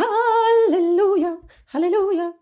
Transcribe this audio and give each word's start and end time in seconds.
Halleluja, 0.00 1.36
halleluja. 1.66 2.32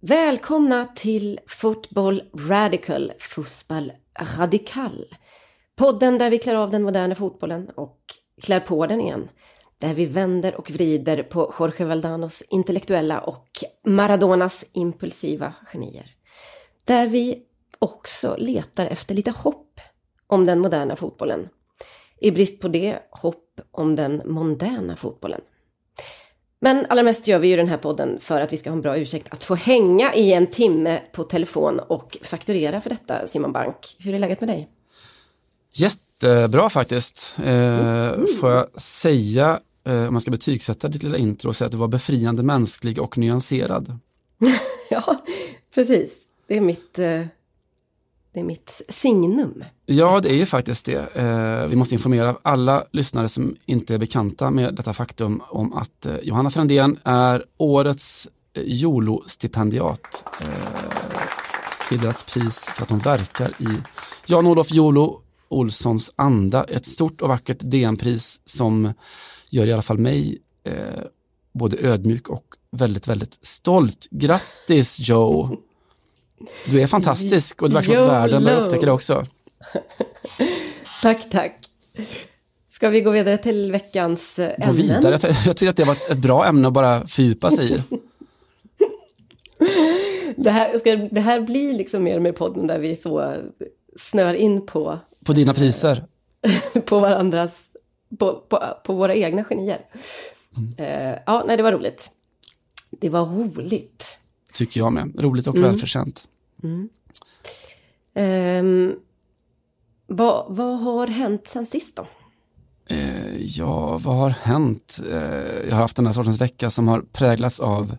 Välkomna 0.00 0.84
till 0.84 1.40
Football 1.46 2.22
Radical, 2.48 3.12
Fussball 3.18 3.92
Radikal. 4.38 5.04
Podden 5.76 6.18
där 6.18 6.30
vi 6.30 6.38
klär 6.38 6.54
av 6.54 6.70
den 6.70 6.82
moderna 6.82 7.14
fotbollen 7.14 7.70
och 7.76 8.00
klär 8.42 8.60
på 8.60 8.86
den 8.86 9.00
igen. 9.00 9.28
Där 9.78 9.94
vi 9.94 10.06
vänder 10.06 10.54
och 10.54 10.70
vrider 10.70 11.22
på 11.22 11.54
Jorge 11.58 11.84
Valdanos 11.84 12.42
intellektuella 12.50 13.20
och 13.20 13.48
Maradonas 13.86 14.64
impulsiva 14.72 15.54
genier. 15.72 16.14
Där 16.84 17.06
vi 17.06 17.42
också 17.78 18.36
letar 18.38 18.86
efter 18.86 19.14
lite 19.14 19.30
hopp 19.30 19.80
om 20.26 20.46
den 20.46 20.60
moderna 20.60 20.96
fotbollen. 20.96 21.48
I 22.20 22.30
brist 22.30 22.60
på 22.60 22.68
det, 22.68 22.98
hopp 23.10 23.60
om 23.70 23.96
den 23.96 24.22
mondäna 24.24 24.96
fotbollen. 24.96 25.40
Men 26.60 26.86
allra 26.88 27.02
mest 27.02 27.26
gör 27.26 27.38
vi 27.38 27.48
ju 27.48 27.56
den 27.56 27.68
här 27.68 27.76
podden 27.76 28.20
för 28.20 28.40
att 28.40 28.52
vi 28.52 28.56
ska 28.56 28.70
ha 28.70 28.74
en 28.74 28.80
bra 28.80 28.98
ursäkt 28.98 29.32
att 29.32 29.44
få 29.44 29.54
hänga 29.54 30.14
i 30.14 30.32
en 30.32 30.46
timme 30.46 31.00
på 31.12 31.24
telefon 31.24 31.78
och 31.78 32.18
fakturera 32.22 32.80
för 32.80 32.90
detta, 32.90 33.28
Simon 33.28 33.52
Bank. 33.52 33.96
Hur 33.98 34.14
är 34.14 34.18
läget 34.18 34.40
med 34.40 34.48
dig? 34.48 34.68
Jättebra 35.72 36.70
faktiskt. 36.70 37.34
Eh, 37.38 38.08
mm. 38.08 38.26
Får 38.40 38.50
jag 38.50 38.80
säga, 38.80 39.60
eh, 39.86 40.06
om 40.06 40.14
man 40.14 40.20
ska 40.20 40.30
betygsätta 40.30 40.88
ditt 40.88 41.02
lilla 41.02 41.18
intro, 41.18 41.52
säga 41.52 41.66
att 41.66 41.72
du 41.72 41.78
var 41.78 41.88
befriande 41.88 42.42
mänsklig 42.42 43.02
och 43.02 43.18
nyanserad. 43.18 43.98
ja, 44.90 45.22
precis. 45.74 46.23
Det 46.46 46.56
är 46.56 46.60
mitt, 46.60 46.98
eh, 46.98 47.20
det 48.32 48.40
är 48.40 48.44
mitt 48.44 48.82
signum. 48.88 49.64
Ja, 49.86 50.20
det 50.20 50.30
är 50.30 50.36
ju 50.36 50.46
faktiskt 50.46 50.86
det. 50.86 51.16
Eh, 51.16 51.66
vi 51.66 51.76
måste 51.76 51.94
informera 51.94 52.36
alla 52.42 52.84
lyssnare 52.92 53.28
som 53.28 53.56
inte 53.66 53.94
är 53.94 53.98
bekanta 53.98 54.50
med 54.50 54.74
detta 54.74 54.92
faktum 54.92 55.42
om 55.48 55.72
att 55.72 56.06
eh, 56.06 56.16
Johanna 56.22 56.50
Frändén 56.50 56.98
är 57.04 57.44
årets 57.56 58.28
Jolo-stipendiat. 58.54 60.24
Tilldelats 61.88 62.22
pris 62.22 62.64
för 62.64 62.82
att 62.82 62.90
hon 62.90 62.98
verkar 62.98 63.48
i 63.48 63.68
Jan-Olof 64.26 64.72
Jolo 64.72 65.22
Olssons 65.48 66.12
anda. 66.16 66.64
Ett 66.64 66.86
stort 66.86 67.20
och 67.20 67.28
vackert 67.28 67.58
DN-pris 67.60 68.40
som 68.44 68.92
gör 69.50 69.66
i 69.66 69.72
alla 69.72 69.82
fall 69.82 69.98
mig 69.98 70.38
både 71.52 71.76
ödmjuk 71.78 72.28
och 72.28 72.44
väldigt, 72.70 73.08
väldigt 73.08 73.38
stolt. 73.46 74.08
Grattis 74.10 75.08
Joe! 75.08 75.58
Du 76.66 76.82
är 76.82 76.86
fantastisk 76.86 77.62
och 77.62 77.68
det 77.68 77.74
verkar 77.74 77.94
som 77.94 78.04
att 78.04 78.10
världen 78.10 78.44
börjar 78.44 78.60
upptäcka 78.60 78.86
det 78.86 78.92
också. 78.92 79.24
tack, 81.02 81.30
tack. 81.30 81.58
Ska 82.70 82.88
vi 82.88 83.00
gå 83.00 83.10
vidare 83.10 83.38
till 83.38 83.72
veckans 83.72 84.38
ämnen? 84.38 84.66
Gå 84.66 84.72
vidare, 84.72 85.18
jag, 85.22 85.34
jag 85.46 85.56
tycker 85.56 85.70
att 85.70 85.76
det 85.76 85.84
var 85.84 85.96
ett 86.10 86.18
bra 86.18 86.46
ämne 86.46 86.68
att 86.68 86.74
bara 86.74 87.06
fördjupa 87.06 87.50
sig 87.50 87.74
i. 87.74 87.82
det, 90.36 90.50
här, 90.50 90.78
ska, 90.78 90.96
det 90.96 91.20
här 91.20 91.40
blir 91.40 91.72
liksom 91.72 92.02
mer 92.02 92.20
med 92.20 92.36
podden 92.36 92.66
där 92.66 92.78
vi 92.78 92.96
så 92.96 93.34
snör 94.00 94.34
in 94.34 94.66
på... 94.66 94.98
På 95.24 95.32
dina 95.32 95.54
priser? 95.54 96.04
på 96.84 96.98
varandras, 96.98 97.70
på, 98.18 98.34
på, 98.48 98.62
på, 98.84 98.92
våra 98.92 99.14
egna 99.14 99.44
genier. 99.44 99.80
Mm. 100.56 100.90
Uh, 100.90 101.18
ja, 101.26 101.44
nej 101.46 101.56
det 101.56 101.62
var 101.62 101.72
roligt. 101.72 102.10
Det 102.90 103.08
var 103.08 103.26
roligt. 103.26 104.18
Tycker 104.54 104.80
jag 104.80 104.92
med. 104.92 105.20
Roligt 105.20 105.46
och 105.46 105.56
mm. 105.56 105.68
välförtjänt. 105.68 106.28
Mm. 106.62 106.88
Um, 108.14 108.96
vad, 110.06 110.56
vad 110.56 110.78
har 110.78 111.06
hänt 111.06 111.46
sen 111.46 111.66
sist 111.66 111.96
då? 111.96 112.06
Uh, 112.90 113.36
ja, 113.42 113.98
vad 113.98 114.16
har 114.16 114.30
hänt? 114.30 115.00
Uh, 115.08 115.14
jag 115.68 115.70
har 115.70 115.82
haft 115.82 115.96
den 115.96 116.06
här 116.06 116.12
sortens 116.12 116.40
vecka 116.40 116.70
som 116.70 116.88
har 116.88 117.00
präglats 117.00 117.60
av, 117.60 117.96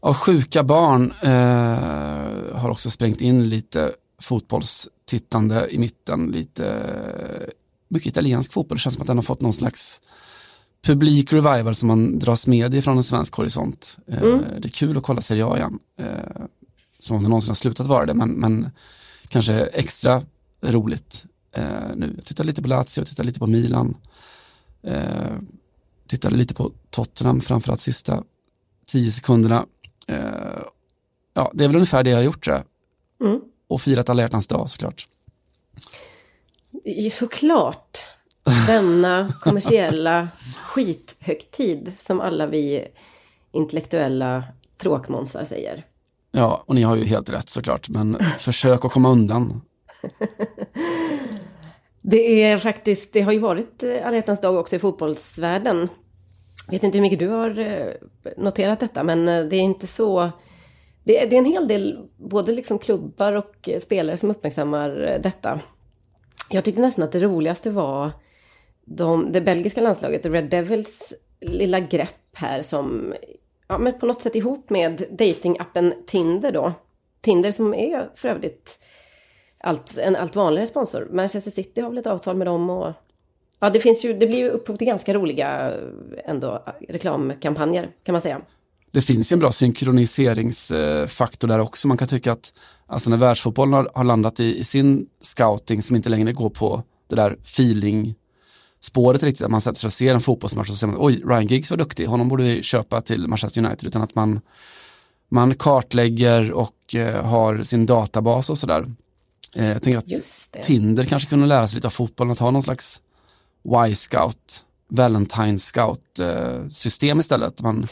av 0.00 0.14
sjuka 0.14 0.62
barn. 0.62 1.12
Uh, 1.24 2.56
har 2.56 2.70
också 2.70 2.90
sprängt 2.90 3.20
in 3.20 3.48
lite 3.48 3.92
fotbollstittande 4.22 5.68
i 5.70 5.78
mitten. 5.78 6.26
Lite, 6.26 6.92
mycket 7.88 8.06
italiensk 8.06 8.52
fotboll. 8.52 8.76
Det 8.76 8.80
känns 8.80 8.94
som 8.94 9.02
att 9.02 9.06
den 9.06 9.18
har 9.18 9.22
fått 9.22 9.40
någon 9.40 9.52
slags 9.52 10.00
publik 10.82 11.32
revival 11.32 11.74
som 11.74 11.88
man 11.88 12.18
dras 12.18 12.46
med 12.46 12.74
ifrån 12.74 12.96
en 12.96 13.04
svensk 13.04 13.34
horisont. 13.34 13.96
Mm. 14.06 14.44
Det 14.58 14.68
är 14.68 14.72
kul 14.72 14.96
att 14.96 15.02
kolla 15.02 15.20
Serie 15.20 15.46
A 15.46 15.56
igen 15.56 15.78
som 17.04 17.16
om 17.16 17.22
det 17.22 17.28
någonsin 17.28 17.50
har 17.50 17.54
slutat 17.54 17.86
vara 17.86 18.06
det, 18.06 18.14
men, 18.14 18.30
men 18.30 18.70
kanske 19.28 19.54
extra 19.54 20.22
roligt 20.60 21.24
eh, 21.52 21.96
nu. 21.96 22.12
Jag 22.16 22.24
tittar 22.24 22.44
lite 22.44 22.62
på 22.62 22.68
Lazio, 22.68 23.04
tittar 23.04 23.24
lite 23.24 23.38
på 23.38 23.46
Milan, 23.46 23.96
eh, 24.82 25.36
tittade 26.06 26.36
lite 26.36 26.54
på 26.54 26.72
Tottenham, 26.90 27.40
framförallt 27.40 27.80
sista 27.80 28.24
tio 28.86 29.10
sekunderna. 29.10 29.66
Eh, 30.06 30.62
ja, 31.34 31.50
det 31.54 31.64
är 31.64 31.68
väl 31.68 31.76
ungefär 31.76 32.02
det 32.02 32.10
jag 32.10 32.18
har 32.18 32.24
gjort 32.24 32.44
tror 32.44 32.56
jag. 32.56 33.28
Mm. 33.28 33.40
Och 33.68 33.82
firat 33.82 34.08
alla 34.08 34.22
hjärtans 34.22 34.46
dag 34.46 34.70
såklart. 34.70 35.08
Såklart. 37.10 37.98
Denna 38.66 39.32
kommersiella 39.40 40.28
skithögtid 40.62 41.92
som 42.00 42.20
alla 42.20 42.46
vi 42.46 42.88
intellektuella 43.52 44.44
tråkmånsar 44.78 45.44
säger. 45.44 45.84
Ja, 46.32 46.64
och 46.66 46.74
ni 46.74 46.82
har 46.82 46.96
ju 46.96 47.04
helt 47.04 47.30
rätt 47.30 47.48
såklart, 47.48 47.88
men 47.88 48.18
försök 48.38 48.84
att 48.84 48.92
komma 48.92 49.08
undan. 49.08 49.60
Det 52.02 52.42
är 52.42 52.58
faktiskt, 52.58 53.12
det 53.12 53.20
har 53.20 53.32
ju 53.32 53.38
varit 53.38 53.82
eh, 53.82 54.06
alla 54.06 54.20
dag 54.20 54.56
också 54.56 54.76
i 54.76 54.78
fotbollsvärlden. 54.78 55.88
Jag 56.66 56.72
vet 56.72 56.82
inte 56.82 56.98
hur 56.98 57.02
mycket 57.02 57.18
du 57.18 57.28
har 57.28 57.58
eh, 57.58 57.92
noterat 58.36 58.80
detta, 58.80 59.02
men 59.02 59.28
eh, 59.28 59.44
det 59.44 59.56
är 59.56 59.60
inte 59.60 59.86
så... 59.86 60.30
Det 61.04 61.22
är, 61.22 61.30
det 61.30 61.36
är 61.36 61.38
en 61.38 61.44
hel 61.44 61.68
del, 61.68 62.08
både 62.16 62.52
liksom 62.52 62.78
klubbar 62.78 63.32
och 63.32 63.68
spelare 63.82 64.16
som 64.16 64.30
uppmärksammar 64.30 65.18
detta. 65.22 65.60
Jag 66.50 66.64
tyckte 66.64 66.80
nästan 66.80 67.04
att 67.04 67.12
det 67.12 67.20
roligaste 67.20 67.70
var 67.70 68.10
de, 68.84 69.32
det 69.32 69.40
belgiska 69.40 69.80
landslaget, 69.80 70.26
Red 70.26 70.50
Devils 70.50 71.12
lilla 71.40 71.80
grepp 71.80 72.36
här 72.36 72.62
som 72.62 73.14
ja, 73.68 73.78
men 73.78 73.98
på 73.98 74.06
något 74.06 74.22
sätt 74.22 74.34
ihop 74.34 74.70
med 74.70 75.04
datingappen 75.10 75.94
Tinder 76.06 76.52
då. 76.52 76.72
Tinder 77.20 77.52
som 77.52 77.74
är 77.74 78.10
för 78.14 78.28
övrigt 78.28 78.78
allt, 79.60 79.98
en 79.98 80.16
allt 80.16 80.36
vanligare 80.36 80.66
sponsor. 80.66 81.08
Manchester 81.12 81.50
City 81.50 81.80
har 81.80 81.88
väl 81.88 81.98
ett 81.98 82.06
avtal 82.06 82.36
med 82.36 82.46
dem 82.46 82.70
och 82.70 82.92
ja, 83.60 83.70
det 83.70 83.80
finns 83.80 84.04
ju, 84.04 84.12
det 84.12 84.26
blir 84.26 84.38
ju 84.38 84.48
upphov 84.48 84.76
till 84.76 84.86
ganska 84.86 85.14
roliga 85.14 85.72
ändå 86.24 86.64
reklamkampanjer 86.88 87.90
kan 88.02 88.12
man 88.12 88.22
säga. 88.22 88.40
Det 88.90 89.02
finns 89.02 89.32
ju 89.32 89.34
en 89.34 89.40
bra 89.40 89.52
synkroniseringsfaktor 89.52 91.48
där 91.48 91.58
också. 91.58 91.88
Man 91.88 91.96
kan 91.96 92.08
tycka 92.08 92.32
att 92.32 92.52
alltså 92.86 93.10
när 93.10 93.16
världsfotbollen 93.16 93.74
har, 93.74 93.90
har 93.94 94.04
landat 94.04 94.40
i, 94.40 94.58
i 94.58 94.64
sin 94.64 95.06
scouting 95.20 95.82
som 95.82 95.96
inte 95.96 96.08
längre 96.08 96.32
går 96.32 96.50
på 96.50 96.82
det 97.08 97.16
där 97.16 97.32
feeling 97.42 98.14
spåret 98.82 99.22
riktigt, 99.22 99.44
att 99.44 99.50
man 99.50 99.60
sätter 99.60 99.78
sig 99.78 99.88
och 99.88 99.92
ser 99.92 100.14
en 100.14 100.20
fotbollsmatch 100.20 100.70
och 100.70 100.76
säger 100.76 100.94
oj, 100.98 101.22
Ryan 101.26 101.46
Giggs 101.46 101.70
var 101.70 101.76
duktig, 101.76 102.06
honom 102.06 102.28
borde 102.28 102.42
vi 102.42 102.62
köpa 102.62 103.00
till 103.00 103.28
Manchester 103.28 103.64
United, 103.64 103.86
utan 103.86 104.02
att 104.02 104.14
man, 104.14 104.40
man 105.28 105.54
kartlägger 105.54 106.52
och 106.52 106.94
eh, 106.94 107.24
har 107.24 107.62
sin 107.62 107.86
databas 107.86 108.50
och 108.50 108.58
sådär. 108.58 108.86
Eh, 109.54 109.68
jag 109.68 109.82
tänker 109.82 109.98
att 109.98 110.64
Tinder 110.64 111.04
kanske 111.04 111.28
kunde 111.28 111.46
lära 111.46 111.68
sig 111.68 111.74
lite 111.74 111.86
av 111.86 111.90
fotbollen, 111.90 112.32
att 112.32 112.38
ha 112.38 112.50
någon 112.50 112.62
slags 112.62 113.02
Y-scout, 113.88 114.64
Valentine 114.88 115.58
scout 115.58 116.18
eh, 116.18 117.18
istället. 117.18 117.62
Man 117.62 117.86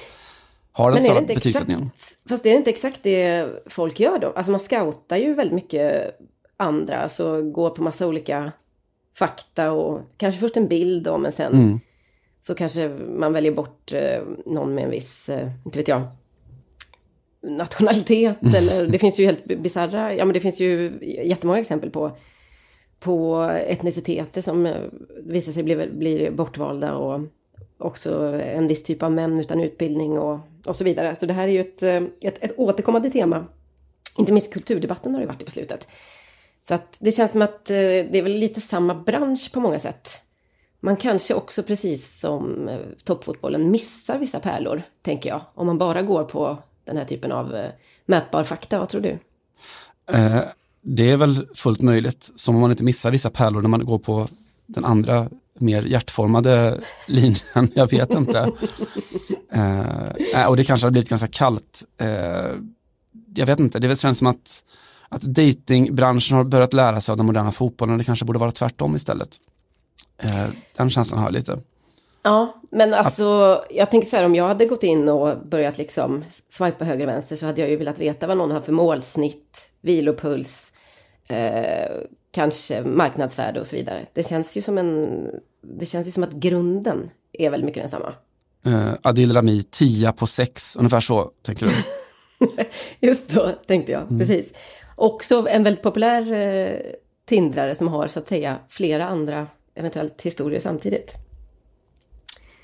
har 0.73 0.93
den 0.93 1.03
Men 1.03 1.27
betygssättningen. 1.27 1.91
Fast 2.29 2.43
det 2.43 2.51
är 2.51 2.57
inte 2.57 2.71
exakt 2.71 3.03
det 3.03 3.49
folk 3.67 4.01
gör 4.01 4.19
då. 4.19 4.33
Alltså 4.37 4.53
man 4.53 4.61
scoutar 4.61 5.17
ju 5.17 5.35
väldigt 5.35 5.55
mycket 5.55 6.17
andra, 6.57 7.01
alltså 7.01 7.43
går 7.43 7.71
på 7.71 7.83
massa 7.83 8.07
olika 8.07 8.53
fakta 9.15 9.73
och 9.73 10.01
kanske 10.17 10.41
först 10.41 10.57
en 10.57 10.69
bild 10.69 11.05
då, 11.05 11.19
men 11.19 11.33
sen 11.33 11.53
mm. 11.53 11.81
så 12.41 12.55
kanske 12.55 12.89
man 13.19 13.33
väljer 13.33 13.53
bort 13.53 13.93
eh, 13.93 14.23
någon 14.47 14.75
med 14.75 14.85
en 14.85 14.91
viss, 14.91 15.29
eh, 15.29 15.51
inte 15.65 15.79
vet 15.79 15.89
jag, 15.89 16.03
nationalitet 17.43 18.43
mm. 18.43 18.55
eller 18.57 18.87
det 18.87 18.99
finns 18.99 19.19
ju 19.19 19.25
helt 19.25 19.45
bisarra, 19.45 20.15
ja 20.15 20.25
men 20.25 20.35
det 20.35 20.41
finns 20.41 20.61
ju 20.61 20.99
jättemånga 21.25 21.61
exempel 21.61 21.91
på 21.91 22.17
på 23.01 23.43
etniciteter 23.67 24.41
som 24.41 24.67
eh, 24.67 24.83
visar 25.25 25.53
sig 25.53 25.63
bli, 25.63 25.87
blir 25.87 26.31
bortvalda 26.31 26.95
och 26.95 27.21
också 27.79 28.25
en 28.35 28.69
viss 28.69 28.83
typ 28.83 29.03
av 29.03 29.13
män 29.13 29.41
utan 29.41 29.61
utbildning 29.61 30.19
och, 30.19 30.39
och 30.67 30.77
så 30.77 30.85
vidare. 30.85 31.17
Så 31.17 31.27
det 31.27 31.33
här 31.33 31.49
är 31.49 31.53
ju 31.53 31.61
ett, 31.61 31.83
eh, 31.83 32.03
ett, 32.21 32.45
ett 32.45 32.59
återkommande 32.59 33.11
tema. 33.11 33.47
Inte 34.19 34.33
minst 34.33 34.53
kulturdebatten 34.53 35.15
har 35.15 35.21
det 35.21 35.27
varit 35.27 35.43
i 35.43 35.45
beslutet. 35.45 35.89
Så 36.63 36.75
att 36.75 36.97
det 36.99 37.13
känns 37.13 37.33
som 37.33 37.43
att 37.43 37.71
eh, 37.71 37.77
det 37.77 38.19
är 38.19 38.23
väl 38.23 38.33
lite 38.33 38.61
samma 38.61 38.95
bransch 38.95 39.51
på 39.53 39.61
många 39.61 39.79
sätt. 39.79 40.09
Man 40.81 40.97
kanske 40.97 41.35
också 41.35 41.63
precis 41.63 42.21
som 42.21 42.69
eh, 42.69 42.79
toppfotbollen 43.05 43.71
missar 43.71 44.19
vissa 44.19 44.41
pärlor, 44.41 44.83
tänker 45.03 45.31
jag. 45.31 45.41
Om 45.55 45.67
man 45.67 45.79
bara 45.79 46.03
går 46.03 46.25
på 46.25 46.59
den 46.85 46.97
här 46.97 47.05
typen 47.05 47.33
av 47.33 47.55
eh, 47.55 47.71
mätbar 48.07 48.45
fakta, 48.45 48.79
vad 48.79 48.89
tror 48.89 49.01
du? 49.01 49.19
Eh, 50.13 50.41
det 50.83 51.11
är 51.11 51.17
väl 51.17 51.47
fullt 51.55 51.81
möjligt, 51.81 52.31
som 52.35 52.55
om 52.55 52.61
man 52.61 52.71
inte 52.71 52.85
missar 52.85 53.11
vissa 53.11 53.31
pärlor 53.31 53.63
när 53.63 53.69
man 53.69 53.85
går 53.85 53.99
på 53.99 54.29
den 54.67 54.85
andra 54.85 55.29
mer 55.59 55.83
hjärtformade 55.83 56.81
linjen, 57.07 57.73
jag 57.75 57.91
vet 57.91 58.15
inte. 58.15 58.53
Eh, 60.33 60.47
och 60.47 60.57
det 60.57 60.65
kanske 60.65 60.87
har 60.87 60.91
blivit 60.91 61.09
ganska 61.09 61.29
kallt. 61.29 61.85
Eh, 61.99 62.53
jag 63.35 63.47
vet 63.47 63.61
inte, 63.61 63.79
det 63.79 64.01
känns 64.01 64.19
som 64.19 64.27
att, 64.27 64.65
att 65.11 65.23
datingbranschen 65.23 66.37
har 66.37 66.45
börjat 66.45 66.73
lära 66.73 67.01
sig 67.01 67.13
av 67.13 67.17
den 67.17 67.27
moderna 67.27 67.53
fotbollen 67.53 67.93
och 67.93 67.99
det 67.99 68.05
kanske 68.05 68.25
borde 68.25 68.39
vara 68.39 68.51
tvärtom 68.51 68.97
istället. 68.97 69.37
Eh, 70.23 70.47
den 70.77 70.91
känslan 70.91 71.19
har 71.19 71.27
jag 71.27 71.33
lite. 71.33 71.59
Ja, 72.23 72.61
men 72.71 72.95
alltså 72.95 73.61
jag 73.71 73.91
tänker 73.91 74.09
så 74.09 74.17
här 74.17 74.25
om 74.25 74.35
jag 74.35 74.49
hade 74.49 74.67
gått 74.67 74.83
in 74.83 75.09
och 75.09 75.47
börjat 75.47 75.79
liksom 75.79 76.25
swipa 76.51 76.85
höger 76.85 77.07
och 77.07 77.13
vänster 77.13 77.37
så 77.37 77.47
hade 77.47 77.61
jag 77.61 77.71
ju 77.71 77.77
velat 77.77 77.99
veta 77.99 78.27
vad 78.27 78.37
någon 78.37 78.51
har 78.51 78.61
för 78.61 78.73
målsnitt, 78.73 79.71
vilopuls, 79.81 80.73
eh, 81.29 81.91
kanske 82.31 82.83
marknadsvärde 82.83 83.61
och 83.61 83.67
så 83.67 83.77
vidare. 83.77 84.07
Det 84.13 84.29
känns 84.29 84.57
ju 84.57 84.63
som 84.63 84.79
en, 84.79 85.27
det 85.79 85.87
känns 85.87 86.07
ju 86.07 86.11
som 86.11 86.23
att 86.23 86.33
grunden 86.33 87.11
är 87.33 87.51
väldigt 87.51 87.67
mycket 87.67 87.83
densamma. 87.83 88.15
Uh, 88.67 88.93
Adil 89.03 89.33
Rami, 89.33 89.63
10 89.63 90.13
på 90.13 90.27
6, 90.27 90.77
ungefär 90.77 91.01
så 91.01 91.31
tänker 91.43 91.67
du? 91.67 91.73
Just 93.09 93.31
så 93.31 93.51
tänkte 93.67 93.93
jag, 93.93 94.03
mm. 94.03 94.19
precis. 94.19 94.53
Också 95.01 95.49
en 95.49 95.63
väldigt 95.63 95.83
populär 95.83 96.33
eh, 96.33 96.81
tindrare 97.27 97.75
som 97.75 97.89
har 97.89 98.09
så 98.09 98.19
att 98.19 98.29
säga 98.29 98.59
flera 98.69 99.07
andra 99.07 99.47
eventuellt 99.75 100.23
historier 100.23 100.61
samtidigt. 100.61 101.15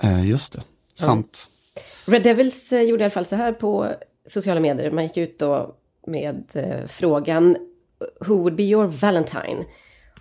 Uh, 0.05 0.29
just 0.29 0.53
det, 0.53 0.63
sant. 0.95 1.51
Ja. 1.75 1.83
Red 2.13 2.23
Devils 2.23 2.73
eh, 2.73 2.83
gjorde 2.83 3.03
i 3.03 3.05
alla 3.05 3.11
fall 3.11 3.25
så 3.25 3.37
här 3.37 3.53
på 3.53 3.95
sociala 4.27 4.61
medier. 4.61 4.91
Man 4.91 5.05
gick 5.05 5.17
ut 5.17 5.39
då 5.39 5.75
med 6.07 6.45
eh, 6.53 6.87
frågan 6.87 7.57
Who 8.21 8.35
would 8.35 8.57
be 8.57 8.63
your 8.63 8.87
Valentine? 8.87 9.65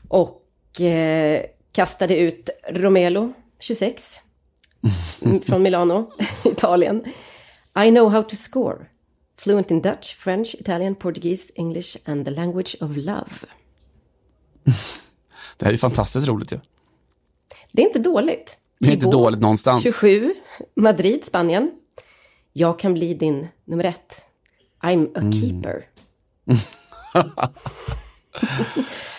Och 0.07 0.81
eh, 0.81 1.45
kastade 1.71 2.17
ut 2.17 2.49
Romelo, 2.69 3.33
26, 3.59 4.19
från 5.45 5.63
Milano, 5.63 6.11
Italien. 6.45 7.05
I 7.85 7.89
know 7.89 8.09
how 8.09 8.23
to 8.23 8.35
score. 8.35 8.85
Fluent 9.37 9.71
in 9.71 9.81
Dutch, 9.81 10.15
French, 10.15 10.55
Italian, 10.59 10.95
Portuguese, 10.95 11.51
English 11.55 11.97
and 12.05 12.25
the 12.25 12.31
language 12.31 12.75
of 12.81 12.95
love. 12.95 13.31
Det 15.57 15.65
här 15.65 15.73
är 15.73 15.77
fantastiskt 15.77 16.27
roligt 16.27 16.51
ju. 16.51 16.55
Ja. 16.55 16.61
Det 17.71 17.81
är 17.81 17.85
inte 17.85 17.99
dåligt. 17.99 18.57
Det 18.79 18.87
är 18.87 18.91
inte 18.91 19.05
dåligt 19.05 19.39
någonstans. 19.39 19.83
27, 19.83 20.33
Madrid, 20.75 21.23
Spanien. 21.23 21.71
Jag 22.53 22.79
kan 22.79 22.93
bli 22.93 23.13
din 23.13 23.47
nummer 23.65 23.83
ett. 23.83 24.21
I'm 24.81 25.07
a 25.15 25.19
mm. 25.21 25.31
keeper. 25.31 25.85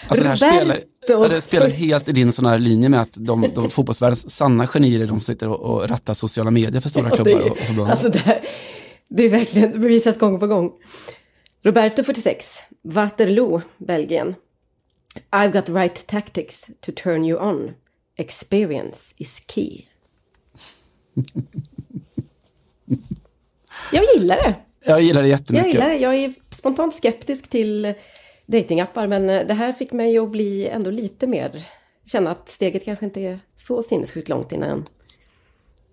alltså 0.08 0.22
det 0.22 0.28
här 0.28 0.36
spelar, 0.36 1.28
det 1.28 1.40
spelar 1.40 1.68
helt 1.68 2.08
i 2.08 2.12
din 2.12 2.32
sån 2.32 2.46
här 2.46 2.58
linje 2.58 2.88
med 2.88 3.00
att 3.00 3.12
de, 3.12 3.52
de 3.54 3.70
fotbollsvärldens 3.70 4.30
sanna 4.30 4.66
genier 4.66 5.00
är 5.00 5.06
de 5.06 5.08
som 5.08 5.20
sitter 5.20 5.48
och, 5.48 5.60
och 5.60 5.88
rattar 5.88 6.14
sociala 6.14 6.50
medier 6.50 6.80
för 6.80 6.88
stora 6.88 7.08
ja, 7.08 7.14
klubbar 7.14 7.40
och, 7.40 7.50
och 7.50 7.58
förbund. 7.58 7.90
Alltså 7.90 8.08
det, 8.08 8.18
här, 8.18 8.40
det 9.08 9.24
är 9.24 9.28
verkligen, 9.28 9.72
det 9.72 9.78
bevisas 9.78 10.18
gång 10.18 10.40
på 10.40 10.46
gång. 10.46 10.72
Roberto 11.62 12.04
46, 12.04 12.58
Waterloo, 12.82 13.60
Belgien. 13.78 14.34
I've 15.30 15.52
got 15.52 15.66
the 15.66 15.72
right 15.72 16.06
tactics 16.06 16.70
to 16.80 16.92
turn 16.92 17.24
you 17.24 17.40
on. 17.40 17.74
Experience 18.16 19.14
is 19.16 19.42
key. 19.48 19.82
Jag 23.92 24.04
gillar 24.14 24.36
det. 24.36 24.54
Jag 24.84 25.02
gillar 25.02 25.22
det 25.22 25.28
jättemycket. 25.28 25.66
Jag 25.66 25.72
gillar 25.72 25.88
det. 25.88 25.96
Jag 25.96 26.14
är 26.14 26.34
spontant 26.50 26.94
skeptisk 26.94 27.48
till 27.48 27.94
datingappar 28.46 29.06
men 29.06 29.26
det 29.26 29.54
här 29.54 29.72
fick 29.72 29.92
mig 29.92 30.18
att 30.18 30.30
bli 30.30 30.68
ändå 30.68 30.90
lite 30.90 31.26
mer, 31.26 31.62
känna 32.04 32.30
att 32.30 32.48
steget 32.48 32.84
kanske 32.84 33.04
inte 33.04 33.20
är 33.20 33.40
så 33.56 33.82
sinnessjukt 33.82 34.28
långt 34.28 34.52
innan, 34.52 34.86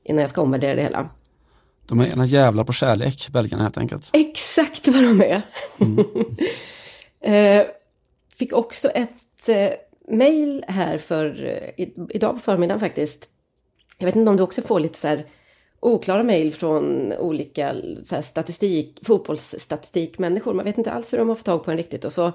innan 0.04 0.22
jag 0.22 0.30
ska 0.30 0.42
omvärdera 0.42 0.76
det 0.76 0.82
hela. 0.82 1.10
De 1.88 2.00
är 2.00 2.14
ena 2.14 2.26
jävlar 2.26 2.64
på 2.64 2.74
kärlek, 2.74 3.30
belgarna 3.30 3.64
helt 3.64 3.78
enkelt. 3.78 4.10
Exakt 4.14 4.88
vad 4.88 5.04
de 5.04 5.22
är. 5.22 5.42
Mm. 5.80 6.06
eh, 7.62 7.68
fick 8.38 8.54
också 8.54 8.90
ett 8.90 9.50
eh, 9.50 9.70
mail 10.18 10.66
här 10.68 10.98
för 10.98 11.46
eh, 11.78 11.88
idag 12.10 12.36
på 12.36 12.40
förmiddagen 12.40 12.80
faktiskt. 12.80 13.30
Jag 13.98 14.06
vet 14.06 14.16
inte 14.16 14.30
om 14.30 14.38
du 14.38 14.44
också 14.44 14.62
får 14.62 14.80
lite 14.80 15.00
så 15.00 15.08
här 15.08 15.26
oklara 15.80 16.24
mejl 16.24 16.54
från 16.54 17.14
olika 17.14 17.76
så 18.04 18.16
här, 18.16 18.22
statistik, 18.22 19.00
fotbollsstatistikmänniskor. 19.06 20.54
Man 20.54 20.66
vet 20.66 20.78
inte 20.78 20.92
alls 20.92 21.14
hur 21.14 21.18
de 21.18 21.30
har 21.30 21.36
fått 21.36 21.46
tag 21.46 21.64
på 21.64 21.72
en 21.72 21.78
riktigt. 21.78 22.06
Och 22.06 22.14
så 22.14 22.32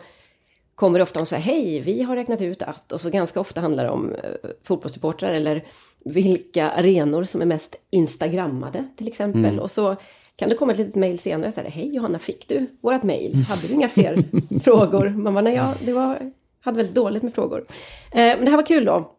kommer 0.74 0.98
det 0.98 1.02
ofta 1.02 1.20
om 1.20 1.26
så 1.26 1.36
här, 1.36 1.42
hej, 1.42 1.80
vi 1.80 2.02
har 2.02 2.16
räknat 2.16 2.40
ut 2.40 2.62
att. 2.62 2.92
Och 2.92 3.00
så 3.00 3.10
ganska 3.10 3.40
ofta 3.40 3.60
handlar 3.60 3.84
det 3.84 3.90
om 3.90 4.12
eh, 4.12 4.50
fotbollssupportrar 4.64 5.32
eller 5.32 5.64
vilka 6.04 6.70
arenor 6.70 7.24
som 7.24 7.42
är 7.42 7.46
mest 7.46 7.76
instagrammade 7.90 8.88
till 8.96 9.08
exempel. 9.08 9.44
Mm. 9.44 9.58
Och 9.58 9.70
så 9.70 9.96
kan 10.36 10.48
det 10.48 10.54
komma 10.54 10.72
ett 10.72 10.78
litet 10.78 10.94
mejl 10.94 11.18
senare, 11.18 11.52
så 11.52 11.60
här, 11.60 11.70
hej 11.70 11.94
Johanna, 11.94 12.18
fick 12.18 12.48
du 12.48 12.66
vårat 12.80 13.02
mejl? 13.02 13.34
Hade 13.34 13.68
du 13.68 13.74
inga 13.74 13.88
fler 13.88 14.24
frågor? 14.64 15.08
Man 15.08 15.34
bara, 15.34 15.42
nej, 15.42 15.54
ja, 15.54 15.74
det 15.84 15.92
var, 15.92 16.32
hade 16.60 16.76
väldigt 16.76 16.94
dåligt 16.94 17.22
med 17.22 17.34
frågor. 17.34 17.66
Eh, 18.12 18.36
men 18.36 18.44
det 18.44 18.50
här 18.50 18.56
var 18.56 18.66
kul 18.66 18.84
då. 18.84 19.14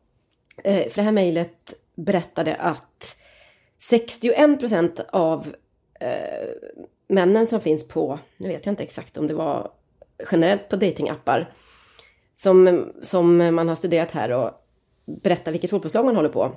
Eh, 0.63 0.89
för 0.89 0.95
det 0.95 1.01
här 1.01 1.11
mejlet 1.11 1.73
berättade 1.95 2.55
att 2.55 3.17
61 3.79 4.59
procent 4.59 4.99
av 5.09 5.55
eh, 5.99 6.49
männen 7.07 7.47
som 7.47 7.61
finns 7.61 7.87
på, 7.87 8.19
nu 8.37 8.47
vet 8.47 8.65
jag 8.65 8.73
inte 8.73 8.83
exakt 8.83 9.17
om 9.17 9.27
det 9.27 9.33
var 9.33 9.71
generellt 10.31 10.69
på 10.69 10.75
datingappar 10.75 11.53
som, 12.35 12.89
som 13.01 13.37
man 13.37 13.67
har 13.67 13.75
studerat 13.75 14.11
här 14.11 14.31
och 14.31 14.58
berättar 15.23 15.51
vilket 15.51 15.69
fotbollslag 15.69 16.05
man 16.05 16.15
håller 16.15 16.29
på. 16.29 16.51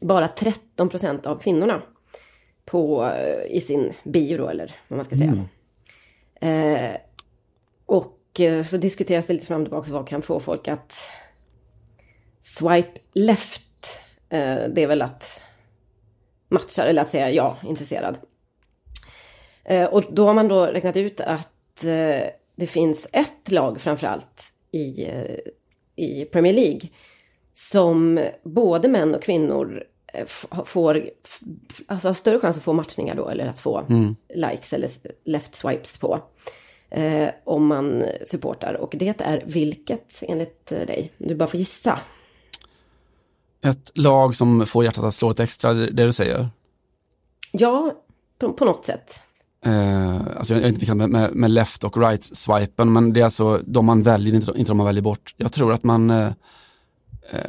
Bara 0.00 0.28
13 0.28 0.88
procent 0.88 1.26
av 1.26 1.38
kvinnorna 1.38 1.82
på, 2.64 3.04
eh, 3.04 3.56
i 3.56 3.60
sin 3.60 3.92
bio 4.04 4.38
då, 4.38 4.48
eller 4.48 4.74
vad 4.88 4.96
man 4.96 5.04
ska 5.04 5.16
säga. 5.16 5.46
Mm. 6.40 6.94
Eh, 6.94 6.96
och 7.86 8.40
eh, 8.40 8.62
så 8.62 8.76
diskuteras 8.76 9.26
det 9.26 9.32
lite 9.32 9.46
fram 9.46 9.62
och 9.62 9.66
tillbaka 9.66 9.92
vad 9.92 10.08
kan 10.08 10.22
få 10.22 10.40
folk 10.40 10.68
att 10.68 10.94
swipe 12.40 13.00
left. 13.12 14.00
Eh, 14.28 14.56
det 14.74 14.82
är 14.82 14.86
väl 14.86 15.02
att 15.02 15.42
matchar, 16.48 16.86
eller 16.86 17.02
att 17.02 17.10
säga 17.10 17.30
ja, 17.30 17.56
intresserad. 17.64 18.18
Eh, 19.64 19.84
och 19.84 20.04
då 20.10 20.26
har 20.26 20.34
man 20.34 20.48
då 20.48 20.66
räknat 20.66 20.96
ut 20.96 21.20
att 21.20 21.84
eh, 21.84 22.28
det 22.56 22.66
finns 22.66 23.08
ett 23.12 23.50
lag 23.50 23.80
framförallt 23.80 24.42
i, 24.72 25.08
i 25.96 26.24
Premier 26.24 26.52
League 26.52 26.80
som 27.68 28.28
både 28.42 28.88
män 28.88 29.14
och 29.14 29.22
kvinnor 29.22 29.84
får, 30.64 31.10
alltså 31.86 32.08
har 32.08 32.14
större 32.14 32.40
chans 32.40 32.56
att 32.56 32.62
få 32.62 32.72
matchningar 32.72 33.14
då, 33.14 33.28
eller 33.28 33.46
att 33.46 33.58
få 33.58 33.78
mm. 33.88 34.16
likes 34.34 34.72
eller 34.72 34.90
left 35.24 35.54
swipes 35.54 35.98
på. 35.98 36.18
Eh, 36.90 37.28
om 37.44 37.66
man 37.66 38.04
supportar. 38.26 38.74
Och 38.74 38.94
det 38.98 39.20
är 39.20 39.42
vilket 39.46 40.22
enligt 40.22 40.66
dig? 40.66 41.12
Du 41.18 41.34
bara 41.34 41.48
får 41.48 41.58
gissa 41.60 41.98
ett 43.62 43.92
lag 43.94 44.34
som 44.34 44.66
får 44.66 44.84
hjärtat 44.84 45.04
att 45.04 45.14
slå 45.14 45.28
lite 45.28 45.42
extra, 45.42 45.72
det, 45.72 45.90
det 45.90 46.04
du 46.04 46.12
säger? 46.12 46.48
Ja, 47.52 47.94
på, 48.38 48.52
på 48.52 48.64
något 48.64 48.84
sätt. 48.84 49.20
Eh, 49.64 50.16
alltså 50.36 50.54
jag 50.54 50.62
är 50.62 50.68
inte 50.68 50.80
bekant 50.80 50.98
med, 50.98 51.10
med, 51.10 51.34
med, 51.34 51.50
left 51.50 51.84
och 51.84 51.96
right 51.96 52.24
swipen, 52.24 52.92
men 52.92 53.12
det 53.12 53.20
är 53.20 53.24
alltså 53.24 53.60
de 53.66 53.86
man 53.86 54.02
väljer, 54.02 54.34
inte, 54.34 54.52
inte 54.56 54.70
de 54.70 54.76
man 54.76 54.86
väljer 54.86 55.02
bort. 55.02 55.34
Jag 55.36 55.52
tror 55.52 55.72
att 55.72 55.84
man, 55.84 56.10
eh, 56.10 56.32
eh, 57.30 57.40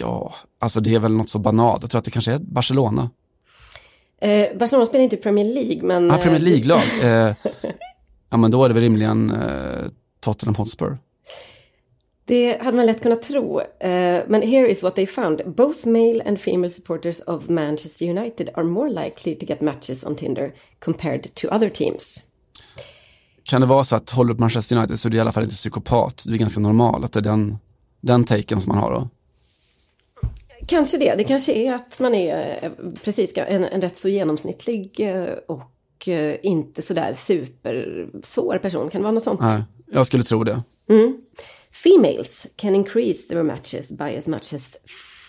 ja, 0.00 0.34
alltså 0.58 0.80
det 0.80 0.94
är 0.94 0.98
väl 0.98 1.12
något 1.12 1.30
så 1.30 1.38
banalt. 1.38 1.82
Jag 1.82 1.90
tror 1.90 1.98
att 1.98 2.04
det 2.04 2.10
kanske 2.10 2.32
är 2.32 2.38
Barcelona. 2.38 3.10
Eh, 4.20 4.58
Barcelona 4.58 4.86
spelar 4.86 5.04
inte 5.04 5.16
Premier 5.16 5.44
League, 5.44 5.82
men... 5.82 6.06
Ja, 6.06 6.16
Premier 6.16 6.40
eh, 6.40 6.44
League-lag. 6.44 6.82
Eh, 7.02 7.34
ja, 8.30 8.36
men 8.36 8.50
då 8.50 8.64
är 8.64 8.68
det 8.68 8.74
väl 8.74 8.82
rimligen 8.82 9.36
Tottenham 10.20 10.54
Hotspur. 10.54 10.96
Det 12.26 12.62
hade 12.62 12.76
man 12.76 12.86
lätt 12.86 13.02
kunnat 13.02 13.22
tro. 13.22 13.60
Uh, 13.60 13.66
men 14.28 14.42
here 14.42 14.68
is 14.68 14.82
what 14.82 14.94
they 14.94 15.06
found. 15.06 15.42
Both 15.56 15.88
male 15.88 16.22
and 16.26 16.40
female 16.40 16.70
supporters 16.70 17.20
of 17.20 17.48
Manchester 17.48 18.06
United 18.06 18.50
are 18.54 18.64
more 18.64 18.90
likely 19.04 19.34
to 19.34 19.46
get 19.46 19.60
matches 19.60 20.04
on 20.04 20.16
Tinder 20.16 20.52
compared 20.84 21.34
to 21.34 21.48
other 21.48 21.68
teams. 21.68 22.22
Kan 23.42 23.60
det 23.60 23.66
vara 23.66 23.84
så 23.84 23.96
att 23.96 24.10
håller 24.10 24.28
du 24.28 24.34
på 24.34 24.40
Manchester 24.40 24.76
United 24.76 24.98
så 24.98 25.08
är 25.08 25.10
du 25.10 25.16
i 25.16 25.20
alla 25.20 25.32
fall 25.32 25.42
inte 25.42 25.54
psykopat. 25.54 26.24
Du 26.26 26.34
är 26.34 26.38
ganska 26.38 26.60
normal. 26.60 27.04
Att 27.04 27.12
det 27.12 27.18
är 27.18 27.22
den, 27.22 27.58
den 28.00 28.24
taken 28.24 28.60
som 28.60 28.72
man 28.72 28.78
har 28.78 28.90
då? 28.90 29.08
Kanske 30.66 30.98
det. 30.98 31.14
Det 31.14 31.24
kanske 31.24 31.52
är 31.52 31.74
att 31.74 32.00
man 32.00 32.14
är 32.14 32.64
eh, 32.64 32.70
precis 33.04 33.32
en, 33.36 33.64
en 33.64 33.80
rätt 33.80 33.98
så 33.98 34.08
genomsnittlig 34.08 35.00
eh, 35.00 35.34
och 35.46 35.72
inte 36.42 36.82
sådär 36.82 37.14
supersår 37.14 38.58
person. 38.58 38.90
Kan 38.90 39.00
det 39.00 39.02
vara 39.02 39.12
något 39.12 39.22
sånt? 39.22 39.40
Nej, 39.40 39.62
jag 39.86 40.06
skulle 40.06 40.22
tro 40.22 40.44
det. 40.44 40.62
Mm. 40.88 41.20
Females 41.70 42.46
can 42.56 42.74
increase 42.74 43.28
their 43.28 43.42
matches 43.42 43.90
by 43.90 44.16
as 44.18 44.26
much 44.26 44.54
as 44.54 44.76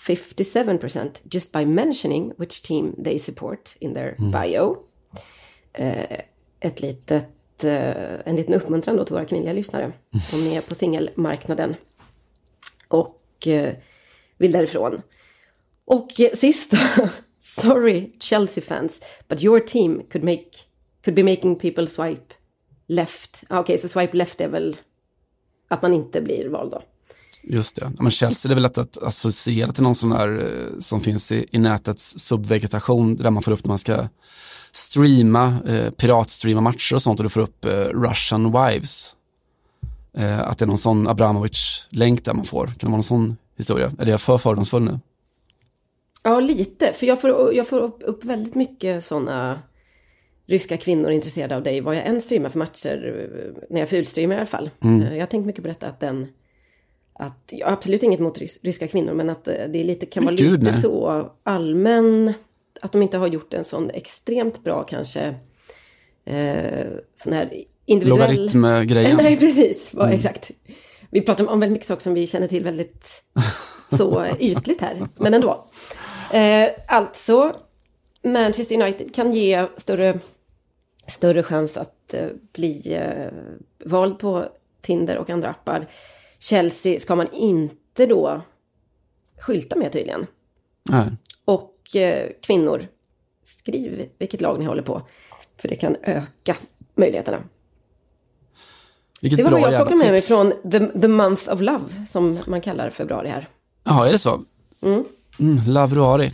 57% 0.07 1.09
just 1.31 1.51
by 1.51 1.65
mentioning 1.65 2.33
which 2.37 2.63
team 2.63 2.95
they 3.03 3.19
support 3.19 3.75
in 3.79 3.93
their 3.93 4.15
mm. 4.19 4.31
bio. 4.31 4.77
Eh, 5.73 6.19
ett 6.59 6.81
litet 6.81 7.29
att 7.57 7.63
en 8.25 8.35
liten 8.35 8.53
uppmuntran 8.53 8.97
då 8.97 9.05
till 9.05 9.13
våra 9.13 9.25
kvinnliga 9.25 9.53
lyssnare. 9.53 9.91
Om 10.33 10.43
ni 10.43 10.55
är 10.55 10.61
på 10.61 10.75
singelmarknaden. 10.75 11.75
Och 12.87 13.47
eh, 13.47 13.73
vill 14.37 14.51
därifrån. 14.51 15.01
Och 15.85 16.19
eh, 16.19 16.33
sist 16.33 16.71
då. 16.71 17.09
Sorry 17.41 18.11
Chelsea 18.19 18.63
fans, 18.63 19.01
but 19.27 19.43
your 19.43 19.59
team 19.59 20.03
could 20.11 20.23
make 20.23 20.45
could 21.05 21.15
be 21.15 21.23
making 21.23 21.55
people 21.55 21.87
swipe 21.87 22.33
left. 22.87 23.43
Ah, 23.49 23.59
okej, 23.59 23.75
okay, 23.75 23.81
så 23.81 23.99
swipe 23.99 24.17
left 24.17 24.41
är 24.41 24.47
väl 24.47 24.77
att 25.67 25.81
man 25.81 25.93
inte 25.93 26.21
blir 26.21 26.49
vald 26.49 26.71
då. 26.71 26.83
Just 27.43 27.75
det. 27.75 27.91
men 27.99 28.11
Chelsea 28.11 28.49
det 28.49 28.53
är 28.53 28.55
väl 28.55 28.63
lätt 28.63 28.77
att 28.77 29.03
associera 29.03 29.71
till 29.71 29.83
någon 29.83 29.95
sån 29.95 30.09
där 30.09 30.39
eh, 30.39 30.79
som 30.79 31.01
finns 31.01 31.31
i, 31.31 31.45
i 31.51 31.57
nätets 31.57 32.19
subvegetation 32.19 33.15
där 33.15 33.29
man 33.29 33.43
får 33.43 33.51
upp 33.51 33.63
när 33.63 33.69
man 33.69 33.79
ska 33.79 34.07
streama, 34.71 35.57
eh, 35.67 35.89
piratstreama 35.91 36.61
matcher 36.61 36.95
och 36.95 37.01
sånt 37.01 37.19
och 37.19 37.23
du 37.23 37.29
får 37.29 37.41
upp 37.41 37.65
eh, 37.65 37.71
Russian 37.71 38.51
Wives. 38.51 39.15
Eh, 40.17 40.39
att 40.39 40.57
det 40.57 40.65
är 40.65 40.67
någon 40.67 40.77
sån 40.77 41.07
Abramovic-länk 41.07 42.25
där 42.25 42.33
man 42.33 42.45
får. 42.45 42.65
Kan 42.65 42.75
det 42.79 42.85
vara 42.85 42.95
någon 42.95 43.03
sån 43.03 43.37
historia? 43.57 43.91
Är 43.99 44.05
jag 44.05 44.21
för 44.21 44.37
fördomsfull 44.37 44.83
nu? 44.83 44.99
Ja, 46.23 46.39
lite. 46.39 46.93
För 46.93 47.05
jag 47.05 47.21
får, 47.21 47.53
jag 47.53 47.67
får 47.67 47.79
upp, 47.79 48.01
upp 48.05 48.23
väldigt 48.23 48.55
mycket 48.55 49.03
sådana 49.03 49.59
ryska 50.47 50.77
kvinnor 50.77 51.11
intresserade 51.11 51.55
av 51.55 51.63
dig, 51.63 51.81
vad 51.81 51.95
jag 51.95 52.05
än 52.05 52.21
streamar 52.21 52.49
för 52.49 52.59
matcher, 52.59 53.29
eh, 53.35 53.63
när 53.69 53.79
jag 53.79 53.89
fulstreamar 53.89 54.35
i 54.35 54.37
alla 54.37 54.45
fall. 54.45 54.69
Mm. 54.83 55.01
Eh, 55.01 55.13
jag 55.13 55.19
har 55.19 55.27
tänkt 55.27 55.45
mycket 55.45 55.61
på 55.61 55.67
detta, 55.67 55.87
att 55.87 55.99
den, 55.99 56.27
att, 57.13 57.43
jag 57.51 57.67
har 57.67 57.73
absolut 57.73 58.03
inget 58.03 58.19
mot 58.19 58.37
ryska 58.63 58.87
kvinnor, 58.87 59.13
men 59.13 59.29
att 59.29 59.47
eh, 59.47 59.53
det 59.53 59.79
är 59.79 59.83
lite, 59.83 60.05
kan 60.05 60.25
vara 60.25 60.35
Gud, 60.35 60.59
lite 60.59 60.71
nej. 60.71 60.81
så 60.81 61.29
allmän, 61.43 62.33
att 62.81 62.91
de 62.91 63.01
inte 63.01 63.17
har 63.17 63.27
gjort 63.27 63.53
en 63.53 63.65
sån 63.65 63.89
extremt 63.89 64.63
bra 64.63 64.83
kanske, 64.83 65.35
eh, 66.25 66.87
sån 67.15 67.33
här 67.33 67.63
individuell... 67.87 68.29
Logaritmgrejen. 68.29 69.17
Nej, 69.21 69.37
precis, 69.37 69.93
mm. 69.93 70.09
exakt. 70.09 70.51
Vi 71.09 71.21
pratar 71.21 71.47
om 71.47 71.59
väldigt 71.59 71.73
mycket 71.73 71.87
saker 71.87 72.03
som 72.03 72.13
vi 72.13 72.27
känner 72.27 72.47
till 72.47 72.63
väldigt 72.63 73.23
så 73.97 74.25
ytligt 74.39 74.81
här, 74.81 75.07
men 75.15 75.33
ändå. 75.33 75.65
Eh, 76.33 76.69
alltså, 76.87 77.53
Manchester 78.23 78.81
United 78.81 79.15
kan 79.15 79.33
ge 79.33 79.65
större, 79.77 80.19
större 81.07 81.43
chans 81.43 81.77
att 81.77 82.13
eh, 82.13 82.27
bli 82.53 82.93
eh, 82.93 83.27
vald 83.89 84.19
på 84.19 84.45
Tinder 84.81 85.17
och 85.17 85.29
andra 85.29 85.49
appar. 85.49 85.87
Chelsea 86.39 86.99
ska 86.99 87.15
man 87.15 87.31
inte 87.33 88.05
då 88.05 88.41
skylta 89.39 89.75
med 89.75 89.91
tydligen. 89.91 90.27
Nej. 90.83 91.05
Och 91.45 91.95
eh, 91.95 92.29
kvinnor, 92.41 92.87
skriv 93.43 94.09
vilket 94.17 94.41
lag 94.41 94.59
ni 94.59 94.65
håller 94.65 94.83
på. 94.83 95.01
För 95.57 95.67
det 95.67 95.75
kan 95.75 95.95
öka 96.03 96.55
möjligheterna. 96.95 97.43
Vilket 99.21 99.37
det 99.37 99.43
var 99.43 99.51
bra 99.51 99.59
vad 99.59 99.73
jag 99.73 99.87
plockade 99.87 100.03
med 100.03 100.11
mig 100.11 100.21
från 100.21 100.53
the, 100.71 101.01
the 101.01 101.07
Month 101.07 101.53
of 101.53 101.61
Love, 101.61 102.05
som 102.07 102.37
man 102.47 102.61
kallar 102.61 102.89
februari 102.89 103.29
här. 103.29 103.47
Ja, 103.83 104.07
är 104.07 104.11
det 104.11 104.17
så? 104.17 104.41
Mm. 104.81 105.03
Mm, 105.39 105.61
Lavruari. 105.67 106.33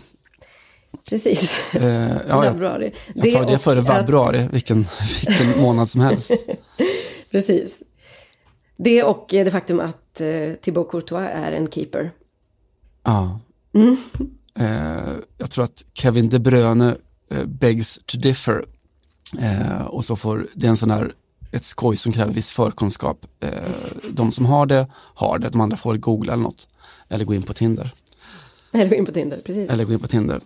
Precis. 1.10 1.74
Eh, 1.74 1.84
ja. 2.30 2.46
Jag, 2.46 2.46
jag 3.14 3.32
tar 3.34 3.46
det 3.46 3.60
före 3.60 3.82
vabruari, 3.82 4.40
att... 4.40 4.54
vilken, 4.54 4.86
vilken 5.28 5.62
månad 5.62 5.90
som 5.90 6.02
helst. 6.02 6.32
Precis. 7.32 7.74
Det 8.78 9.04
och 9.04 9.26
det 9.30 9.52
faktum 9.52 9.80
att 9.80 10.22
eh, 10.22 10.54
Thibaut 10.62 10.92
Courtois 10.92 11.30
är 11.34 11.52
en 11.52 11.68
keeper. 11.68 12.12
Ja. 13.04 13.40
Mm. 13.74 13.98
Eh, 14.60 15.14
jag 15.38 15.52
tror 15.52 15.64
att 15.64 15.86
Kevin 15.94 16.30
De 16.30 16.40
Bruyne 16.40 16.96
eh, 17.32 17.46
begs 17.46 18.00
to 18.06 18.18
differ. 18.18 18.66
Eh, 19.40 19.82
och 19.82 20.06
så 20.06 20.16
får, 20.16 20.48
det 20.54 20.66
är 20.66 20.70
en 20.70 20.78
sån 20.78 20.92
här, 20.92 21.14
ett 21.54 21.64
skoj 21.64 21.98
som 21.98 22.14
kräver 22.14 22.34
viss 22.34 22.52
förkunskap. 22.52 23.26
Eh, 23.40 23.50
de 24.12 24.32
som 24.32 24.46
har 24.46 24.66
det, 24.66 24.88
har 24.94 25.40
det. 25.40 25.50
De 25.50 25.62
andra 25.62 25.78
får 25.78 25.98
googla 25.98 26.34
eller 26.34 26.44
något. 26.44 26.68
Eller 27.10 27.26
gå 27.26 27.34
in 27.34 27.44
på 27.44 27.54
Tinder. 27.54 27.94
Eller 28.72 28.90
gå 28.90 28.96
in 28.96 29.06
på 29.06 29.12
Tinder, 29.12 29.38
precis. 29.46 29.70
Eller 29.70 29.84
gå 29.84 29.94
in 29.94 30.00
på 30.00 30.08
Tinder. 30.08 30.42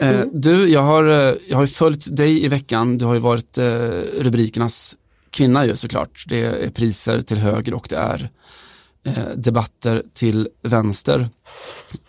Eh, 0.00 0.08
mm. 0.08 0.28
Du, 0.32 0.68
jag 0.68 0.82
har, 0.82 1.04
eh, 1.04 1.34
jag 1.48 1.56
har 1.56 1.66
följt 1.66 2.16
dig 2.16 2.44
i 2.44 2.48
veckan. 2.48 2.98
Du 2.98 3.04
har 3.04 3.14
ju 3.14 3.20
varit 3.20 3.58
eh, 3.58 3.64
rubrikernas 4.20 4.96
kvinna 5.30 5.66
ju 5.66 5.76
såklart. 5.76 6.24
Det 6.28 6.44
är 6.44 6.70
priser 6.70 7.20
till 7.20 7.38
höger 7.38 7.74
och 7.74 7.86
det 7.90 7.96
är 7.96 8.30
eh, 9.06 9.36
debatter 9.36 10.02
till 10.14 10.48
vänster. 10.62 11.28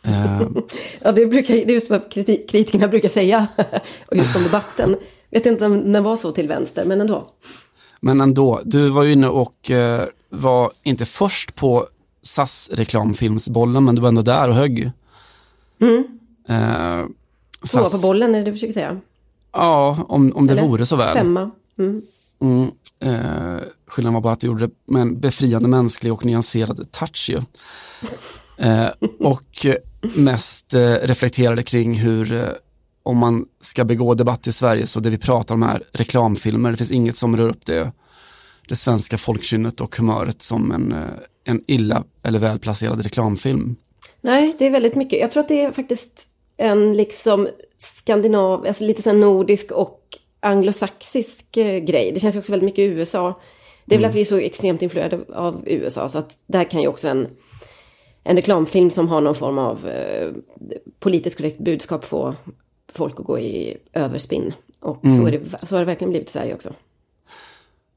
Eh. 0.04 0.42
ja, 1.02 1.12
det, 1.12 1.26
brukar, 1.26 1.54
det 1.54 1.70
är 1.70 1.74
just 1.74 1.90
vad 1.90 2.12
kritikerna 2.12 2.88
brukar 2.88 3.10
säga. 3.10 3.48
och 4.08 4.16
just 4.18 4.36
om 4.36 4.44
debatten. 4.44 4.96
Jag 5.30 5.40
vet 5.40 5.46
inte 5.46 5.66
om 5.66 5.94
den 5.94 6.04
var 6.04 6.16
så 6.16 6.32
till 6.32 6.48
vänster, 6.48 6.86
men 6.86 7.02
ändå. 7.02 7.28
Men 8.00 8.22
ändå, 8.22 8.62
du 8.66 8.90
var 8.90 9.04
ju 9.04 9.12
inne 9.12 9.28
och 9.28 9.72
eh, 9.72 10.04
var 10.30 10.72
inte 10.84 11.06
först 11.06 11.56
på 11.56 11.88
SAS 12.22 12.70
reklamfilmsbollen, 12.74 13.86
men 13.86 13.96
du 13.96 14.02
var 14.02 14.10
ändå 14.10 14.22
där 14.22 14.50
och 14.50 14.56
högg. 14.56 14.92
Mm. 15.80 16.04
Eh, 16.50 17.06
Tvåa 17.72 17.90
på 17.90 17.98
bollen, 17.98 18.36
är 18.36 18.40
det 18.40 18.46
du 18.46 18.52
försöker 18.52 18.74
säga? 18.74 19.00
Ja, 19.52 20.06
om, 20.08 20.32
om 20.36 20.48
det 20.48 20.54
Eller? 20.54 20.68
vore 20.68 20.86
så 20.86 20.96
väl. 20.96 21.18
Femma. 21.18 21.52
Mm. 21.80 22.02
Mm, 22.42 22.72
eh, 23.00 23.62
skillnaden 23.88 24.14
var 24.14 24.22
bara 24.22 24.34
att 24.34 24.40
du 24.40 24.48
gjorde 24.48 24.68
det 24.68 24.74
med 24.86 25.02
en 25.02 25.20
befriande 25.20 25.70
mänsklig 25.70 26.14
och 26.14 26.26
nyanserad 26.26 26.92
touch 26.92 27.30
ju. 27.30 27.42
Eh, 28.58 28.90
och 29.20 29.66
mest 30.18 30.74
eh, 30.74 30.94
reflekterade 30.94 31.64
kring 31.64 31.94
hur 31.94 32.34
eh, 32.34 32.44
om 33.04 33.18
man 33.18 33.46
ska 33.62 33.86
begå 33.86 34.14
debatt 34.14 34.48
i 34.48 34.52
Sverige 34.52 34.88
så 34.88 35.00
det 35.00 35.10
vi 35.10 35.18
pratar 35.18 35.56
om 35.56 35.64
är 35.64 35.84
reklamfilmer. 35.92 36.72
Det 36.72 36.78
finns 36.78 36.92
inget 36.92 37.16
som 37.16 37.38
rör 37.38 37.50
upp 37.50 37.66
det, 37.66 37.92
det 38.68 38.76
svenska 38.76 39.18
folkkynnet 39.18 39.82
och 39.82 39.96
humöret 39.96 40.42
som 40.42 40.72
en, 40.72 40.92
eh, 40.92 41.08
en 41.44 41.64
illa 41.68 42.04
eller 42.24 42.40
välplacerad 42.40 43.04
reklamfilm. 43.04 43.76
Nej, 44.22 44.56
det 44.60 44.66
är 44.66 44.72
väldigt 44.72 44.96
mycket. 44.96 45.20
Jag 45.20 45.32
tror 45.32 45.44
att 45.44 45.48
det 45.48 45.62
är 45.62 45.72
faktiskt 45.72 46.28
en 46.58 46.98
liksom 46.98 47.48
skandinav, 47.78 48.68
alltså 48.68 48.84
lite 48.84 49.02
så 49.02 49.14
nordisk 49.14 49.72
och 49.72 50.02
anglosaxisk 50.40 51.58
eh, 51.58 51.80
grej. 51.80 52.12
Det 52.14 52.20
känns 52.20 52.36
också 52.36 52.52
väldigt 52.52 52.66
mycket 52.66 52.80
i 52.80 52.86
USA. 52.86 53.40
Det 53.88 53.96
är 53.96 53.98
mm. 53.98 54.02
väl 54.02 54.10
att 54.10 54.16
vi 54.16 54.22
är 54.22 54.26
så 54.26 54.38
extremt 54.38 54.82
influerade 54.82 55.20
av 55.34 55.64
USA 55.66 56.10
så 56.10 56.18
att 56.18 56.38
där 56.48 56.64
kan 56.64 56.82
ju 56.82 56.88
också 56.88 57.08
en, 57.08 57.28
en 58.24 58.36
reklamfilm 58.36 58.92
som 58.92 59.08
har 59.08 59.22
någon 59.22 59.36
form 59.36 59.58
av 59.58 59.88
eh, 59.88 60.32
politiskt 61.00 61.38
korrekt 61.38 61.60
budskap 61.60 62.06
få 62.06 62.36
folk 62.94 63.20
att 63.20 63.26
gå 63.26 63.40
i 63.40 63.78
överspinn. 63.94 64.54
Och 64.80 65.06
mm. 65.06 65.18
så, 65.18 65.28
är 65.28 65.32
det, 65.32 65.68
så 65.68 65.76
har 65.76 65.80
det 65.80 65.86
verkligen 65.86 66.10
blivit 66.10 66.30
i 66.30 66.32
Sverige 66.32 66.54
också. 66.54 66.74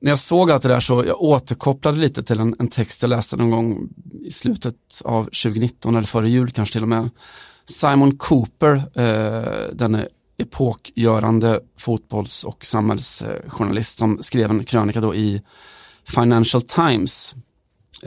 När 0.01 0.11
jag 0.11 0.19
såg 0.19 0.51
allt 0.51 0.63
det 0.63 0.69
där 0.69 0.81
så 0.81 1.05
jag 1.07 1.23
återkopplade 1.23 1.99
lite 1.99 2.23
till 2.23 2.41
en, 2.41 2.57
en 2.59 2.69
text 2.69 3.03
jag 3.03 3.09
läste 3.09 3.37
någon 3.37 3.51
gång 3.51 3.89
i 4.25 4.31
slutet 4.31 4.77
av 5.05 5.25
2019 5.25 5.95
eller 5.95 6.07
före 6.07 6.29
jul 6.29 6.51
kanske 6.51 6.73
till 6.73 6.83
och 6.83 6.89
med. 6.89 7.11
Simon 7.65 8.17
Cooper, 8.17 8.83
eh, 8.95 9.73
den 9.73 10.05
epokgörande 10.39 11.61
fotbolls 11.77 12.45
och 12.45 12.65
samhällsjournalist 12.65 13.99
som 13.99 14.23
skrev 14.23 14.51
en 14.51 14.65
krönika 14.65 15.01
då 15.01 15.15
i 15.15 15.43
Financial 16.11 16.63
Times 16.63 17.35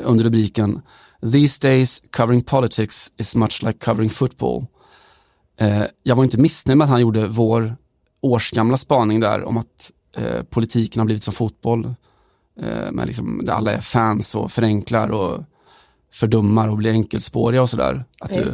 under 0.03 0.23
rubriken 0.23 0.81
These 1.31 1.67
days 1.67 2.01
covering 2.11 2.41
politics 2.41 3.11
is 3.17 3.35
much 3.35 3.63
like 3.63 3.79
covering 3.79 4.09
football. 4.09 4.65
Eh, 5.59 5.83
jag 6.03 6.15
var 6.15 6.23
inte 6.23 6.37
missnöjd 6.37 6.77
med 6.77 6.85
att 6.85 6.91
han 6.91 7.01
gjorde 7.01 7.27
vår 7.27 7.75
årsgamla 8.21 8.77
spaning 8.77 9.19
där 9.19 9.43
om 9.43 9.57
att 9.57 9.91
eh, 10.17 10.43
politiken 10.43 10.99
har 10.99 11.05
blivit 11.05 11.23
som 11.23 11.33
fotboll. 11.33 11.85
Eh, 12.59 12.91
med 12.91 13.07
liksom, 13.07 13.41
där 13.43 13.53
alla 13.53 13.71
är 13.71 13.81
fans 13.81 14.35
och 14.35 14.51
förenklar 14.51 15.09
och 15.09 15.43
fördummar 16.11 16.69
och 16.69 16.77
blir 16.77 16.91
enkelspåriga 16.91 17.61
och 17.61 17.69
sådär. 17.69 18.05
Att 18.21 18.33
du, 18.33 18.45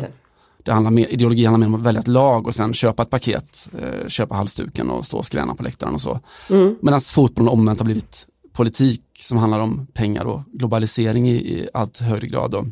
det 0.63 0.73
handlar 0.73 0.91
mer, 0.91 1.07
ideologi 1.07 1.45
handlar 1.45 1.67
mer 1.67 1.75
om 1.75 1.81
att 1.81 1.87
välja 1.87 2.01
ett 2.01 2.07
lag 2.07 2.47
och 2.47 2.55
sen 2.55 2.73
köpa 2.73 3.03
ett 3.03 3.09
paket, 3.09 3.69
eh, 3.79 4.07
köpa 4.07 4.35
halsduken 4.35 4.89
och 4.89 5.05
stå 5.05 5.17
och 5.17 5.25
skräna 5.25 5.55
på 5.55 5.63
läktaren 5.63 5.93
och 5.93 6.01
så. 6.01 6.19
Mm. 6.49 6.75
Medan 6.81 7.01
fotbollen 7.01 7.49
omvänt 7.49 7.79
har 7.79 7.85
blivit 7.85 8.27
politik 8.53 9.01
som 9.19 9.37
handlar 9.37 9.59
om 9.59 9.87
pengar 9.93 10.25
och 10.25 10.41
globalisering 10.53 11.29
i, 11.29 11.35
i 11.35 11.69
allt 11.73 11.99
högre 11.99 12.27
grad. 12.27 12.55
Och, 12.55 12.65
eh, 12.65 12.69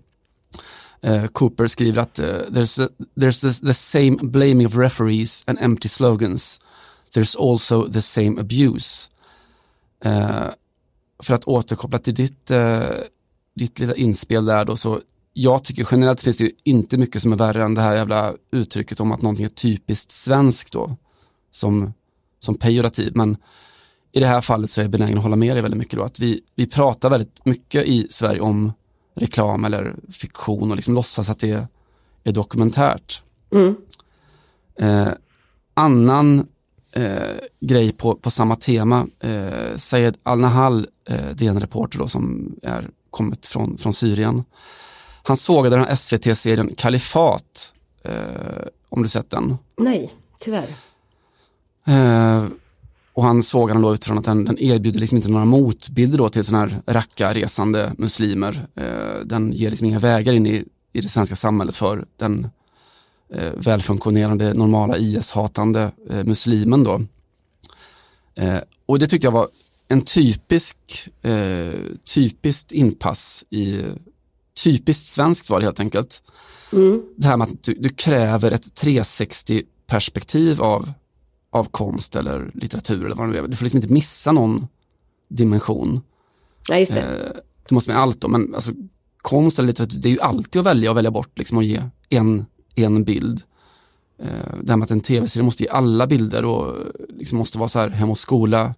Uh, 1.05 1.27
Cooper 1.27 1.67
skriver 1.67 2.01
att 2.01 2.19
uh, 2.19 2.25
there's, 2.25 2.85
a, 2.85 2.89
there's 3.15 3.65
the, 3.65 3.73
same 3.73 4.17
blaming 4.21 4.67
of 4.67 4.75
referees 4.75 5.43
and 5.47 5.59
empty 5.61 5.89
slogans. 5.89 6.59
There's 7.15 7.51
also 7.51 7.91
the 7.91 8.01
same 8.01 8.41
abuse. 8.41 9.09
Uh, 10.05 10.49
för 11.23 11.33
att 11.33 11.47
återkoppla 11.47 11.99
till 11.99 12.15
ditt, 12.15 12.51
uh, 12.51 12.79
ditt 13.55 13.79
lilla 13.79 13.95
inspel 13.95 14.45
där 14.45 14.65
då 14.65 14.75
så 14.75 15.01
jag 15.33 15.63
tycker 15.63 15.87
generellt 15.91 16.21
finns 16.21 16.37
det 16.37 16.43
ju 16.43 16.51
inte 16.63 16.97
mycket 16.97 17.21
som 17.21 17.31
är 17.31 17.37
värre 17.37 17.63
än 17.63 17.73
det 17.73 17.81
här 17.81 17.95
jävla 17.95 18.33
uttrycket 18.51 18.99
om 18.99 19.11
att 19.11 19.21
någonting 19.21 19.45
är 19.45 19.49
typiskt 19.49 20.11
svenskt 20.11 20.73
då. 20.73 20.95
Som, 21.51 21.93
som 22.39 22.55
pejorativ. 22.55 23.11
Men 23.15 23.37
i 24.11 24.19
det 24.19 24.27
här 24.27 24.41
fallet 24.41 24.69
så 24.69 24.81
är 24.81 24.83
jag 24.83 24.91
benägen 24.91 25.17
att 25.17 25.23
hålla 25.23 25.35
med 25.35 25.55
dig 25.55 25.61
väldigt 25.61 25.79
mycket 25.79 25.99
då. 25.99 26.03
Att 26.03 26.19
vi, 26.19 26.41
vi 26.55 26.67
pratar 26.67 27.09
väldigt 27.09 27.45
mycket 27.45 27.85
i 27.85 28.07
Sverige 28.09 28.41
om 28.41 28.73
reklam 29.15 29.65
eller 29.65 29.95
fiktion 30.11 30.69
och 30.69 30.75
liksom 30.75 30.93
låtsas 30.93 31.29
att 31.29 31.39
det 31.39 31.67
är 32.23 32.31
dokumentärt. 32.31 33.21
Mm. 33.51 33.75
Eh, 34.79 35.13
annan 35.73 36.47
eh, 36.91 37.35
grej 37.59 37.91
på, 37.91 38.15
på 38.15 38.31
samma 38.31 38.55
tema, 38.55 39.07
eh, 39.19 39.75
Sayed 39.75 40.17
Al-Nahal, 40.23 40.87
eh, 41.05 41.29
DN-reporter 41.35 41.99
då, 41.99 42.07
som 42.07 42.55
är 42.63 42.89
kommit 43.09 43.45
från, 43.45 43.77
från 43.77 43.93
Syrien. 43.93 44.43
Han 45.23 45.37
sågade 45.37 45.75
den 45.75 45.85
här 45.85 45.95
SVT-serien 45.95 46.75
Kalifat, 46.77 47.73
eh, 48.03 48.11
om 48.89 49.01
du 49.01 49.07
sett 49.07 49.29
den? 49.29 49.57
Nej, 49.77 50.13
tyvärr. 50.39 50.67
Och 53.17 53.23
han 53.23 53.43
såg 53.43 53.69
han 53.69 53.81
då 53.81 53.93
utifrån 53.93 54.17
att 54.17 54.25
den, 54.25 54.45
den 54.45 54.59
erbjuder 54.59 54.99
liksom 54.99 55.15
inte 55.15 55.29
några 55.29 55.45
motbilder 55.45 56.17
då 56.17 56.29
till 56.29 56.43
sådana 56.43 56.67
här 56.67 56.81
rackarresande 56.93 57.93
muslimer. 57.97 58.67
Eh, 58.75 59.25
den 59.25 59.51
ger 59.51 59.69
liksom 59.69 59.87
inga 59.87 59.99
vägar 59.99 60.33
in 60.33 60.47
i, 60.47 60.65
i 60.93 61.01
det 61.01 61.07
svenska 61.07 61.35
samhället 61.35 61.75
för 61.75 62.05
den 62.17 62.47
eh, 63.33 63.51
välfunktionerande, 63.55 64.53
normala 64.53 64.97
IS-hatande 64.97 65.91
eh, 66.09 66.23
muslimen 66.23 66.83
då. 66.83 67.01
Eh, 68.35 68.59
och 68.85 68.99
det 68.99 69.07
tyckte 69.07 69.27
jag 69.27 69.31
var 69.31 69.47
en 69.87 70.01
typisk, 70.01 70.77
eh, 71.21 71.73
typiskt 72.13 72.71
inpass 72.71 73.45
i, 73.49 73.83
typiskt 74.63 75.07
svenskt 75.07 75.49
var 75.49 75.59
det 75.59 75.65
helt 75.65 75.79
enkelt. 75.79 76.21
Mm. 76.73 77.01
Det 77.17 77.27
här 77.27 77.37
med 77.37 77.47
att 77.47 77.63
du, 77.63 77.73
du 77.73 77.89
kräver 77.89 78.51
ett 78.51 78.75
360 78.75 79.63
perspektiv 79.87 80.61
av, 80.61 80.93
av 81.49 81.63
konst 81.63 82.15
eller 82.15 82.51
litteratur 82.53 83.05
eller 83.05 83.15
vad 83.15 83.33
det 83.33 83.39
är. 83.39 83.47
Du 83.47 83.55
får 83.55 83.65
liksom 83.65 83.77
inte 83.77 83.93
missa 83.93 84.31
någon 84.31 84.67
dimension. 85.27 86.01
Ja, 86.69 86.79
just 86.79 86.93
det. 86.93 87.01
Eh, 87.01 87.31
det 87.69 87.75
måste 87.75 87.91
med 87.91 87.99
allt 87.99 88.21
då, 88.21 88.27
men 88.27 88.55
alltså, 88.55 88.71
konst 89.17 89.59
eller 89.59 89.67
litteratur, 89.67 89.99
det 89.99 90.09
är 90.09 90.13
ju 90.13 90.21
alltid 90.21 90.59
att 90.59 90.65
välja 90.65 90.91
och 90.91 90.97
välja 90.97 91.11
bort 91.11 91.37
liksom, 91.37 91.57
och 91.57 91.63
ge 91.63 91.81
en, 92.09 92.45
en 92.75 93.03
bild. 93.03 93.41
Eh, 94.19 94.27
det 94.61 94.71
här 94.71 94.77
med 94.77 94.85
att 94.85 94.91
en 94.91 95.01
tv-serie 95.01 95.43
måste 95.43 95.63
ge 95.63 95.69
alla 95.69 96.07
bilder 96.07 96.45
och 96.45 96.75
liksom 97.09 97.37
måste 97.37 97.57
vara 97.57 97.69
så 97.69 97.79
här 97.79 97.89
hem 97.89 98.09
och 98.09 98.17
skola 98.17 98.75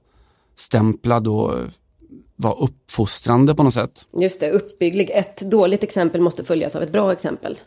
stämplad 0.55 1.27
och 1.27 1.53
vara 2.35 2.53
uppfostrande 2.53 3.55
på 3.55 3.63
något 3.63 3.73
sätt. 3.73 4.07
Just 4.21 4.39
det, 4.39 4.51
uppbygglig. 4.51 5.09
Ett 5.13 5.39
dåligt 5.39 5.83
exempel 5.83 6.21
måste 6.21 6.43
följas 6.43 6.75
av 6.75 6.83
ett 6.83 6.91
bra 6.91 7.11
exempel. 7.11 7.57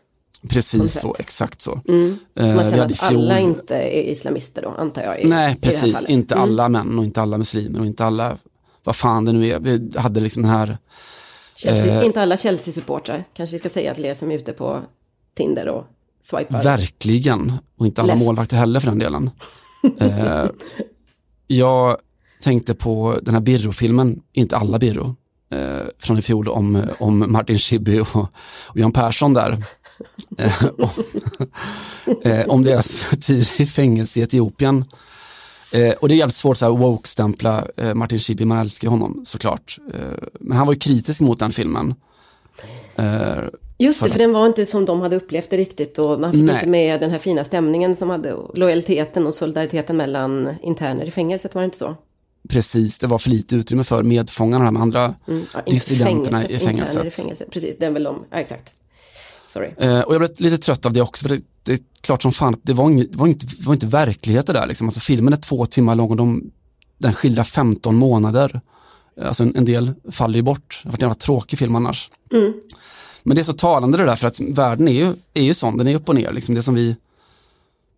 Precis 0.48 1.00
så, 1.00 1.16
exakt 1.18 1.60
så. 1.60 1.80
Mm. 1.88 2.18
Så 2.36 2.42
Eh, 2.42 2.54
man 2.54 2.64
känner 2.64 2.86
att 2.86 3.02
alla 3.02 3.34
fjol- 3.34 3.38
inte 3.40 3.76
är 3.76 4.02
islamister 4.10 4.62
då, 4.62 4.68
antar 4.78 5.02
jag. 5.02 5.20
I, 5.20 5.24
Nej, 5.28 5.56
precis. 5.60 6.04
Inte 6.04 6.34
Mm. 6.34 6.42
alla 6.48 6.68
män 6.68 6.98
och 6.98 7.04
inte 7.04 7.22
alla 7.22 7.38
muslimer 7.38 7.80
och 7.80 7.86
inte 7.86 8.04
alla, 8.04 8.36
vad 8.84 8.96
fan 8.96 9.24
det 9.24 9.32
nu 9.32 9.46
är. 9.48 9.58
Vi 9.60 9.90
hade 9.96 10.20
liksom 10.20 10.42
den 10.42 10.52
här, 10.52 10.78
Chelsea, 11.56 12.00
Eh. 12.00 12.06
inte 12.06 12.22
alla 12.22 12.36
Chelsea-supportrar, 12.36 13.24
kanske 13.34 13.54
vi 13.54 13.58
ska 13.58 13.68
säga 13.68 13.94
till 13.94 14.04
er 14.04 14.14
som 14.14 14.30
är 14.30 14.34
ute 14.34 14.52
på 14.52 14.80
Tinder 15.36 15.68
och 15.68 15.84
swipar. 16.22 16.62
verkligen, 16.62 17.52
och 17.78 17.86
inte 17.86 18.00
alla 18.02 18.14
Left. 18.14 18.24
målvakter 18.24 18.56
heller 18.56 18.80
för 18.80 18.86
den 18.88 18.98
delen. 18.98 19.30
eh, 19.98 20.44
jag 21.46 21.96
tänkte 22.42 22.74
på 22.74 23.18
den 23.22 23.34
här 23.34 23.40
Birro-filmen, 23.40 24.22
inte 24.32 24.56
alla 24.56 24.78
Birro, 24.78 25.16
eh, 25.52 25.86
från 25.98 26.18
i 26.18 26.22
fjol 26.22 26.48
om, 26.48 26.82
om 26.98 27.24
Martin 27.32 27.58
Schibbye 27.58 28.00
och, 28.00 28.16
och 28.68 28.78
Jan 28.78 28.92
Persson 28.92 29.34
där. 29.34 29.64
Eh, 30.38 30.64
om, 30.78 30.88
eh, 32.30 32.46
om 32.48 32.62
deras 32.62 33.10
tid 33.20 33.48
i 33.58 33.66
fängelse 33.66 34.20
i 34.20 34.22
Etiopien. 34.22 34.84
Eh, 35.72 35.92
och 35.92 36.08
det 36.08 36.14
är 36.14 36.16
jävligt 36.16 36.36
svårt 36.36 36.60
här 36.60 36.70
woke-stämpla 36.70 37.64
eh, 37.76 37.94
Martin 37.94 38.18
Schibbye, 38.18 38.46
man 38.46 38.58
älskar 38.58 38.88
honom 38.88 39.20
såklart. 39.24 39.78
Eh, 39.94 40.28
men 40.40 40.56
han 40.56 40.66
var 40.66 40.74
ju 40.74 40.80
kritisk 40.80 41.20
mot 41.20 41.38
den 41.38 41.52
filmen. 41.52 41.94
Eh, 42.96 43.34
Just 43.78 44.02
det, 44.04 44.10
för- 44.10 44.18
den 44.18 44.32
var 44.32 44.46
inte 44.46 44.66
som 44.66 44.84
de 44.84 45.00
hade 45.00 45.16
upplevt 45.16 45.50
det 45.50 45.56
riktigt 45.56 45.98
och 45.98 46.20
man 46.20 46.32
fick 46.32 46.42
Nej. 46.42 46.54
inte 46.54 46.66
med 46.66 47.00
den 47.00 47.10
här 47.10 47.18
fina 47.18 47.44
stämningen 47.44 47.94
som 47.96 48.10
hade, 48.10 48.36
lojaliteten 48.54 49.26
och 49.26 49.34
solidariteten 49.34 49.96
mellan 49.96 50.54
interner 50.62 51.04
i 51.04 51.10
fängelset, 51.10 51.54
var 51.54 51.62
det 51.62 51.64
inte 51.66 51.78
så? 51.78 51.96
Precis, 52.48 52.98
det 52.98 53.06
var 53.06 53.18
för 53.18 53.30
lite 53.30 53.56
utrymme 53.56 53.84
för 53.84 54.02
medfångarna, 54.02 54.64
de 54.64 54.76
andra 54.76 55.14
Mm. 55.28 55.44
Ja, 55.54 55.60
dissidenterna 55.66 56.38
i 56.46 56.52
interner 56.52 56.62
i 56.62 56.66
fängelset. 56.66 57.14
fängelset. 57.14 57.50
Precis, 57.50 57.78
det 57.78 57.86
är 57.86 57.90
väl 57.90 58.02
de, 58.02 58.24
ja 58.30 58.36
exakt. 58.36 58.72
Sorry. 59.52 59.70
Eh, 59.78 60.00
och 60.00 60.14
jag 60.14 60.20
blev 60.20 60.30
lite 60.40 60.58
trött 60.58 60.86
av 60.86 60.92
det 60.92 61.02
också, 61.02 61.28
för 61.28 61.36
det, 61.36 61.42
det 61.62 61.72
är 61.72 61.78
klart 62.00 62.22
som 62.22 62.32
fan 62.32 62.54
att 62.54 62.60
det 62.62 62.72
var, 62.72 62.90
det 62.90 63.16
var, 63.16 63.26
inte, 63.26 63.46
var 63.58 63.74
inte 63.74 63.86
verklighet 63.86 64.46
det 64.46 64.52
där. 64.52 64.66
Liksom. 64.66 64.86
Alltså, 64.86 65.00
filmen 65.00 65.32
är 65.32 65.36
två 65.36 65.66
timmar 65.66 65.96
lång 65.96 66.10
och 66.10 66.16
de, 66.16 66.50
den 66.98 67.12
skildrar 67.12 67.44
15 67.44 67.96
månader. 67.96 68.60
Eh, 69.20 69.26
Alltså 69.26 69.42
en, 69.42 69.56
en 69.56 69.64
del 69.64 69.92
faller 70.10 70.36
ju 70.36 70.42
bort, 70.42 70.80
det 70.82 70.88
har 70.88 70.92
varit 70.92 71.02
en 71.02 71.06
jävla 71.06 71.14
tråkig 71.14 71.58
film 71.58 71.76
annars. 71.76 72.10
Mm. 72.32 72.52
Men 73.22 73.34
det 73.34 73.42
är 73.42 73.44
så 73.44 73.52
talande 73.52 73.98
det 73.98 74.04
där, 74.04 74.16
för 74.16 74.26
att 74.26 74.40
världen 74.40 74.88
är 74.88 74.92
ju, 74.92 75.14
är 75.34 75.42
ju 75.42 75.54
sån, 75.54 75.76
den 75.76 75.88
är 75.88 75.94
upp 75.94 76.08
och 76.08 76.14
ner. 76.14 76.32
Liksom 76.32 76.54
det 76.54 76.62
som 76.62 76.74
vi 76.74 76.96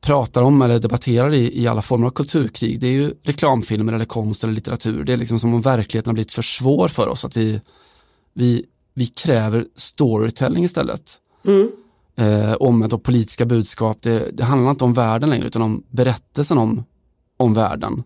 pratar 0.01 0.43
om 0.43 0.63
eller 0.63 0.79
debatterar 0.79 1.35
i, 1.35 1.63
i 1.63 1.67
alla 1.67 1.83
former 1.83 2.07
av 2.07 2.11
kulturkrig, 2.11 2.81
det 2.81 2.87
är 2.87 2.93
ju 2.93 3.15
reklamfilmer 3.23 3.93
eller 3.93 4.05
konst 4.05 4.45
eller 4.45 4.55
litteratur. 4.55 5.05
Det 5.05 5.13
är 5.13 5.17
liksom 5.17 5.39
som 5.39 5.55
om 5.55 5.61
verkligheten 5.61 6.11
har 6.11 6.15
blivit 6.15 6.33
för 6.33 6.43
svår 6.43 6.89
för 6.89 7.09
oss, 7.09 7.25
att 7.25 7.37
vi, 7.37 7.61
vi, 8.35 8.65
vi 8.95 9.07
kräver 9.07 9.67
storytelling 9.77 10.65
istället. 10.65 11.19
Mm. 11.45 11.71
Eh, 12.17 12.55
omvänt 12.55 12.93
och 12.93 13.03
politiska 13.03 13.45
budskap, 13.47 13.99
det, 14.01 14.31
det 14.33 14.45
handlar 14.45 14.71
inte 14.71 14.85
om 14.85 14.93
världen 14.93 15.31
längre, 15.31 15.47
utan 15.47 15.63
om 15.63 15.83
berättelsen 15.91 16.59
om, 16.59 16.85
om 17.37 17.55
världen 17.55 18.03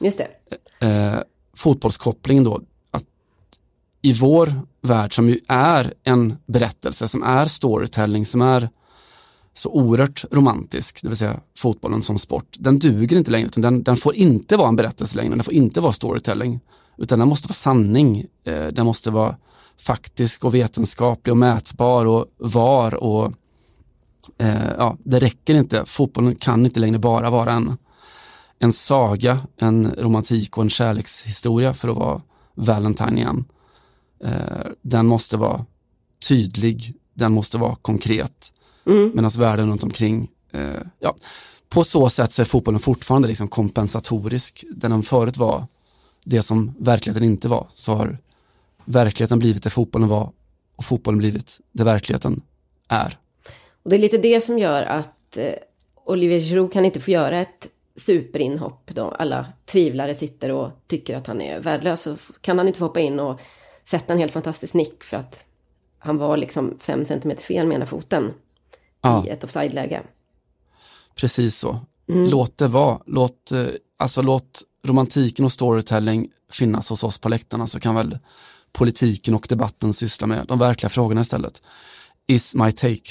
Just 0.00 0.18
det. 0.18 0.86
eh, 0.86 1.18
fotbollskopplingen 1.56 2.44
då, 2.44 2.60
att 2.90 3.04
i 4.02 4.12
vår 4.12 4.52
värld 4.80 5.14
som 5.14 5.28
ju 5.28 5.40
är 5.48 5.94
en 6.04 6.36
berättelse, 6.46 7.08
som 7.08 7.22
är 7.22 7.46
storytelling, 7.46 8.26
som 8.26 8.42
är 8.42 8.68
så 9.54 9.70
oerhört 9.70 10.24
romantisk, 10.30 11.02
det 11.02 11.08
vill 11.08 11.16
säga 11.16 11.40
fotbollen 11.58 12.02
som 12.02 12.18
sport, 12.18 12.56
den 12.58 12.78
duger 12.78 13.16
inte 13.16 13.30
längre, 13.30 13.46
utan 13.46 13.62
den, 13.62 13.82
den 13.82 13.96
får 13.96 14.14
inte 14.14 14.56
vara 14.56 14.68
en 14.68 14.76
berättelse 14.76 15.16
längre, 15.16 15.34
den 15.34 15.44
får 15.44 15.54
inte 15.54 15.80
vara 15.80 15.92
storytelling, 15.92 16.60
utan 16.98 17.18
den 17.18 17.28
måste 17.28 17.48
vara 17.48 17.54
sanning, 17.54 18.26
eh, 18.44 18.66
den 18.66 18.86
måste 18.86 19.10
vara 19.10 19.36
faktisk 19.80 20.44
och 20.44 20.54
vetenskaplig 20.54 21.32
och 21.32 21.36
mätbar 21.36 22.06
och 22.06 22.26
var 22.36 22.94
och 22.94 23.32
eh, 24.38 24.70
ja, 24.78 24.96
det 25.04 25.18
räcker 25.18 25.54
inte, 25.54 25.84
fotbollen 25.86 26.34
kan 26.34 26.66
inte 26.66 26.80
längre 26.80 26.98
bara 26.98 27.30
vara 27.30 27.52
en 27.52 27.76
en 28.58 28.72
saga, 28.72 29.38
en 29.56 29.94
romantik 29.98 30.56
och 30.56 30.62
en 30.62 30.70
kärlekshistoria 30.70 31.74
för 31.74 31.88
att 31.88 31.96
vara 31.96 32.22
Valentine 32.54 33.16
igen. 33.16 33.44
Eh, 34.24 34.66
den 34.82 35.06
måste 35.06 35.36
vara 35.36 35.64
tydlig, 36.28 36.94
den 37.14 37.32
måste 37.32 37.58
vara 37.58 37.76
konkret. 37.76 38.52
Mm. 38.86 39.10
Medan 39.14 39.30
världen 39.30 39.70
runt 39.70 39.84
omkring, 39.84 40.30
eh, 40.52 40.82
ja, 40.98 41.14
på 41.68 41.84
så 41.84 42.10
sätt 42.10 42.32
så 42.32 42.42
är 42.42 42.46
fotbollen 42.46 42.80
fortfarande 42.80 43.28
liksom 43.28 43.48
kompensatorisk. 43.48 44.64
Där 44.70 44.88
den 44.88 45.02
förut 45.02 45.36
var 45.36 45.66
det 46.24 46.42
som 46.42 46.74
verkligheten 46.78 47.24
inte 47.24 47.48
var, 47.48 47.66
så 47.74 47.94
har 47.94 48.18
verkligheten 48.86 49.38
blivit 49.38 49.62
det 49.62 49.70
fotbollen 49.70 50.08
var 50.08 50.32
och 50.76 50.84
fotbollen 50.84 51.18
blivit 51.18 51.60
det 51.72 51.84
verkligheten 51.84 52.42
är. 52.88 53.18
Och 53.82 53.90
det 53.90 53.96
är 53.96 54.00
lite 54.00 54.18
det 54.18 54.40
som 54.40 54.58
gör 54.58 54.82
att 54.82 55.36
eh, 55.36 55.52
Olivier 56.04 56.40
Giroud 56.40 56.72
kan 56.72 56.84
inte 56.84 57.00
få 57.00 57.10
göra 57.10 57.40
ett 57.40 57.68
superinhopp 57.96 58.90
då 58.94 59.08
alla 59.08 59.46
tvivlare 59.64 60.14
sitter 60.14 60.50
och 60.50 60.70
tycker 60.86 61.16
att 61.16 61.26
han 61.26 61.40
är 61.40 61.60
värdelös. 61.60 62.00
Så 62.02 62.16
kan 62.40 62.58
han 62.58 62.66
inte 62.66 62.78
få 62.78 62.84
hoppa 62.84 63.00
in 63.00 63.20
och 63.20 63.40
sätta 63.84 64.12
en 64.12 64.18
helt 64.18 64.32
fantastisk 64.32 64.74
nick 64.74 65.04
för 65.04 65.16
att 65.16 65.44
han 65.98 66.18
var 66.18 66.36
liksom 66.36 66.78
fem 66.80 67.04
centimeter 67.04 67.42
fel 67.42 67.66
med 67.66 67.74
ena 67.74 67.86
foten 67.86 68.32
Ja. 69.00 69.26
i 69.26 69.28
ett 69.28 69.44
offside-läge. 69.44 70.02
Precis 71.14 71.58
så. 71.58 71.80
Mm. 72.08 72.30
Låt 72.30 72.58
det 72.58 72.68
vara. 72.68 72.98
Låt, 73.06 73.52
eh, 73.52 73.66
alltså 73.96 74.22
låt 74.22 74.62
romantiken 74.84 75.44
och 75.44 75.52
storytelling 75.52 76.28
finnas 76.52 76.90
hos 76.90 77.04
oss 77.04 77.18
på 77.18 77.28
läktarna 77.28 77.66
så 77.66 77.80
kan 77.80 77.94
väl 77.94 78.18
politiken 78.76 79.34
och 79.34 79.46
debatten 79.48 79.92
syssla 79.92 80.26
med 80.26 80.46
de 80.46 80.58
verkliga 80.58 80.90
frågorna 80.90 81.20
istället. 81.20 81.62
Is 82.26 82.54
my 82.54 82.72
take. 82.72 83.10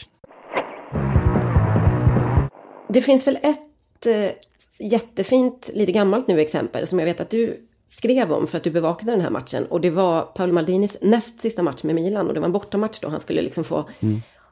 Det 2.90 3.02
finns 3.02 3.28
väl 3.28 3.38
ett 3.42 4.06
eh, 4.06 4.32
jättefint, 4.80 5.70
lite 5.74 5.92
gammalt 5.92 6.28
nu 6.28 6.42
exempel 6.42 6.88
som 6.88 7.00
jag 7.00 7.06
vet 7.06 7.20
att 7.20 7.30
du 7.30 7.68
skrev 7.88 8.32
om 8.32 8.48
för 8.48 8.58
att 8.58 8.64
du 8.64 8.72
bevakade 8.72 9.12
den 9.12 9.22
här 9.22 9.30
matchen. 9.30 9.66
Och 9.66 9.82
det 9.82 9.90
var 9.90 10.22
Paolo 10.22 10.54
Maldinis 10.54 10.98
näst 11.02 11.42
sista 11.42 11.64
match 11.64 11.84
med 11.84 11.96
Milan 11.96 12.28
och 12.28 12.34
det 12.34 12.40
var 12.40 12.48
en 12.48 12.52
bortamatch 12.52 13.00
då. 13.00 13.10
Han 13.10 13.20
skulle 13.20 13.42
liksom 13.42 13.64
få 13.64 13.90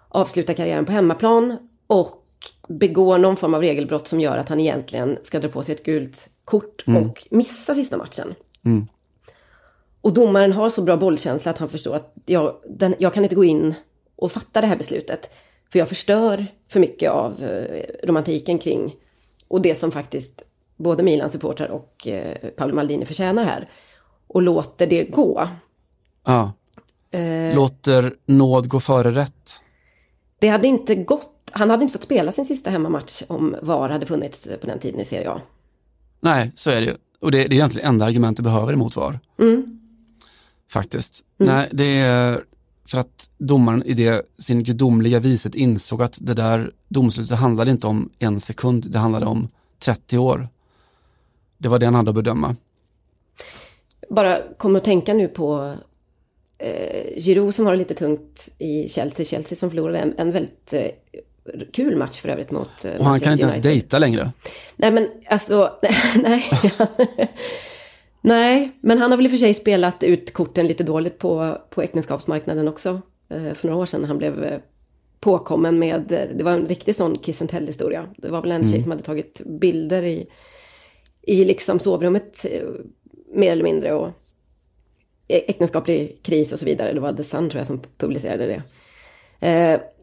avsluta 0.10 0.54
karriären 0.54 0.86
på 0.86 0.92
hemmaplan 0.92 1.58
och 1.88 2.24
begå 2.68 3.18
någon 3.18 3.38
form 3.38 3.54
av 3.54 3.62
regelbrott 3.62 4.08
som 4.08 4.20
gör 4.20 4.38
att 4.38 4.50
han 4.50 4.60
egentligen 4.60 5.18
ska 5.24 5.40
dra 5.40 5.50
på 5.50 5.64
sig 5.64 5.76
ett 5.76 5.84
gult 5.84 6.30
kort 6.46 6.84
och 6.88 7.28
missa 7.30 7.76
sista 7.76 7.98
matchen. 7.98 8.36
Mm. 8.66 8.88
Och 10.04 10.14
domaren 10.14 10.52
har 10.54 10.70
så 10.70 10.82
bra 10.82 10.98
bollkänsla 10.98 11.52
att 11.52 11.58
han 11.58 11.70
förstår 11.70 11.96
att 11.96 12.14
jag, 12.26 12.56
den, 12.70 12.96
jag 13.00 13.14
kan 13.14 13.24
inte 13.24 13.36
gå 13.36 13.44
in 13.44 13.74
och 14.16 14.32
fatta 14.32 14.62
det 14.62 14.68
här 14.68 14.78
beslutet. 14.78 15.36
För 15.72 15.80
jag 15.80 15.90
förstör 15.90 16.46
för 16.70 16.80
mycket 16.80 17.12
av 17.12 17.44
eh, 17.44 17.84
romantiken 18.08 18.60
kring 18.60 18.96
och 19.48 19.62
det 19.62 19.76
som 19.76 19.92
faktiskt 19.92 20.42
både 20.78 21.04
Milan-supportrar 21.04 21.68
och 21.68 22.08
eh, 22.08 22.38
Paolo 22.50 22.76
Maldini 22.76 23.06
förtjänar 23.06 23.44
här. 23.44 23.70
Och 24.28 24.42
låter 24.42 24.88
det 24.88 25.04
gå. 25.04 25.48
Ja, 26.26 26.52
Eh, 27.12 27.56
Låter 27.56 28.14
nåd 28.26 28.70
gå 28.70 28.80
före 28.80 29.12
rätt? 29.12 29.60
det 30.40 30.48
hade 30.48 30.68
inte 30.68 30.96
gått, 30.96 31.52
han 31.52 31.70
hade 31.70 31.84
inte 31.84 31.94
fått 31.94 32.04
spela 32.04 32.32
sin 32.32 32.46
sista 32.46 32.70
hemmamatch 32.70 33.24
om 33.28 33.56
VAR 33.62 33.90
hade 33.90 34.06
funnits 34.06 34.48
på 34.62 34.68
den 34.68 34.80
tiden 34.80 35.00
i 35.00 35.06
Serie 35.06 35.30
A. 35.30 35.42
Nej, 36.20 36.52
så 36.56 36.70
är 36.70 36.76
det 36.82 36.88
ju. 36.88 36.94
Och 37.20 37.32
det, 37.32 37.38
det 37.38 37.44
är 37.44 37.54
egentligen 37.54 37.88
enda 37.88 38.06
argument 38.06 38.38
du 38.38 38.44
behöver 38.44 38.74
emot 38.74 38.96
VAR. 38.96 39.20
Mm. 39.40 39.80
Faktiskt. 40.74 41.26
Nej, 41.38 41.70
det 41.72 41.98
är 42.00 42.44
för 42.88 42.98
att 42.98 43.30
domaren 43.38 43.84
i 43.84 43.94
det, 43.94 44.22
sin 44.40 44.64
gudomliga 44.64 45.20
viset 45.20 45.56
insåg 45.56 46.02
att 46.02 46.18
det 46.22 46.34
där 46.34 46.72
domslutet 46.88 47.38
handlade 47.38 47.72
inte 47.72 47.88
om 47.88 48.10
en 48.20 48.40
sekund, 48.40 48.86
det 48.92 49.00
handlade 49.00 49.26
om 49.26 49.48
30 49.80 50.18
år. 50.18 50.48
Det 51.58 51.70
var 51.70 51.80
det 51.80 51.86
han 51.86 51.96
hade 51.96 52.10
att 52.10 52.16
bedöma. 52.16 52.56
Bara 54.10 54.40
kommer 54.58 54.80
att 54.80 54.86
tänka 54.86 55.14
nu 55.14 55.28
på 55.28 55.76
eh, 56.58 57.22
Giroud 57.22 57.56
som 57.56 57.66
har 57.66 57.74
det 57.74 57.80
lite 57.80 57.94
tungt 57.94 58.50
i 58.58 58.90
Chelsea. 58.90 59.26
Chelsea 59.26 59.56
som 59.56 59.70
förlorade 59.70 60.00
en, 60.00 60.14
en 60.18 60.32
väldigt 60.32 60.74
eh, 60.74 60.90
kul 61.74 61.98
match 61.98 62.22
för 62.22 62.30
övrigt 62.30 62.52
mot 62.52 62.86
eh, 62.86 62.96
Och 62.96 63.06
han 63.06 63.20
kan 63.20 63.32
inte 63.32 63.42
ens 63.42 63.54
United. 63.54 63.72
dejta 63.72 64.00
längre. 64.00 64.32
Nej 64.76 64.92
men 64.92 65.10
alltså, 65.30 65.74
nej. 66.24 66.44
nej, 68.24 68.72
men 68.82 68.98
han 68.98 69.12
har 69.12 69.18
väl 69.18 69.26
i 69.26 69.28
och 69.28 69.32
för 69.32 69.38
sig 69.38 69.54
spelat 69.54 70.04
ut 70.04 70.34
korten 70.34 70.68
lite 70.68 70.84
dåligt 70.84 71.18
på, 71.18 71.58
på 71.70 71.82
äktenskapsmarknaden 71.82 72.68
också. 72.68 73.02
Eh, 73.30 73.54
för 73.54 73.68
några 73.68 73.82
år 73.82 73.86
sedan 73.86 74.02
när 74.02 74.08
han 74.08 74.18
blev 74.18 74.44
eh, 74.44 74.60
påkommen 75.20 75.80
med, 75.80 76.12
eh, 76.12 76.28
det 76.36 76.44
var 76.44 76.52
en 76.52 76.68
riktig 76.68 76.96
sån 76.96 77.18
kiss 77.18 77.42
and 77.42 77.50
tell 77.50 77.68
historia. 77.68 78.10
Det 78.18 78.30
var 78.30 78.42
väl 78.42 78.52
en 78.52 78.66
tjej 78.66 78.82
som 78.82 78.92
hade 78.92 79.04
tagit 79.04 79.42
bilder 79.46 80.04
i, 80.04 80.28
i 81.22 81.46
liksom 81.46 81.80
sovrummet 81.80 82.46
mer 83.34 83.52
eller 83.52 83.64
mindre 83.64 83.94
och 83.94 84.10
äktenskaplig 85.28 86.20
kris 86.24 86.54
och 86.54 86.60
så 86.60 86.66
vidare. 86.66 86.94
Det 86.94 87.00
var 87.00 87.14
The 87.14 87.24
Sun 87.24 87.50
tror 87.50 87.60
jag 87.60 87.68
som 87.68 87.82
publicerade 87.98 88.46
det. 88.46 88.62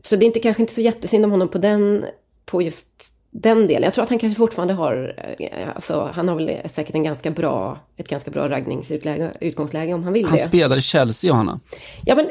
Så 0.02 0.16
det 0.16 0.24
är 0.24 0.26
inte, 0.26 0.40
kanske 0.40 0.62
inte 0.62 0.72
så 0.74 0.80
jättesynd 0.80 1.24
om 1.24 1.30
honom 1.30 1.48
på 1.48 1.58
den, 1.58 2.04
på 2.44 2.62
just 2.62 3.12
den 3.30 3.66
delen. 3.66 3.82
Jag 3.82 3.92
tror 3.94 4.04
att 4.04 4.10
han 4.10 4.18
kanske 4.18 4.38
fortfarande 4.38 4.74
har, 4.74 5.14
eh, 5.38 5.68
alltså 5.74 6.10
han 6.14 6.28
har 6.28 6.36
väl 6.36 6.68
säkert 6.70 6.94
en 6.94 7.02
ganska 7.02 7.30
bra, 7.30 7.78
ett 7.96 8.08
ganska 8.08 8.30
bra 8.30 8.48
raggningsutgångsläge 8.48 9.94
om 9.94 10.04
han 10.04 10.12
vill 10.12 10.24
Han 10.24 10.36
det. 10.36 10.42
spelar 10.42 10.76
i 10.76 10.80
Chelsea, 10.80 11.28
Johanna. 11.28 11.60
Ja, 12.04 12.14
men 12.14 12.30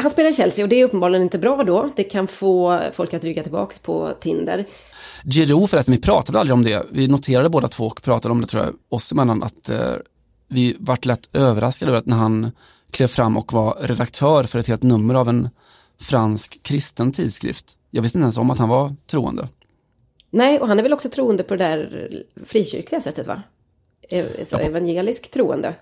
han 0.00 0.10
spelar 0.10 0.30
i 0.30 0.32
Chelsea 0.32 0.64
och 0.64 0.68
det 0.68 0.80
är 0.80 0.84
uppenbarligen 0.84 1.22
inte 1.22 1.38
bra 1.38 1.62
då. 1.64 1.88
Det 1.96 2.04
kan 2.04 2.26
få 2.26 2.80
folk 2.92 3.14
att 3.14 3.24
rygga 3.24 3.42
tillbaks 3.42 3.78
på 3.78 4.12
Tinder. 4.20 4.64
Giroud 5.24 5.70
förresten, 5.70 5.94
vi 5.94 6.00
pratade 6.00 6.40
aldrig 6.40 6.54
om 6.54 6.64
det. 6.64 6.86
Vi 6.90 7.08
noterade 7.08 7.48
båda 7.48 7.68
två 7.68 7.84
och 7.86 8.02
pratade 8.02 8.32
om 8.32 8.40
det 8.40 8.46
tror 8.46 8.64
jag, 8.64 8.74
oss 8.88 9.12
emellan, 9.12 9.42
att 9.42 9.68
eh, 9.68 9.78
vi 10.48 10.76
vart 10.78 11.04
lätt 11.04 11.28
överraskade 11.32 11.90
över 11.90 11.98
att 11.98 12.06
när 12.06 12.16
han 12.16 12.50
klev 12.90 13.06
fram 13.08 13.36
och 13.36 13.52
var 13.52 13.76
redaktör 13.80 14.44
för 14.44 14.58
ett 14.58 14.66
helt 14.66 14.82
nummer 14.82 15.14
av 15.14 15.28
en 15.28 15.48
fransk 16.00 16.62
kristen 16.62 17.12
tidskrift. 17.12 17.76
Jag 17.90 18.02
visste 18.02 18.18
inte 18.18 18.24
ens 18.24 18.38
om 18.38 18.50
att 18.50 18.58
han 18.58 18.68
var 18.68 18.94
troende. 19.10 19.48
Nej, 20.30 20.60
och 20.60 20.68
han 20.68 20.78
är 20.78 20.82
väl 20.82 20.92
också 20.92 21.08
troende 21.08 21.42
på 21.42 21.56
det 21.56 21.64
där 21.64 22.10
frikyrkliga 22.44 23.00
sättet 23.00 23.26
va? 23.26 23.42
Eh, 24.12 24.26
Så 24.46 24.58
evangelisk 24.58 25.30
troende. 25.30 25.74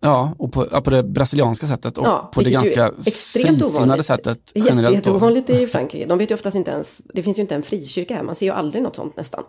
Ja, 0.00 0.34
och 0.38 0.52
på, 0.52 0.68
ja, 0.72 0.80
på 0.80 0.90
det 0.90 1.02
brasilianska 1.02 1.66
sättet 1.66 1.98
och 1.98 2.06
Ja, 2.06 2.30
på 2.34 2.42
det 2.42 2.50
ganska 2.50 2.92
frisinnade 3.06 4.02
sättet 4.02 4.40
Jätte, 4.54 4.68
generellt. 4.68 4.94
jätteovanligt 4.96 5.50
i 5.50 5.66
Frankrike. 5.66 6.06
De 6.06 6.18
vet 6.18 6.30
ju 6.30 6.34
oftast 6.34 6.56
inte 6.56 6.70
ens, 6.70 7.00
det 7.14 7.22
finns 7.22 7.38
ju 7.38 7.42
inte 7.42 7.54
en 7.54 7.62
frikyrka 7.62 8.16
här, 8.16 8.22
man 8.22 8.34
ser 8.34 8.46
ju 8.46 8.52
aldrig 8.52 8.82
något 8.82 8.96
sånt 8.96 9.16
nästan. 9.16 9.44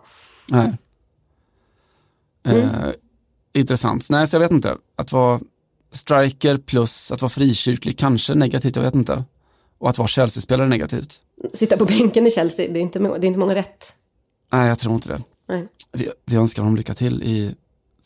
Nej. 0.50 0.72
Mm. 2.46 2.60
Eh, 2.62 2.92
intressant. 3.52 4.06
Nej, 4.10 4.26
så 4.26 4.36
jag 4.36 4.40
vet 4.40 4.50
inte. 4.50 4.76
Att 4.96 5.12
vara 5.12 5.40
striker 5.92 6.56
plus 6.56 7.12
att 7.12 7.22
vara 7.22 7.30
frikyrklig, 7.30 7.98
kanske 7.98 8.34
negativt, 8.34 8.76
jag 8.76 8.82
vet 8.82 8.94
inte. 8.94 9.24
Och 9.78 9.90
att 9.90 9.98
vara 9.98 10.08
Chelsea-spelare 10.08 10.68
negativt. 10.68 11.20
Sitta 11.52 11.76
på 11.76 11.84
bänken 11.84 12.26
i 12.26 12.30
Chelsea, 12.30 12.72
det 12.72 12.78
är 12.78 12.82
inte, 12.82 12.98
det 12.98 13.08
är 13.08 13.24
inte 13.24 13.38
många 13.38 13.54
rätt. 13.54 13.94
Nej, 14.54 14.68
jag 14.68 14.78
tror 14.78 14.94
inte 14.94 15.08
det. 15.08 15.22
Nej. 15.48 15.68
Vi, 15.92 16.10
vi 16.24 16.36
önskar 16.36 16.62
honom 16.62 16.76
lycka 16.76 16.94
till 16.94 17.22
i 17.22 17.54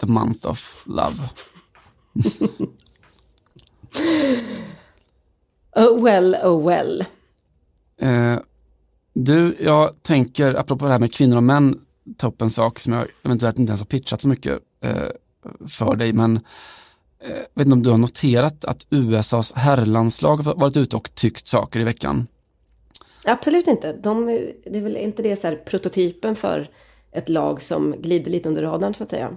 the 0.00 0.06
month 0.06 0.46
of 0.46 0.84
love. 0.86 1.14
Oh 5.76 6.02
well, 6.04 6.36
oh 6.42 6.66
well. 6.68 7.04
Eh, 8.00 8.38
du, 9.12 9.56
jag 9.60 10.02
tänker, 10.02 10.54
apropå 10.54 10.84
det 10.84 10.92
här 10.92 10.98
med 10.98 11.12
kvinnor 11.12 11.36
och 11.36 11.42
män, 11.42 11.80
ta 12.16 12.26
upp 12.26 12.42
en 12.42 12.50
sak 12.50 12.78
som 12.78 12.92
jag 12.92 13.06
eventuellt 13.22 13.58
inte 13.58 13.70
ens 13.70 13.80
har 13.80 13.86
pitchat 13.86 14.22
så 14.22 14.28
mycket 14.28 14.58
eh, 14.80 15.08
för 15.66 15.96
dig, 15.96 16.12
men 16.12 16.36
eh, 17.22 17.42
vet 17.54 17.66
inte 17.66 17.72
om 17.72 17.82
du 17.82 17.90
har 17.90 17.98
noterat 17.98 18.64
att 18.64 18.86
USAs 18.90 19.52
herrlandslag 19.52 20.36
har 20.36 20.54
varit 20.54 20.76
ute 20.76 20.96
och 20.96 21.14
tyckt 21.14 21.48
saker 21.48 21.80
i 21.80 21.84
veckan. 21.84 22.26
Absolut 23.24 23.66
inte. 23.66 23.92
De, 23.92 24.26
det 24.64 24.78
är 24.78 24.82
väl 24.82 24.96
inte 24.96 25.22
det 25.22 25.36
så 25.36 25.46
här 25.46 25.56
prototypen 25.56 26.36
för 26.36 26.68
ett 27.12 27.28
lag 27.28 27.62
som 27.62 27.94
glider 27.98 28.30
lite 28.30 28.48
under 28.48 28.62
radarn 28.62 28.94
så 28.94 29.04
att 29.04 29.10
säga. 29.10 29.30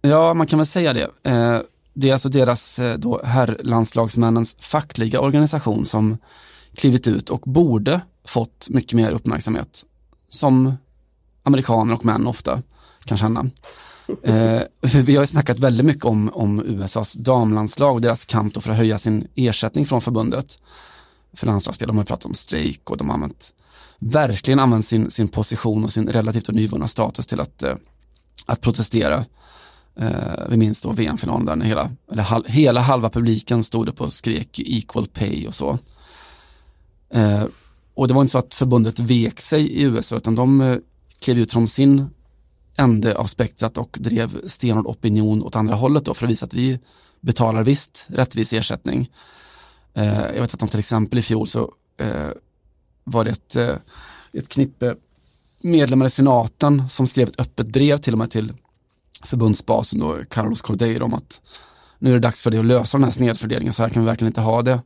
Ja, 0.00 0.34
man 0.34 0.46
kan 0.46 0.58
väl 0.58 0.66
säga 0.66 0.92
det. 0.92 1.10
Eh, 1.22 1.60
det 1.94 2.08
är 2.08 2.12
alltså 2.12 2.28
deras 2.28 2.78
eh, 2.78 2.98
då 2.98 3.20
herrlandslagsmännens 3.24 4.56
fackliga 4.60 5.20
organisation 5.20 5.84
som 5.84 6.18
klivit 6.74 7.06
ut 7.06 7.30
och 7.30 7.40
borde 7.40 8.00
fått 8.24 8.66
mycket 8.70 8.92
mer 8.92 9.12
uppmärksamhet. 9.12 9.84
Som 10.28 10.72
amerikaner 11.42 11.94
och 11.94 12.04
män 12.04 12.26
ofta 12.26 12.62
kan 13.04 13.18
känna. 13.18 13.50
Eh, 14.22 14.62
vi 15.04 15.16
har 15.16 15.22
ju 15.22 15.26
snackat 15.26 15.58
väldigt 15.58 15.86
mycket 15.86 16.04
om, 16.04 16.30
om 16.34 16.62
USAs 16.64 17.12
damlandslag 17.12 17.94
och 17.94 18.00
deras 18.00 18.24
kamp 18.26 18.62
för 18.62 18.70
att 18.70 18.76
höja 18.76 18.98
sin 18.98 19.28
ersättning 19.34 19.86
från 19.86 20.00
förbundet 20.00 20.58
för 21.32 21.46
landslagsspel. 21.46 21.88
De 21.88 21.96
har 21.96 22.04
pratat 22.04 22.26
om 22.26 22.34
strejk 22.34 22.90
och 22.90 22.96
de 22.96 23.08
har 23.08 23.14
använt, 23.14 23.54
verkligen 23.98 24.60
använt 24.60 24.86
sin, 24.86 25.10
sin 25.10 25.28
position 25.28 25.84
och 25.84 25.92
sin 25.92 26.08
relativt 26.08 26.48
nyvunna 26.48 26.88
status 26.88 27.26
till 27.26 27.40
att, 27.40 27.62
eh, 27.62 27.74
att 28.46 28.60
protestera. 28.60 29.24
Eh, 29.96 30.48
vi 30.48 30.56
minns 30.56 30.82
då 30.82 30.92
VM-finalen 30.92 31.46
där 31.46 31.56
när 31.56 31.66
hela, 31.66 31.90
eller 32.12 32.22
hal, 32.22 32.44
hela 32.48 32.80
halva 32.80 33.10
publiken 33.10 33.64
stod 33.64 33.88
upp 33.88 34.00
och 34.00 34.12
skrek 34.12 34.58
equal 34.58 35.06
pay 35.06 35.46
och 35.46 35.54
så. 35.54 35.78
Eh, 37.10 37.44
och 37.94 38.08
det 38.08 38.14
var 38.14 38.20
inte 38.20 38.32
så 38.32 38.38
att 38.38 38.54
förbundet 38.54 38.98
vek 38.98 39.40
sig 39.40 39.68
i 39.68 39.82
USA 39.82 40.16
utan 40.16 40.34
de 40.34 40.60
eh, 40.60 40.76
klev 41.18 41.38
ut 41.38 41.52
från 41.52 41.66
sin 41.66 42.06
ände 42.76 43.16
av 43.16 43.24
spektrat 43.24 43.78
och 43.78 43.96
drev 44.00 44.48
stenhård 44.48 44.86
opinion 44.86 45.42
åt 45.42 45.56
andra 45.56 45.74
hållet 45.74 46.04
då 46.04 46.14
för 46.14 46.26
att 46.26 46.30
visa 46.30 46.46
att 46.46 46.54
vi 46.54 46.78
betalar 47.20 47.62
visst 47.62 48.06
rättvis 48.08 48.52
ersättning. 48.52 49.10
Eh, 49.98 50.34
jag 50.34 50.40
vet 50.40 50.54
att 50.54 50.60
de 50.60 50.68
till 50.68 50.78
exempel 50.78 51.18
i 51.18 51.22
fjol 51.22 51.46
så 51.46 51.72
eh, 52.00 52.30
var 53.04 53.24
det 53.24 53.30
ett, 53.30 53.56
eh, 53.56 53.76
ett 54.32 54.48
knippe 54.48 54.94
medlemmar 55.62 56.06
i 56.06 56.10
senaten 56.10 56.88
som 56.88 57.06
skrev 57.06 57.28
ett 57.28 57.40
öppet 57.40 57.66
brev 57.66 57.98
till 57.98 58.12
och 58.12 58.18
med 58.18 58.30
till 58.30 58.52
förbundsbasen 59.24 60.00
då, 60.00 60.16
Carlos 60.30 60.62
Cordeiro 60.62 61.04
om 61.04 61.14
att 61.14 61.40
nu 61.98 62.10
är 62.10 62.14
det 62.14 62.20
dags 62.20 62.42
för 62.42 62.50
det 62.50 62.58
att 62.58 62.64
lösa 62.64 62.98
den 62.98 63.04
här 63.04 63.10
snedfördelningen, 63.10 63.72
så 63.72 63.82
här 63.82 63.90
kan 63.90 64.02
vi 64.02 64.06
verkligen 64.06 64.30
inte 64.30 64.40
ha 64.40 64.62
det. 64.62 64.80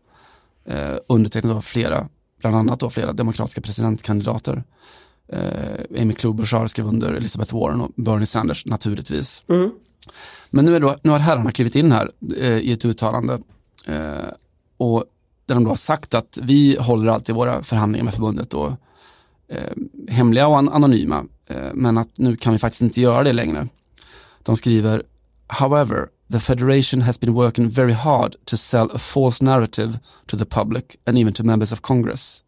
Eh, 0.65 0.97
undertecknat 1.09 1.57
av 1.57 1.61
flera, 1.61 2.09
bland 2.41 2.57
annat 2.57 2.81
då 2.81 2.91
flera 2.91 3.13
demokratiska 3.13 3.61
presidentkandidater. 3.61 4.65
Eh, 5.29 6.01
Amy 6.03 6.15
Klobuchar 6.15 6.67
skrev 6.67 6.87
under 6.87 7.13
Elizabeth 7.13 7.55
Warren 7.55 7.81
och 7.81 7.91
Bernie 7.97 8.27
Sanders 8.27 8.67
naturligtvis. 8.67 9.45
Mm. 9.49 9.71
Men 10.51 10.65
nu, 10.65 10.77
är 10.77 10.81
då, 10.81 10.97
nu 11.03 11.11
har 11.11 11.19
herrarna 11.19 11.53
klivit 11.53 11.77
in 11.77 11.93
här 11.93 12.11
eh, 12.39 12.59
i 12.59 12.73
ett 12.73 12.85
uttalande 12.85 13.39
eh, 13.87 14.29
och 14.77 15.05
där 15.47 15.55
de 15.55 15.65
då 15.65 15.71
har 15.71 15.77
sagt 15.77 16.15
att 16.15 16.39
vi 16.43 16.77
håller 16.81 17.13
alltid 17.13 17.35
våra 17.35 17.63
förhandlingar 17.63 18.05
med 18.05 18.15
förbundet 18.15 18.51
då, 18.51 18.77
eh, 19.49 19.73
hemliga 20.09 20.47
och 20.47 20.59
an 20.59 20.69
anonyma, 20.69 21.25
eh, 21.47 21.71
men 21.75 21.99
att 21.99 22.19
nu 22.19 22.37
kan 22.37 22.53
vi 22.53 22.59
faktiskt 22.59 22.83
inte 22.83 23.01
göra 23.01 23.23
det 23.23 23.33
längre. 23.33 23.69
De 24.43 24.57
skriver 24.57 25.03
However, 25.47 26.09
the 26.33 26.41
federation 26.41 27.03
has 27.03 27.21
been 27.21 27.35
working 27.35 27.69
very 27.69 27.93
hard 27.93 28.37
to 28.45 28.57
sell 28.57 28.91
a 28.95 28.99
false 28.99 29.45
narrative 29.45 29.99
to 30.27 30.37
the 30.37 30.45
public 30.45 30.85
and 31.07 31.19
even 31.19 31.33
to 31.33 31.45
members 31.45 31.73
of 31.73 31.81
Congress. 31.83 32.45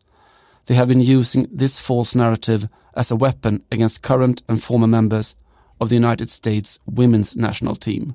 They 0.66 0.76
have 0.76 0.86
been 0.86 1.18
using 1.18 1.58
this 1.58 1.80
false 1.80 2.18
narrative 2.18 2.68
as 2.96 3.12
a 3.12 3.16
weapon 3.16 3.62
against 3.70 4.02
current 4.02 4.44
and 4.48 4.62
former 4.62 4.86
members 4.86 5.36
of 5.78 5.88
the 5.88 5.96
United 5.96 6.30
States 6.30 6.80
Women's 6.84 7.36
National 7.36 7.76
Team. 7.76 8.14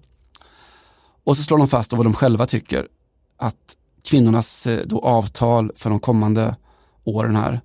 Och 1.23 1.37
så 1.37 1.43
slår 1.43 1.57
de 1.57 1.67
fast 1.67 1.93
vad 1.93 2.05
de 2.05 2.13
själva 2.13 2.45
tycker, 2.45 2.87
att 3.37 3.75
kvinnornas 4.03 4.67
eh, 4.67 4.85
då 4.85 4.99
avtal 4.99 5.71
för 5.75 5.89
de 5.89 5.99
kommande 5.99 6.55
åren 7.03 7.35
här 7.35 7.61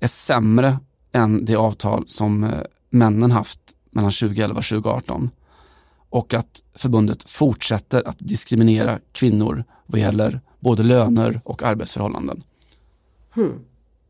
är 0.00 0.06
sämre 0.06 0.78
än 1.12 1.44
det 1.44 1.56
avtal 1.56 2.04
som 2.06 2.44
eh, 2.44 2.50
männen 2.90 3.30
haft 3.30 3.60
mellan 3.90 4.10
2011 4.10 4.58
och 4.58 4.64
2018 4.64 5.30
och 6.10 6.34
att 6.34 6.62
förbundet 6.74 7.30
fortsätter 7.30 8.08
att 8.08 8.18
diskriminera 8.18 8.98
kvinnor 9.12 9.64
vad 9.86 10.00
gäller 10.00 10.40
både 10.60 10.82
löner 10.82 11.40
och 11.44 11.62
arbetsförhållanden. 11.62 12.42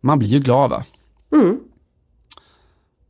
Man 0.01 0.19
blir 0.19 0.29
ju 0.29 0.41
glad 0.41 0.71
va? 0.71 0.85
Mm. 1.33 1.61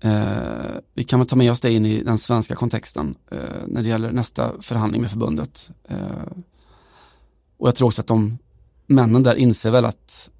Eh, 0.01 0.77
vi 0.95 1.05
kan 1.05 1.19
väl 1.19 1.29
ta 1.29 1.37
med 1.37 1.51
oss 1.51 1.61
det 1.61 1.73
in 1.73 1.87
i 1.87 2.03
den 2.03 2.19
svenska 2.19 2.55
kontexten 2.55 3.15
eh, 3.31 3.39
när 3.67 3.83
det 3.83 3.89
gäller 3.89 4.13
nästa 4.13 4.53
förhandling 4.61 5.01
med 5.01 5.11
förbundet. 5.11 5.71
Eh, 5.85 5.97
och 7.57 7.69
jag 7.69 7.75
tror 7.75 7.87
också 7.87 8.03
att 8.03 8.07
de 8.07 8.39
männen 8.87 9.23
där 9.23 9.35
inser 9.35 9.71
väl 9.71 9.85
att 9.85 10.31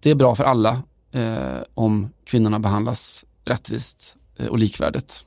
det 0.00 0.10
är 0.10 0.14
bra 0.14 0.34
för 0.34 0.44
alla 0.44 0.82
eh, 1.12 1.62
om 1.74 2.08
kvinnorna 2.24 2.58
behandlas 2.58 3.24
rättvist 3.44 4.16
eh, 4.36 4.46
och 4.46 4.58
likvärdigt. 4.58 5.24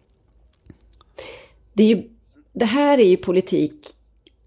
Det, 1.73 1.83
är 1.83 1.88
ju, 1.88 2.09
det 2.53 2.65
här 2.65 2.97
är 2.97 3.07
ju 3.07 3.17
politik 3.17 3.88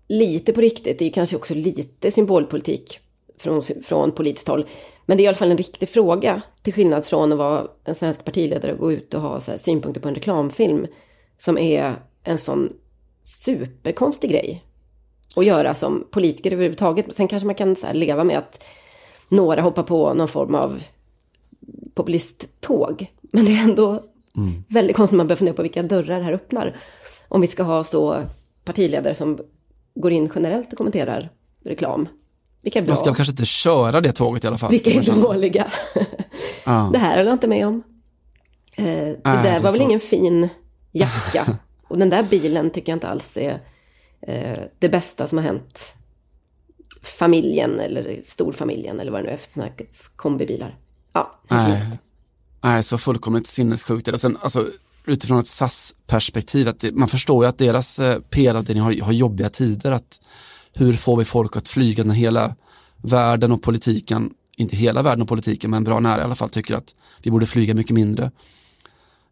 lite 0.09 0.53
på 0.53 0.61
riktigt, 0.61 0.99
det 0.99 1.05
är 1.05 1.11
kanske 1.11 1.37
också 1.37 1.55
lite 1.55 2.11
symbolpolitik 2.11 3.01
från, 3.39 3.63
från 3.63 4.13
politiskt 4.13 4.49
håll. 4.49 4.67
Men 5.07 5.17
det 5.17 5.23
är 5.23 5.25
i 5.25 5.29
alla 5.29 5.37
fall 5.37 5.51
en 5.51 5.57
riktig 5.57 5.89
fråga, 5.89 6.43
till 6.63 6.75
skillnad 6.75 7.05
från 7.05 7.33
att 7.33 7.39
vara 7.39 7.69
en 7.85 7.95
svensk 7.95 8.25
partiledare 8.25 8.73
och 8.73 8.79
gå 8.79 8.93
ut 8.93 9.15
och 9.15 9.21
ha 9.21 9.41
så 9.41 9.59
synpunkter 9.59 10.01
på 10.01 10.09
en 10.09 10.15
reklamfilm 10.15 10.87
som 11.39 11.59
är 11.59 11.97
en 12.23 12.39
sån 12.39 12.73
superkonstig 13.23 14.31
grej 14.31 14.65
att 15.37 15.45
göra 15.45 15.75
som 15.75 16.07
politiker 16.11 16.53
överhuvudtaget. 16.53 17.15
Sen 17.15 17.29
kanske 17.29 17.47
man 17.47 17.55
kan 17.55 17.77
så 17.77 17.93
leva 17.93 18.25
med 18.25 18.39
att 18.39 18.65
några 19.29 19.63
hoppar 19.63 19.83
på 19.83 20.15
någon 20.15 20.29
form 20.29 20.55
av 20.55 20.83
populisttåg. 21.95 23.07
Men 23.21 23.45
det 23.45 23.57
är 23.57 23.63
ändå 23.63 23.89
mm. 24.37 24.65
väldigt 24.69 24.97
konstigt 24.97 25.17
man 25.17 25.27
börjar 25.27 25.37
fundera 25.37 25.57
på 25.57 25.63
vilka 25.63 25.83
dörrar 25.83 26.19
det 26.19 26.25
här 26.25 26.33
öppnar. 26.33 26.77
Om 27.29 27.41
vi 27.41 27.47
ska 27.47 27.63
ha 27.63 27.85
så 27.85 28.23
partiledare 28.65 29.15
som 29.15 29.39
går 29.95 30.13
in 30.13 30.31
generellt 30.35 30.73
och 30.73 30.79
kommenterar 30.79 31.29
reklam. 31.65 32.09
Vilka 32.63 32.79
är 32.79 32.83
bra. 32.83 32.91
Man 32.91 32.97
ska 32.97 33.15
kanske 33.15 33.33
inte 33.33 33.45
köra 33.45 34.01
det 34.01 34.13
tåget 34.13 34.45
i 34.45 34.47
alla 34.47 34.59
fall. 34.59 34.71
Vilka 34.71 34.91
är 34.91 35.23
dåliga. 35.23 35.67
ah. 36.65 36.91
Det 36.91 36.99
här 36.99 37.11
håller 37.11 37.25
jag 37.25 37.35
inte 37.35 37.49
med 37.49 37.67
om. 37.67 37.83
Eh, 38.75 38.85
det 38.85 39.21
äh, 39.25 39.43
där 39.43 39.53
det 39.53 39.59
var 39.59 39.73
väl 39.73 39.81
ingen 39.81 40.01
fin 40.01 40.49
jacka. 40.93 41.59
och 41.89 41.99
den 41.99 42.11
där 42.11 42.23
bilen 42.23 42.71
tycker 42.71 42.93
jag 42.93 42.97
inte 42.97 43.09
alls 43.09 43.37
är 43.37 43.61
det 44.79 44.89
bästa 44.89 45.27
som 45.27 45.39
har 45.39 45.45
hänt 45.45 45.95
familjen 47.03 47.81
eller 47.81 48.21
storfamiljen 48.25 49.01
eller 49.01 49.13
vad 49.13 49.21
det 49.21 49.27
nu 49.27 49.33
är 49.33 49.37
för 49.37 49.53
sådana 49.53 49.73
här 49.79 49.87
kombibilar. 50.17 50.77
Ja, 51.13 51.41
Nej. 51.49 51.99
Nej, 52.65 52.83
så 52.83 52.99
fullkomligt 52.99 53.47
sinnessjukt. 53.47 54.09
Och 54.09 54.21
sen, 54.21 54.39
alltså, 54.41 54.69
utifrån 55.07 55.39
ett 55.39 55.47
SAS-perspektiv, 55.47 56.69
att 56.69 56.81
det, 56.81 56.93
man 56.93 57.09
förstår 57.09 57.45
ju 57.45 57.49
att 57.49 57.59
deras 57.59 57.99
eh, 57.99 58.19
PR-avdelning 58.21 58.85
har, 58.85 59.01
har 59.01 59.13
jobbiga 59.13 59.49
tider. 59.49 59.91
Att 59.91 60.21
hur 60.73 60.93
får 60.93 61.17
vi 61.17 61.25
folk 61.25 61.57
att 61.57 61.69
flyga 61.69 62.05
när 62.05 62.15
hela 62.15 62.55
världen 62.97 63.53
och 63.53 63.63
politiken, 63.63 64.31
inte 64.57 64.77
hela 64.77 65.03
världen 65.03 65.23
och 65.23 65.29
politiken, 65.29 65.71
men 65.71 65.85
bra 65.85 66.01
nära 66.01 66.21
i 66.21 66.25
alla 66.25 66.35
fall, 66.35 66.49
tycker 66.49 66.75
att 66.75 66.95
vi 67.23 67.31
borde 67.31 67.47
flyga 67.47 67.75
mycket 67.75 67.95
mindre. 67.95 68.31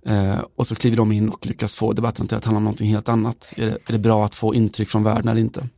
Eh, 0.06 0.44
och 0.56 0.66
så 0.66 0.74
kliver 0.74 0.96
de 0.96 1.12
in 1.12 1.28
och 1.28 1.46
lyckas 1.46 1.76
få 1.76 1.92
debatten 1.92 2.26
till 2.26 2.36
att 2.36 2.44
handla 2.44 2.56
om 2.56 2.64
någonting 2.64 2.88
helt 2.88 3.08
annat. 3.08 3.52
Är 3.56 3.66
det, 3.66 3.72
är 3.72 3.92
det 3.92 3.98
bra 3.98 4.24
att 4.24 4.34
få 4.34 4.54
intryck 4.54 4.88
från 4.88 5.04
världen 5.04 5.28
eller 5.28 5.40
inte? 5.40 5.68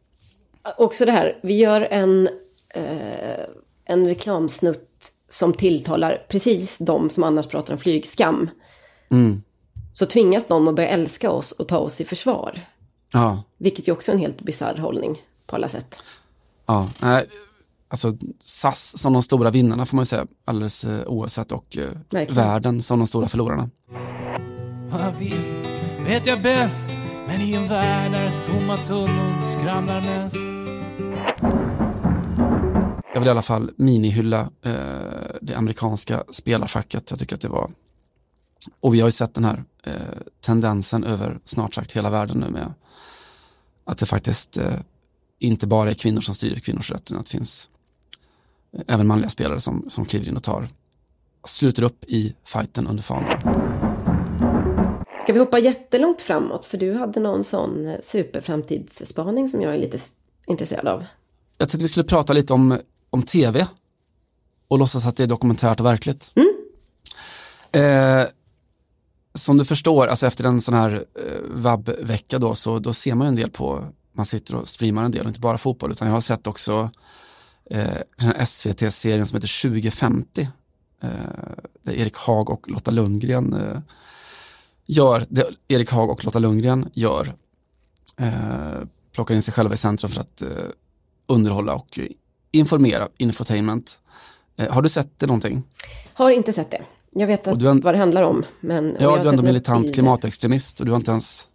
Också 0.78 1.04
det 1.04 1.12
här, 1.12 1.38
vi 1.42 1.56
gör 1.56 1.80
en, 1.80 2.28
eh, 2.74 3.44
en 3.84 4.06
reklamsnutt 4.06 5.12
som 5.28 5.52
tilltalar 5.52 6.26
precis 6.28 6.78
de 6.78 7.10
som 7.10 7.24
annars 7.24 7.46
pratar 7.46 7.74
om 7.74 7.78
flygskam. 7.78 8.50
Mm. 9.10 9.42
Så 9.92 10.06
tvingas 10.06 10.46
de 10.46 10.68
att 10.68 10.74
börja 10.74 10.88
älska 10.88 11.30
oss 11.30 11.52
och 11.52 11.68
ta 11.68 11.78
oss 11.78 12.00
i 12.00 12.04
försvar. 12.04 12.60
Ja. 13.12 13.42
Vilket 13.58 13.88
ju 13.88 13.92
också 13.92 14.10
är 14.10 14.14
en 14.14 14.20
helt 14.20 14.42
bisarr 14.42 14.76
hållning 14.76 15.22
på 15.46 15.56
alla 15.56 15.68
sätt. 15.68 16.02
Ja, 16.66 16.88
alltså 17.92 18.16
SAS 18.38 18.98
som 18.98 19.12
de 19.12 19.22
stora 19.22 19.50
vinnarna 19.50 19.86
får 19.86 19.96
man 19.96 20.02
ju 20.02 20.06
säga, 20.06 20.26
alldeles 20.44 20.84
eh, 20.84 21.06
oavsett 21.06 21.52
och 21.52 21.78
eh, 21.78 22.26
världen 22.28 22.82
som 22.82 22.98
de 22.98 23.06
stora 23.06 23.28
förlorarna. 23.28 23.70
Vad 24.90 25.00
jag 25.00 25.12
vill 25.12 25.40
vet 26.06 26.26
jag 26.26 26.42
bäst, 26.42 26.86
men 27.26 27.40
i 27.40 27.52
en 27.52 27.68
värld 27.68 28.12
där 28.12 28.42
tomma 28.42 28.76
tunnor 28.76 29.50
skramlar 29.52 30.00
mest. 30.00 30.36
Jag 33.14 33.20
vill 33.20 33.26
i 33.26 33.30
alla 33.30 33.42
fall 33.42 33.70
minihylla 33.76 34.40
eh, 34.64 34.72
det 35.42 35.54
amerikanska 35.54 36.24
spelarfacket. 36.30 37.10
Jag 37.10 37.18
tycker 37.18 37.36
att 37.36 37.42
det 37.42 37.48
var, 37.48 37.70
och 38.80 38.94
vi 38.94 39.00
har 39.00 39.08
ju 39.08 39.12
sett 39.12 39.34
den 39.34 39.44
här 39.44 39.64
eh, 39.84 39.92
tendensen 40.40 41.04
över 41.04 41.38
snart 41.44 41.74
sagt 41.74 41.92
hela 41.92 42.10
världen 42.10 42.38
nu 42.38 42.50
med 42.50 42.74
att 43.84 43.98
det 43.98 44.06
faktiskt 44.06 44.58
eh, 44.58 44.74
inte 45.38 45.66
bara 45.66 45.90
är 45.90 45.94
kvinnor 45.94 46.20
som 46.20 46.34
styr 46.34 46.54
kvinnors 46.54 46.90
rätt, 46.90 47.02
utan 47.10 47.18
att 47.18 47.26
det 47.26 47.32
finns 47.32 47.68
även 48.86 49.06
manliga 49.06 49.30
spelare 49.30 49.60
som, 49.60 49.84
som 49.88 50.04
kliver 50.04 50.28
in 50.28 50.36
och 50.36 50.42
tar, 50.42 50.68
sluter 51.44 51.82
upp 51.82 52.04
i 52.04 52.34
fighten 52.44 52.86
under 52.86 53.02
fanan. 53.02 53.38
Ska 55.22 55.32
vi 55.32 55.38
hoppa 55.38 55.58
jättelångt 55.58 56.22
framåt? 56.22 56.66
För 56.66 56.78
du 56.78 56.94
hade 56.94 57.20
någon 57.20 57.44
sån 57.44 57.96
superframtidsspaning 58.02 59.48
som 59.48 59.62
jag 59.62 59.74
är 59.74 59.78
lite 59.78 59.98
intresserad 60.46 60.88
av. 60.88 61.04
Jag 61.58 61.68
tänkte 61.68 61.84
vi 61.84 61.88
skulle 61.88 62.04
prata 62.04 62.32
lite 62.32 62.52
om, 62.52 62.78
om 63.10 63.22
tv 63.22 63.66
och 64.68 64.78
låtsas 64.78 65.06
att 65.06 65.16
det 65.16 65.22
är 65.22 65.26
dokumentärt 65.26 65.80
och 65.80 65.86
verkligt. 65.86 66.32
Mm. 66.34 66.52
Eh, 67.72 68.26
som 69.34 69.56
du 69.56 69.64
förstår, 69.64 70.06
alltså 70.06 70.26
efter 70.26 70.44
en 70.44 70.60
sån 70.60 70.74
här 70.74 71.04
eh, 71.14 71.40
vab-vecka 71.54 72.38
då, 72.38 72.54
så 72.54 72.78
då 72.78 72.92
ser 72.92 73.14
man 73.14 73.26
ju 73.26 73.28
en 73.28 73.36
del 73.36 73.50
på, 73.50 73.84
man 74.12 74.26
sitter 74.26 74.54
och 74.54 74.68
streamar 74.68 75.04
en 75.04 75.10
del, 75.10 75.26
inte 75.26 75.40
bara 75.40 75.58
fotboll, 75.58 75.90
utan 75.90 76.08
jag 76.08 76.14
har 76.14 76.20
sett 76.20 76.46
också 76.46 76.90
eh, 77.70 78.44
SVT-serien 78.44 79.26
som 79.26 79.36
heter 79.36 79.62
2050. 79.70 80.48
Eh, 81.02 81.08
där 81.82 81.92
Erik 81.92 82.16
Hag 82.16 82.50
och 82.50 82.70
Lotta 82.70 82.90
Lundgren 82.90 83.52
eh, 83.54 83.78
gör 84.86 85.26
det 85.28 85.50
Erik 85.68 85.90
Hag 85.90 86.10
och 86.10 86.24
Lotta 86.24 86.38
Lundgren 86.38 86.90
gör. 86.94 87.34
Eh, 88.20 88.86
plockar 89.14 89.34
in 89.34 89.42
sig 89.42 89.54
själva 89.54 89.74
i 89.74 89.76
centrum 89.76 90.10
för 90.10 90.20
att 90.20 90.42
eh, 90.42 90.48
underhålla 91.26 91.74
och 91.74 91.98
informera, 92.50 93.08
infotainment. 93.16 94.00
Eh, 94.56 94.70
har 94.72 94.82
du 94.82 94.88
sett 94.88 95.18
det 95.18 95.26
någonting? 95.26 95.62
Har 96.14 96.30
inte 96.30 96.52
sett 96.52 96.70
det. 96.70 96.82
Jag 97.10 97.26
vet 97.26 97.46
att, 97.46 97.62
en, 97.62 97.80
vad 97.80 97.94
det 97.94 97.98
handlar 97.98 98.22
om. 98.22 98.44
Men, 98.60 98.96
ja, 99.00 99.16
du 99.16 99.28
är 99.28 99.32
ändå 99.32 99.42
militant 99.42 99.94
klimatextremist 99.94 100.80
och 100.80 100.86
du 100.86 100.92
har 100.92 100.96
inte 100.96 101.10
ens 101.10 101.48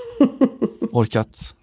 orkat. 0.92 1.54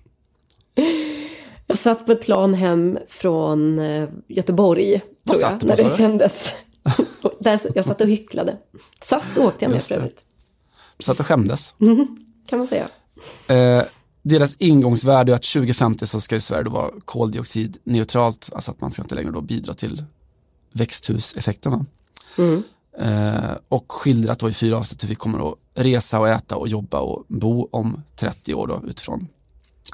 Jag 1.71 1.79
satt 1.79 2.05
på 2.05 2.11
ett 2.11 2.21
plan 2.21 2.53
hem 2.53 2.99
från 3.09 3.79
eh, 3.79 4.09
Göteborg, 4.27 5.01
vad 5.23 5.39
tror 5.39 5.51
jag, 5.51 5.63
när 5.63 5.77
det 5.77 5.89
sändes. 5.89 6.55
Där 7.39 7.59
jag 7.75 7.85
satt 7.85 8.01
och 8.01 8.07
hycklade. 8.07 8.57
SAS 9.01 9.37
åkte 9.37 9.65
jag 9.65 9.71
med 9.71 9.81
för 9.81 9.95
övrigt. 9.95 10.23
Satt 10.99 11.19
och 11.19 11.25
skämdes. 11.25 11.75
kan 12.47 12.59
man 12.59 12.67
säga. 12.67 12.87
Eh, 13.47 13.83
deras 14.21 14.55
ingångsvärde 14.57 15.31
är 15.31 15.35
att 15.35 15.43
2050 15.43 16.07
så 16.07 16.21
ska 16.21 16.35
ju 16.35 16.39
Sverige 16.39 16.63
då 16.63 16.71
vara 16.71 16.91
koldioxidneutralt, 17.05 18.49
alltså 18.53 18.71
att 18.71 18.81
man 18.81 18.91
ska 18.91 19.01
inte 19.01 19.15
längre 19.15 19.31
då 19.31 19.41
bidra 19.41 19.73
till 19.73 20.03
växthuseffekterna. 20.71 21.85
Mm. 22.37 22.63
Eh, 22.99 23.57
och 23.69 23.91
skildrat 23.91 24.39
då 24.39 24.49
i 24.49 24.53
fyra 24.53 24.77
avsnitt 24.77 25.03
hur 25.03 25.09
vi 25.09 25.15
kommer 25.15 25.51
att 25.51 25.57
resa 25.73 26.19
och 26.19 26.29
äta 26.29 26.55
och 26.55 26.67
jobba 26.67 26.99
och 26.99 27.25
bo 27.27 27.69
om 27.71 28.03
30 28.15 28.53
år 28.53 28.67
då 28.67 28.81
utifrån 28.87 29.27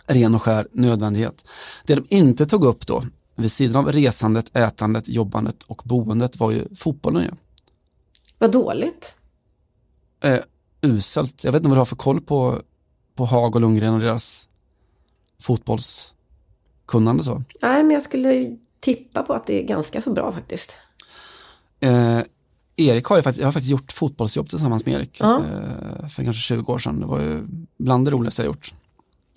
ren 0.05 0.35
och 0.35 0.41
skär 0.41 0.67
nödvändighet. 0.71 1.45
Det 1.85 1.95
de 1.95 2.05
inte 2.09 2.45
tog 2.45 2.65
upp 2.65 2.87
då, 2.87 3.03
vid 3.35 3.51
sidan 3.51 3.85
av 3.85 3.91
resandet, 3.91 4.57
ätandet, 4.57 5.09
jobbandet 5.09 5.63
och 5.63 5.81
boendet 5.85 6.39
var 6.39 6.51
ju 6.51 6.75
fotbollen 6.75 7.23
ju. 7.23 7.31
Vad 8.37 8.51
dåligt. 8.51 9.15
Eh, 10.23 10.39
uselt. 10.81 11.43
Jag 11.43 11.51
vet 11.51 11.59
inte 11.59 11.69
vad 11.69 11.77
du 11.77 11.81
har 11.81 11.85
för 11.85 11.95
koll 11.95 12.21
på, 12.21 12.61
på 13.15 13.25
Hag 13.25 13.55
och 13.55 13.61
Lundgren 13.61 13.93
och 13.93 13.99
deras 13.99 14.49
fotbollskunnande 15.39 17.23
så. 17.23 17.43
Nej, 17.61 17.83
men 17.83 17.91
jag 17.91 18.03
skulle 18.03 18.57
tippa 18.79 19.23
på 19.23 19.33
att 19.33 19.47
det 19.47 19.63
är 19.63 19.67
ganska 19.67 20.01
så 20.01 20.11
bra 20.11 20.31
faktiskt. 20.31 20.75
Eh, 21.79 22.19
Erik 22.75 23.05
har 23.05 23.15
ju 23.15 23.21
faktiskt, 23.21 23.39
jag 23.39 23.47
har 23.47 23.51
faktiskt 23.51 23.71
gjort 23.71 23.91
fotbollsjobb 23.91 24.49
tillsammans 24.49 24.85
med 24.85 24.95
Erik 24.95 25.17
ja. 25.19 25.37
eh, 25.37 26.07
för 26.07 26.23
kanske 26.23 26.41
20 26.41 26.73
år 26.73 26.79
sedan. 26.79 26.99
Det 26.99 27.05
var 27.05 27.19
ju 27.19 27.47
bland 27.77 28.05
det 28.05 28.11
roligaste 28.11 28.41
jag 28.41 28.47
gjort. 28.47 28.73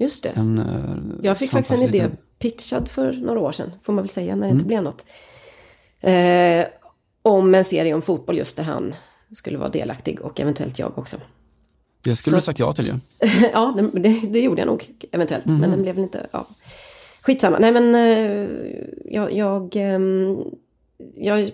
Just 0.01 0.23
det. 0.23 0.29
En, 0.29 0.59
eh, 0.59 1.25
jag 1.27 1.39
fick 1.39 1.51
faktiskt 1.51 1.83
en 1.83 1.89
idé 1.89 2.09
pitchad 2.39 2.89
för 2.89 3.13
några 3.13 3.41
år 3.41 3.53
sedan, 3.53 3.71
får 3.83 3.93
man 3.93 4.05
väl 4.05 4.09
säga, 4.09 4.37
när 4.37 4.43
det 4.43 4.47
mm. 4.47 4.57
inte 4.57 4.67
blev 4.67 4.83
något. 4.83 5.05
Eh, 6.01 6.67
om 7.23 7.55
en 7.55 7.65
serie 7.65 7.95
om 7.95 8.03
fotboll 8.03 8.39
just 8.39 8.57
där 8.57 8.65
han 8.65 8.95
skulle 9.33 9.59
vara 9.59 9.69
delaktig 9.69 10.21
och 10.21 10.41
eventuellt 10.41 10.79
jag 10.79 10.99
också. 10.99 11.17
Det 12.03 12.17
skulle 12.17 12.33
så, 12.33 12.37
du 12.37 12.43
sagt 12.43 12.59
ja 12.59 12.73
till 12.73 12.87
ju. 12.87 12.93
ja, 13.53 13.75
det, 13.93 14.21
det, 14.31 14.41
gjorde 14.41 14.61
jag 14.61 14.67
nog 14.67 14.91
eventuellt, 15.13 15.47
mm. 15.47 15.61
men 15.61 15.71
den 15.71 15.83
blev 15.83 15.95
väl 15.95 16.05
inte, 16.05 16.27
ja. 16.31 16.47
Skitsamma, 17.23 17.59
nej 17.59 17.73
men 17.73 17.95
eh, 17.95 18.49
jag, 19.05 19.33
jag, 19.33 19.77
ehm, 19.77 20.39
jag 21.15 21.41
är 21.41 21.51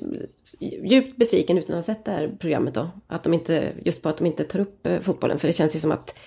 djupt 0.61 1.17
besviken 1.17 1.59
utan 1.59 1.71
att 1.79 1.87
ha 1.87 1.95
sett 1.95 2.05
det 2.05 2.11
här 2.11 2.37
programmet 2.39 2.75
då. 2.75 2.91
Att 3.07 3.23
de 3.23 3.35
inte, 3.35 3.73
just 3.85 4.03
på 4.03 4.09
att 4.09 4.17
de 4.17 4.27
inte 4.27 4.45
tar 4.45 4.61
upp 4.61 4.87
eh, 4.87 5.01
fotbollen, 5.01 5.39
för 5.39 5.47
det 5.47 5.53
känns 5.53 5.77
ju 5.77 5.81
som 5.81 5.93
att 5.93 6.19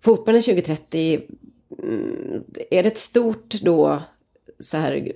fotbollen 0.00 0.42
2030, 0.42 1.22
mm, 1.82 2.44
är 2.70 2.82
det 2.82 2.88
ett 2.88 2.98
stort 2.98 3.54
då 3.62 4.02
så 4.60 4.76
här 4.76 5.12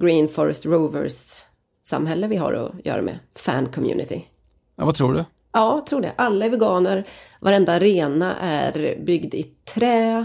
Green 0.00 0.28
Forest 0.28 0.66
Rovers 0.66 1.42
samhälle 1.84 2.26
vi 2.26 2.36
har 2.36 2.52
att 2.52 2.86
göra 2.86 3.02
med? 3.02 3.18
Fan 3.34 3.66
community. 3.66 4.24
Ja, 4.76 4.84
vad 4.84 4.94
tror 4.94 5.12
du? 5.12 5.24
Ja, 5.52 5.76
jag 5.76 5.86
tror 5.86 6.00
det. 6.00 6.12
Alla 6.16 6.44
är 6.44 6.50
veganer. 6.50 7.04
Varenda 7.40 7.72
arena 7.72 8.34
är 8.40 9.02
byggd 9.04 9.34
i 9.34 9.42
trä. 9.74 10.24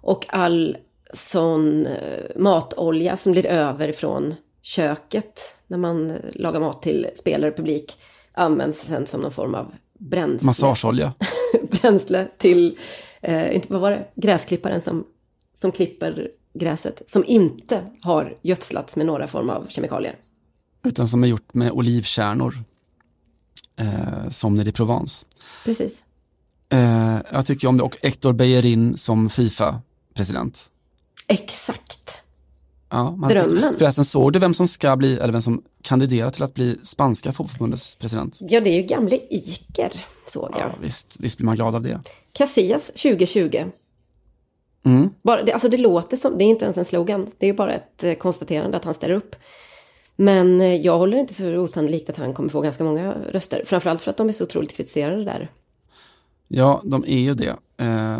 Och 0.00 0.26
all 0.28 0.76
sån 1.12 1.86
eh, 1.86 2.36
matolja 2.36 3.16
som 3.16 3.32
blir 3.32 3.46
över 3.46 3.92
från 3.92 4.34
köket 4.62 5.40
när 5.66 5.78
man 5.78 6.12
lagar 6.34 6.60
mat 6.60 6.82
till 6.82 7.06
spelare 7.16 7.50
och 7.50 7.56
publik 7.56 7.92
används 8.32 8.80
sen 8.80 9.06
som 9.06 9.20
någon 9.20 9.32
form 9.32 9.54
av 9.54 9.74
bränsle. 9.98 10.46
Massageolja. 10.46 11.12
bränsle 11.80 12.26
till, 12.38 12.78
eh, 13.24 13.54
inte 13.54 13.72
vad 13.72 13.80
var 13.80 13.90
det, 13.90 14.06
gräsklipparen 14.14 14.80
som, 14.80 15.04
som 15.54 15.72
klipper 15.72 16.30
gräset. 16.54 17.02
Som 17.08 17.24
inte 17.26 17.86
har 18.00 18.38
gödslats 18.42 18.96
med 18.96 19.06
några 19.06 19.26
form 19.26 19.50
av 19.50 19.66
kemikalier. 19.68 20.16
Utan 20.84 21.08
som 21.08 21.24
är 21.24 21.28
gjort 21.28 21.54
med 21.54 21.70
olivkärnor. 21.70 22.54
Eh, 23.76 24.28
som 24.28 24.56
nere 24.56 24.68
i 24.68 24.72
Provence. 24.72 25.26
Precis. 25.64 26.02
Eh, 26.68 27.18
jag 27.32 27.46
tycker 27.46 27.68
om 27.68 27.76
det 27.76 27.82
och 27.82 27.96
Hector 28.02 28.32
Bellerin 28.32 28.96
som 28.96 29.30
Fifa-president. 29.30 30.70
Exakt. 31.28 32.22
Ja, 32.90 33.16
man 33.16 33.30
Drömmen. 33.30 33.74
Förresten 33.78 34.04
såg 34.04 34.32
du 34.32 34.38
vem 34.38 34.54
som 34.54 34.68
ska 34.68 34.96
bli, 34.96 35.18
eller 35.18 35.32
vem 35.32 35.42
som 35.42 35.62
kandiderar 35.82 36.30
till 36.30 36.42
att 36.42 36.54
bli 36.54 36.78
spanska 36.82 37.32
fotbollsförbundets 37.32 37.96
president? 37.96 38.38
Ja, 38.40 38.60
det 38.60 38.70
är 38.70 38.76
ju 38.76 38.82
gamle 38.82 39.16
Iker, 39.30 39.92
såg 40.26 40.48
jag. 40.52 40.60
Ja, 40.60 40.74
visst, 40.82 41.16
visst 41.20 41.36
blir 41.36 41.46
man 41.46 41.56
glad 41.56 41.74
av 41.74 41.82
det. 41.82 42.00
Casillas 42.34 42.86
2020. 42.86 43.64
Mm. 44.84 45.10
Bara, 45.22 45.42
det, 45.42 45.52
alltså 45.52 45.68
det 45.68 45.78
låter 45.78 46.16
som, 46.16 46.38
det 46.38 46.44
är 46.44 46.46
inte 46.46 46.64
ens 46.64 46.78
en 46.78 46.84
slogan, 46.84 47.26
det 47.38 47.48
är 47.48 47.52
bara 47.52 47.74
ett 47.74 48.04
eh, 48.04 48.14
konstaterande 48.14 48.76
att 48.76 48.84
han 48.84 48.94
ställer 48.94 49.14
upp. 49.14 49.36
Men 50.16 50.60
eh, 50.60 50.74
jag 50.74 50.98
håller 50.98 51.18
inte 51.18 51.34
för 51.34 51.58
osannolikt 51.58 52.10
att 52.10 52.16
han 52.16 52.34
kommer 52.34 52.48
få 52.48 52.60
ganska 52.60 52.84
många 52.84 53.12
röster. 53.12 53.62
Framförallt 53.66 54.02
för 54.02 54.10
att 54.10 54.16
de 54.16 54.28
är 54.28 54.32
så 54.32 54.44
otroligt 54.44 54.76
kritiserade 54.76 55.24
där. 55.24 55.50
Ja, 56.48 56.82
de 56.84 57.04
är 57.04 57.18
ju 57.18 57.34
det. 57.34 57.56
Eh, 57.76 58.18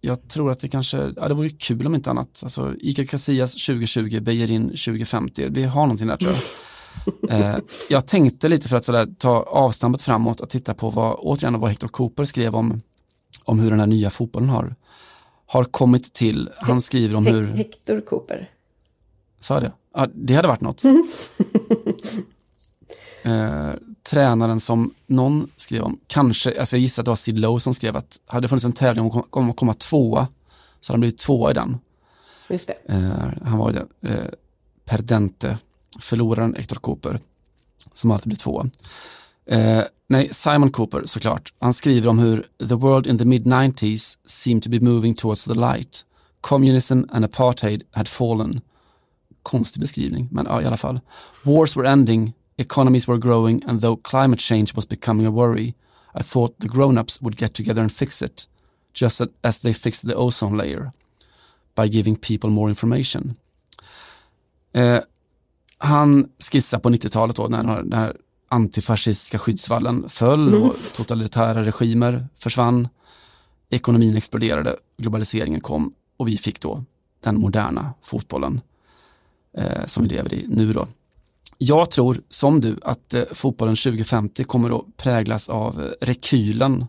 jag 0.00 0.28
tror 0.28 0.50
att 0.50 0.60
det 0.60 0.68
kanske, 0.68 1.12
ja 1.16 1.28
det 1.28 1.34
vore 1.34 1.48
kul 1.48 1.86
om 1.86 1.94
inte 1.94 2.10
annat. 2.10 2.40
Alltså 2.42 2.74
Iker 2.80 3.04
Casillas 3.04 3.66
2020, 3.66 4.20
Bejerin 4.20 4.68
2050, 4.68 5.46
vi 5.50 5.64
har 5.64 5.82
någonting 5.82 6.06
där 6.06 6.16
tror 6.16 6.32
jag. 6.32 7.40
eh, 7.54 7.58
jag 7.88 8.06
tänkte 8.06 8.48
lite 8.48 8.68
för 8.68 8.76
att 8.76 8.84
sådär, 8.84 9.08
ta 9.18 9.42
avstampet 9.42 10.02
framåt 10.02 10.40
och 10.40 10.48
titta 10.48 10.74
på 10.74 10.90
vad, 10.90 11.16
återigen 11.18 11.60
vad 11.60 11.70
Hector 11.70 11.88
Cooper 11.88 12.24
skrev 12.24 12.56
om, 12.56 12.82
om 13.44 13.58
hur 13.58 13.70
den 13.70 13.80
här 13.80 13.86
nya 13.86 14.10
fotbollen 14.10 14.48
har, 14.48 14.74
har 15.46 15.64
kommit 15.64 16.12
till. 16.12 16.50
Han 16.56 16.80
skriver 16.80 17.16
om 17.16 17.26
He 17.26 17.32
hur... 17.32 17.46
Hector 17.46 18.00
Cooper. 18.00 18.50
Sa 19.40 19.54
jag 19.54 19.62
det? 19.62 19.72
Ja, 19.94 20.06
det 20.14 20.34
hade 20.34 20.48
varit 20.48 20.60
något. 20.60 20.84
eh, 23.22 23.70
tränaren 24.02 24.60
som 24.60 24.94
någon 25.06 25.50
skrev 25.56 25.82
om, 25.82 26.00
kanske, 26.06 26.60
alltså 26.60 26.76
jag 26.76 26.80
gissar 26.80 27.02
att 27.02 27.04
det 27.04 27.10
var 27.10 27.16
Sid 27.16 27.38
Lowe 27.38 27.60
som 27.60 27.74
skrev 27.74 27.96
att 27.96 28.20
hade 28.26 28.44
det 28.44 28.48
funnits 28.48 28.64
en 28.64 28.72
tävling 28.72 29.04
om, 29.04 29.24
om 29.30 29.50
att 29.50 29.56
komma 29.56 29.74
tvåa 29.74 30.28
så 30.80 30.92
hade 30.92 30.96
han 30.96 31.00
blivit 31.00 31.18
tvåa 31.18 31.50
i 31.50 31.54
den. 31.54 31.78
Just 32.48 32.66
det. 32.66 32.76
Eh, 32.88 33.48
han 33.48 33.58
var 33.58 33.86
eh, 34.00 34.16
perdente, 34.84 35.58
förloraren 36.00 36.54
Hector 36.54 36.76
Cooper, 36.76 37.20
som 37.92 38.10
alltid 38.10 38.28
blir 38.28 38.38
tvåa. 38.38 38.70
Eh, 39.48 39.84
nej, 40.06 40.28
Simon 40.32 40.70
Cooper 40.70 41.02
såklart. 41.06 41.52
Han 41.58 41.74
skriver 41.74 42.08
om 42.08 42.18
hur 42.18 42.46
the 42.68 42.74
world 42.74 43.06
in 43.06 43.18
the 43.18 43.24
mid-90s 43.24 44.18
seemed 44.26 44.62
to 44.62 44.70
be 44.70 44.80
moving 44.80 45.14
towards 45.14 45.44
the 45.44 45.54
light. 45.54 46.04
Communism 46.40 47.00
and 47.10 47.24
apartheid 47.24 47.82
had 47.90 48.08
fallen. 48.08 48.60
Konstig 49.42 49.80
beskrivning, 49.80 50.28
men 50.30 50.46
ja, 50.46 50.62
i 50.62 50.66
alla 50.66 50.76
fall. 50.76 51.00
Wars 51.42 51.76
were 51.76 51.88
ending, 51.88 52.32
economies 52.56 53.08
were 53.08 53.18
growing 53.18 53.64
and 53.66 53.80
though 53.80 53.96
climate 54.02 54.40
change 54.40 54.74
was 54.74 54.88
becoming 54.88 55.26
a 55.26 55.30
worry, 55.30 55.74
I 56.14 56.22
thought 56.22 56.60
the 56.60 56.68
grown-ups 56.68 57.22
would 57.22 57.36
get 57.36 57.54
together 57.54 57.82
and 57.82 57.92
fix 57.92 58.22
it, 58.22 58.48
just 58.92 59.22
as 59.42 59.58
they 59.58 59.74
fixed 59.74 60.06
the 60.08 60.14
ozone 60.14 60.56
layer, 60.56 60.92
by 61.74 61.88
giving 61.88 62.16
people 62.16 62.50
more 62.50 62.68
information. 62.68 63.36
Eh, 64.72 65.00
han 65.78 66.28
skissar 66.38 66.78
på 66.78 66.88
90-talet 66.90 67.36
då, 67.36 67.48
när 67.48 67.82
när 67.82 68.16
antifascistiska 68.48 69.38
skyddsvallen 69.38 70.08
föll 70.08 70.54
och 70.54 70.74
totalitära 70.96 71.64
regimer 71.64 72.28
försvann. 72.36 72.88
Ekonomin 73.70 74.16
exploderade, 74.16 74.76
globaliseringen 74.96 75.60
kom 75.60 75.94
och 76.16 76.28
vi 76.28 76.38
fick 76.38 76.60
då 76.60 76.84
den 77.20 77.40
moderna 77.40 77.94
fotbollen 78.02 78.60
eh, 79.58 79.84
som 79.86 80.02
vi 80.02 80.08
lever 80.08 80.34
i 80.34 80.44
nu 80.48 80.72
då. 80.72 80.86
Jag 81.58 81.90
tror, 81.90 82.20
som 82.28 82.60
du, 82.60 82.78
att 82.82 83.14
eh, 83.14 83.22
fotbollen 83.32 83.76
2050 83.76 84.44
kommer 84.44 84.78
att 84.78 84.96
präglas 84.96 85.48
av 85.48 85.82
eh, 85.82 86.06
rekylen, 86.06 86.86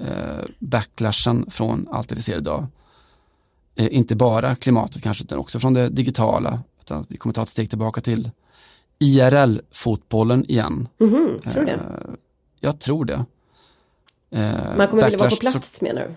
eh, 0.00 0.44
backlashen 0.58 1.50
från 1.50 1.88
allt 1.90 2.08
det 2.08 2.14
vi 2.14 2.22
ser 2.22 2.38
idag. 2.38 2.66
Eh, 3.74 3.96
inte 3.96 4.16
bara 4.16 4.54
klimatet 4.54 5.02
kanske, 5.02 5.24
utan 5.24 5.38
också 5.38 5.60
från 5.60 5.74
det 5.74 5.88
digitala. 5.88 6.60
Vi 7.08 7.16
kommer 7.16 7.32
ta 7.32 7.42
ett 7.42 7.48
steg 7.48 7.70
tillbaka 7.70 8.00
till 8.00 8.30
IRL-fotbollen 8.98 10.44
igen. 10.50 10.88
Mhm, 11.00 11.40
tror 11.52 11.60
du 11.60 11.66
det? 11.66 11.72
Eh, 11.72 12.14
jag 12.60 12.80
tror 12.80 13.04
det. 13.04 13.24
Eh, 14.30 14.76
Man 14.76 14.88
kommer 14.88 15.04
vilja 15.04 15.18
vara 15.18 15.30
på 15.30 15.36
plats 15.36 15.80
menar 15.80 16.00
du? 16.02 16.14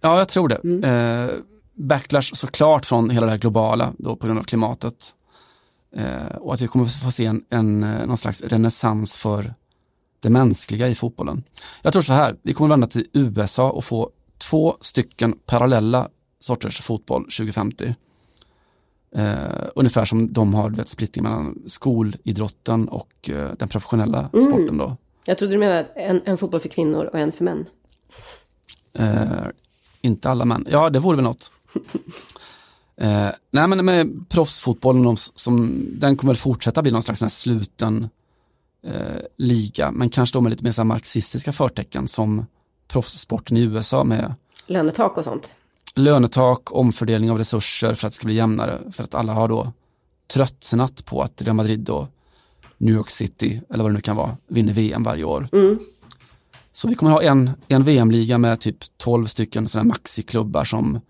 Ja, 0.00 0.18
jag 0.18 0.28
tror 0.28 0.48
det. 0.48 0.88
Eh, 0.88 1.36
backlash 1.74 2.30
såklart 2.34 2.86
från 2.86 3.10
hela 3.10 3.26
det 3.26 3.32
här 3.32 3.38
globala 3.38 3.92
då 3.98 4.16
på 4.16 4.26
grund 4.26 4.38
av 4.38 4.42
klimatet. 4.42 5.14
Eh, 5.96 6.36
och 6.36 6.54
att 6.54 6.60
vi 6.60 6.66
kommer 6.68 6.84
få 6.84 7.10
se 7.10 7.26
en, 7.26 7.44
en, 7.50 7.82
eh, 7.84 8.06
någon 8.06 8.16
slags 8.16 8.42
renässans 8.42 9.16
för 9.16 9.54
det 10.20 10.30
mänskliga 10.30 10.88
i 10.88 10.94
fotbollen. 10.94 11.44
Jag 11.82 11.92
tror 11.92 12.02
så 12.02 12.12
här, 12.12 12.36
vi 12.42 12.52
kommer 12.54 12.68
vända 12.68 12.86
till 12.86 13.06
USA 13.12 13.70
och 13.70 13.84
få 13.84 14.10
två 14.38 14.76
stycken 14.80 15.34
parallella 15.46 16.08
sorters 16.40 16.80
fotboll 16.80 17.22
2050. 17.24 17.94
Eh, 19.16 19.66
ungefär 19.74 20.04
som 20.04 20.32
de 20.32 20.54
har 20.54 20.70
vet, 20.70 20.88
splittring 20.88 21.22
mellan 21.22 21.62
skolidrotten 21.66 22.88
och 22.88 23.30
eh, 23.30 23.50
den 23.58 23.68
professionella 23.68 24.30
Mm. 24.32 24.44
sporten 24.44 24.78
då. 24.78 24.96
Jag 25.26 25.38
trodde 25.38 25.54
du 25.54 25.58
menade 25.58 25.84
en, 25.94 26.22
en 26.24 26.38
fotboll 26.38 26.60
för 26.60 26.68
kvinnor 26.68 27.04
och 27.04 27.18
en 27.18 27.32
för 27.32 27.44
män. 27.44 27.66
Eh, 28.98 29.46
inte 30.00 30.30
alla 30.30 30.44
män. 30.44 30.66
Ja, 30.70 30.90
det 30.90 30.98
vore 30.98 31.16
väl 31.16 31.24
något. 31.24 31.52
eh, 33.00 33.28
nej, 33.50 33.68
men 33.68 33.84
med 33.84 34.28
proffsfotbollen, 34.28 35.02
de 35.02 35.16
som, 35.16 35.86
den 35.92 36.16
kommer 36.16 36.32
väl 36.32 36.40
fortsätta 36.40 36.82
bli 36.82 36.90
någon 36.90 37.02
slags 37.02 37.34
sluten 37.40 38.08
eh, 38.86 39.22
liga, 39.36 39.90
men 39.90 40.10
kanske 40.10 40.36
då 40.36 40.40
med 40.40 40.50
lite 40.50 40.64
mer 40.64 40.72
så 40.72 40.84
marxistiska 40.84 41.52
förtecken 41.52 42.08
som 42.08 42.46
proffssporten 42.88 43.56
i 43.56 43.60
USA 43.60 44.04
med 44.04 44.34
Lönetak 44.66 45.16
och 45.18 45.24
sånt. 45.24 45.54
Lönetak, 45.94 46.72
omfördelning 46.72 47.30
av 47.30 47.38
resurser 47.38 47.94
för 47.94 48.06
att 48.06 48.12
det 48.12 48.16
ska 48.16 48.26
bli 48.26 48.34
jämnare, 48.34 48.78
för 48.92 49.04
att 49.04 49.14
alla 49.14 49.32
har 49.32 49.48
då 49.48 49.72
tröttnat 50.32 51.04
på 51.04 51.22
att 51.22 51.42
Real 51.42 51.56
Madrid 51.56 51.90
och 51.90 52.06
New 52.78 52.94
York 52.94 53.10
City, 53.10 53.60
eller 53.70 53.84
vad 53.84 53.92
det 53.92 53.94
nu 53.94 54.00
kan 54.00 54.16
vara, 54.16 54.36
vinner 54.48 54.72
VM 54.72 55.02
varje 55.02 55.24
år. 55.24 55.48
Mm. 55.52 55.78
Så 56.72 56.88
vi 56.88 56.94
kommer 56.94 57.12
ha 57.12 57.22
en, 57.22 57.50
en 57.68 57.82
VM-liga 57.82 58.38
med 58.38 58.60
typ 58.60 58.76
12 58.96 59.26
stycken 59.26 59.68
sådana 59.68 59.88
maxiklubbar 59.88 60.64
som 60.64 61.00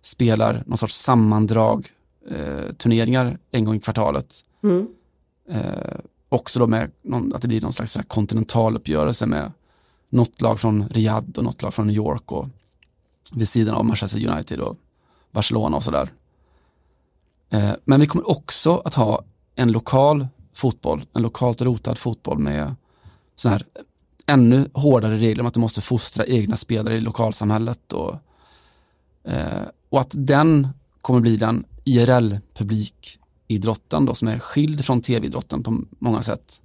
spelar 0.00 0.62
någon 0.66 0.78
sorts 0.78 0.94
sammandrag, 0.96 1.88
eh, 2.30 2.72
turneringar 2.72 3.38
en 3.50 3.64
gång 3.64 3.74
i 3.76 3.80
kvartalet. 3.80 4.34
Mm. 4.62 4.88
Eh, 5.50 5.98
också 6.28 6.58
då 6.58 6.66
med 6.66 6.90
någon, 7.02 7.34
att 7.34 7.42
det 7.42 7.48
blir 7.48 7.60
någon 7.60 7.72
slags 7.72 7.92
så 7.92 7.98
här 7.98 8.06
kontinentaluppgörelse 8.06 9.26
med 9.26 9.52
något 10.10 10.40
lag 10.40 10.60
från 10.60 10.88
Riyadh 10.88 11.38
och 11.38 11.44
något 11.44 11.62
lag 11.62 11.74
från 11.74 11.86
New 11.86 11.96
York 11.96 12.32
och 12.32 12.46
vid 13.34 13.48
sidan 13.48 13.74
av 13.74 13.84
Manchester 13.84 14.28
United 14.28 14.60
och 14.60 14.76
Barcelona 15.32 15.76
och 15.76 15.84
sådär. 15.84 16.08
Eh, 17.50 17.72
men 17.84 18.00
vi 18.00 18.06
kommer 18.06 18.30
också 18.30 18.82
att 18.84 18.94
ha 18.94 19.24
en 19.54 19.72
lokal 19.72 20.28
fotboll, 20.54 21.04
en 21.14 21.22
lokalt 21.22 21.62
rotad 21.62 21.98
fotboll 21.98 22.38
med 22.38 22.74
sån 23.34 23.52
här 23.52 23.62
ännu 24.26 24.70
hårdare 24.74 25.16
regler 25.16 25.40
om 25.40 25.46
att 25.46 25.54
du 25.54 25.60
måste 25.60 25.80
fostra 25.80 26.26
egna 26.26 26.56
spelare 26.56 26.96
i 26.96 27.00
lokalsamhället 27.00 27.92
och, 27.92 28.14
eh, 29.24 29.62
och 29.88 30.00
att 30.00 30.10
den 30.12 30.68
kommer 31.00 31.20
bli 31.20 31.36
den 31.36 31.64
IRL-publikidrotten 31.84 34.06
då 34.06 34.14
som 34.14 34.28
är 34.28 34.38
skild 34.38 34.84
från 34.84 35.00
tv-idrotten 35.00 35.62
på 35.62 35.82
många 35.98 36.22
sätt. 36.22 36.60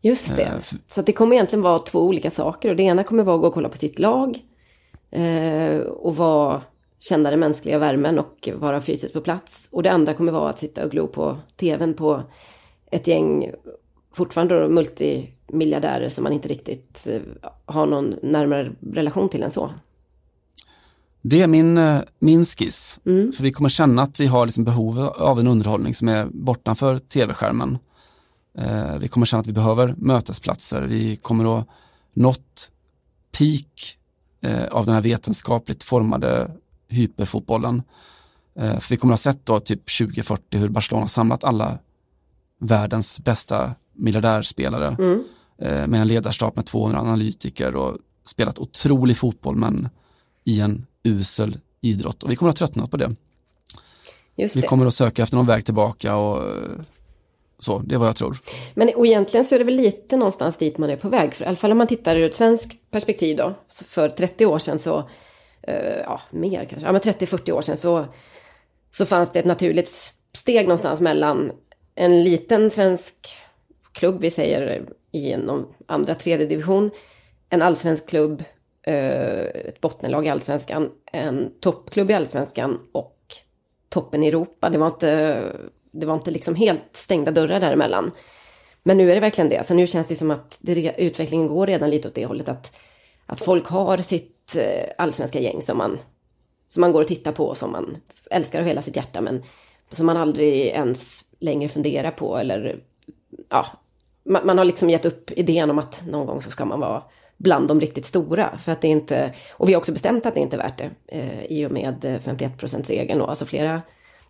Just 0.00 0.36
det. 0.36 0.42
Eh, 0.42 0.60
Så 0.88 1.02
det 1.02 1.12
kommer 1.12 1.36
egentligen 1.36 1.62
vara 1.62 1.78
två 1.78 2.02
olika 2.02 2.30
saker. 2.30 2.68
Och 2.68 2.76
det 2.76 2.82
ena 2.82 3.04
kommer 3.04 3.22
vara 3.22 3.36
att 3.36 3.42
gå 3.42 3.48
och 3.48 3.54
kolla 3.54 3.68
på 3.68 3.76
sitt 3.76 3.98
lag. 3.98 4.38
Eh, 5.10 5.80
och 5.80 6.16
vara, 6.16 6.62
känna 6.98 7.30
den 7.30 7.40
mänskliga 7.40 7.78
värmen 7.78 8.18
och 8.18 8.48
vara 8.54 8.80
fysiskt 8.80 9.14
på 9.14 9.20
plats. 9.20 9.68
Och 9.72 9.82
det 9.82 9.92
andra 9.92 10.14
kommer 10.14 10.32
vara 10.32 10.50
att 10.50 10.58
sitta 10.58 10.84
och 10.84 10.90
glo 10.90 11.06
på 11.06 11.36
tvn 11.56 11.94
på 11.94 12.22
ett 12.90 13.06
gäng, 13.06 13.50
fortfarande 14.12 14.60
då 14.60 14.68
multimiljardärer 14.68 16.08
som 16.08 16.24
man 16.24 16.32
inte 16.32 16.48
riktigt 16.48 17.06
eh, 17.10 17.20
har 17.64 17.86
någon 17.86 18.14
närmare 18.22 18.72
relation 18.92 19.28
till 19.28 19.42
än 19.42 19.50
så. 19.50 19.70
Det 21.22 21.42
är 21.42 21.46
min, 21.46 21.78
eh, 21.78 22.00
min 22.18 22.44
skiss. 22.44 23.00
För 23.04 23.42
vi 23.42 23.52
kommer 23.52 23.68
känna 23.68 24.02
att 24.02 24.20
vi 24.20 24.26
har 24.26 24.46
liksom 24.46 24.64
behov 24.64 25.00
av 25.00 25.40
en 25.40 25.46
underhållning 25.46 25.94
som 25.94 26.08
är 26.08 26.26
bortanför 26.30 26.98
tv-skärmen. 26.98 27.78
Eh, 28.58 28.98
vi 28.98 29.08
kommer 29.08 29.26
känna 29.26 29.40
att 29.40 29.46
vi 29.46 29.52
behöver 29.52 29.94
mötesplatser. 29.98 30.82
Vi 30.82 31.16
kommer 31.16 31.58
att 31.58 31.66
nått 32.12 32.70
peak 33.38 33.98
eh, 34.40 34.66
av 34.66 34.86
den 34.86 34.94
här 34.94 35.02
vetenskapligt 35.02 35.82
formade 35.82 36.50
hyperfotbollen. 36.88 37.82
Eh, 38.54 38.78
för 38.78 38.90
vi 38.90 38.96
kommer 38.96 39.14
att 39.14 39.24
ha 39.24 39.32
sett 39.32 39.46
då 39.46 39.60
typ 39.60 39.98
2040 39.98 40.58
hur 40.58 40.68
Barcelona 40.68 41.08
samlat 41.08 41.44
alla 41.44 41.78
världens 42.58 43.20
bästa 43.20 43.74
miljardärspelare. 43.92 44.96
Mm. 44.98 45.24
Eh, 45.58 45.86
med 45.86 46.00
en 46.00 46.08
ledarstab 46.08 46.56
med 46.56 46.66
200 46.66 47.00
analytiker 47.00 47.76
och 47.76 47.98
spelat 48.24 48.58
otrolig 48.58 49.16
fotboll 49.16 49.56
men 49.56 49.88
i 50.44 50.60
en 50.60 50.86
usel 51.02 51.58
idrott. 51.80 52.22
Och 52.22 52.30
vi 52.30 52.36
kommer 52.36 52.50
att 52.50 52.56
tröttna 52.56 52.86
på 52.86 52.96
det. 52.96 53.14
Just 54.36 54.56
vi 54.56 54.62
kommer 54.62 54.86
att 54.86 54.94
söka 54.94 55.22
efter 55.22 55.36
någon 55.36 55.46
väg 55.46 55.64
tillbaka 55.64 56.16
och 56.16 56.44
så, 57.60 57.78
det 57.78 57.94
är 57.94 57.98
vad 57.98 58.08
jag 58.08 58.16
tror. 58.16 58.36
Men 58.74 58.94
och 58.94 59.06
egentligen 59.06 59.44
så 59.44 59.54
är 59.54 59.58
det 59.58 59.64
väl 59.64 59.76
lite 59.76 60.16
någonstans 60.16 60.56
dit 60.56 60.78
man 60.78 60.90
är 60.90 60.96
på 60.96 61.08
väg. 61.08 61.34
För, 61.34 61.44
I 61.44 61.48
alla 61.48 61.56
fall 61.56 61.72
om 61.72 61.78
man 61.78 61.86
tittar 61.86 62.16
ur 62.16 62.26
ett 62.26 62.34
svenskt 62.34 62.90
perspektiv 62.90 63.36
då. 63.36 63.54
För 63.86 64.08
30 64.08 64.46
år 64.46 64.58
sedan 64.58 64.78
så, 64.78 65.08
eh, 65.62 65.98
ja 66.04 66.20
mer 66.30 66.64
kanske, 66.64 66.88
ja 66.88 66.92
men 66.92 67.00
30-40 67.00 67.52
år 67.52 67.62
sedan 67.62 67.76
så, 67.76 68.04
så 68.90 69.06
fanns 69.06 69.32
det 69.32 69.38
ett 69.38 69.44
naturligt 69.44 70.14
steg 70.36 70.64
någonstans 70.64 71.00
mellan 71.00 71.52
en 71.94 72.24
liten 72.24 72.70
svensk 72.70 73.28
klubb, 73.92 74.20
vi 74.20 74.30
säger 74.30 74.86
i 75.12 75.36
någon 75.36 75.66
andra 75.86 76.14
tredje 76.14 76.46
division, 76.46 76.90
en 77.48 77.62
allsvensk 77.62 78.08
klubb, 78.08 78.42
eh, 78.82 79.40
ett 79.40 79.80
bottenlag 79.80 80.26
i 80.26 80.28
allsvenskan, 80.28 80.90
en 81.12 81.52
toppklubb 81.60 82.10
i 82.10 82.14
allsvenskan 82.14 82.78
och 82.92 83.16
toppen 83.88 84.22
i 84.22 84.28
Europa. 84.28 84.70
Det 84.70 84.78
var 84.78 84.86
inte 84.86 85.42
det 85.90 86.06
var 86.06 86.14
inte 86.14 86.30
liksom 86.30 86.54
helt 86.54 86.88
stängda 86.92 87.30
dörrar 87.30 87.60
däremellan. 87.60 88.10
Men 88.82 88.96
nu 88.96 89.10
är 89.10 89.14
det 89.14 89.20
verkligen 89.20 89.48
det. 89.48 89.66
Så 89.66 89.74
nu 89.74 89.86
känns 89.86 90.08
det 90.08 90.16
som 90.16 90.30
att 90.30 90.58
det, 90.60 90.94
utvecklingen 90.98 91.48
går 91.48 91.66
redan 91.66 91.90
lite 91.90 92.08
åt 92.08 92.14
det 92.14 92.26
hållet. 92.26 92.48
Att, 92.48 92.76
att 93.26 93.40
folk 93.40 93.66
har 93.66 93.98
sitt 93.98 94.56
eh, 94.56 94.92
allsvenska 94.98 95.40
gäng 95.40 95.62
som 95.62 95.78
man, 95.78 95.98
som 96.68 96.80
man 96.80 96.92
går 96.92 97.00
och 97.00 97.08
tittar 97.08 97.32
på, 97.32 97.54
som 97.54 97.72
man 97.72 97.96
älskar 98.30 98.60
av 98.60 98.66
hela 98.66 98.82
sitt 98.82 98.96
hjärta, 98.96 99.20
men 99.20 99.42
som 99.90 100.06
man 100.06 100.16
aldrig 100.16 100.66
ens 100.66 101.24
längre 101.38 101.68
funderar 101.68 102.10
på. 102.10 102.36
Eller, 102.36 102.82
ja, 103.48 103.66
man, 104.24 104.46
man 104.46 104.58
har 104.58 104.64
liksom 104.64 104.90
gett 104.90 105.04
upp 105.04 105.30
idén 105.30 105.70
om 105.70 105.78
att 105.78 106.06
någon 106.06 106.26
gång 106.26 106.42
så 106.42 106.50
ska 106.50 106.64
man 106.64 106.80
vara 106.80 107.02
bland 107.36 107.68
de 107.68 107.80
riktigt 107.80 108.06
stora. 108.06 108.58
För 108.58 108.72
att 108.72 108.80
det 108.80 108.88
inte, 108.88 109.32
och 109.52 109.68
vi 109.68 109.72
har 109.72 109.78
också 109.80 109.92
bestämt 109.92 110.26
att 110.26 110.34
det 110.34 110.40
inte 110.40 110.56
är 110.56 110.58
värt 110.58 110.78
det 110.78 110.90
eh, 111.06 111.44
i 111.44 111.66
och 111.66 111.70
med 111.70 112.04
eh, 112.04 112.20
51 112.20 112.90
regeln 112.90 113.20
och 113.20 113.30
alltså 113.30 113.46
flera 113.46 113.82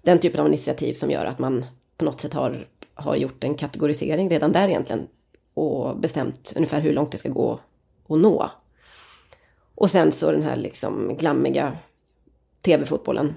den 0.03 0.19
typen 0.19 0.41
av 0.41 0.47
initiativ 0.47 0.95
som 0.95 1.11
gör 1.11 1.25
att 1.25 1.39
man 1.39 1.65
på 1.97 2.05
något 2.05 2.21
sätt 2.21 2.35
har, 2.35 2.67
har 2.95 3.17
gjort 3.17 3.45
en 3.45 3.55
kategorisering 3.55 4.31
redan 4.31 4.53
där 4.53 4.69
egentligen 4.69 5.09
och 5.55 5.97
bestämt 5.97 6.53
ungefär 6.57 6.81
hur 6.81 6.93
långt 6.93 7.13
det 7.13 7.19
ska 7.19 7.29
gå 7.29 7.61
att 8.09 8.19
nå. 8.19 8.51
Och 9.75 9.91
sen 9.91 10.13
så 10.13 10.33
den 10.33 10.43
här 10.43 10.57
liksom 10.57 11.17
glammiga 11.17 11.79
tv-fotbollen, 12.63 13.35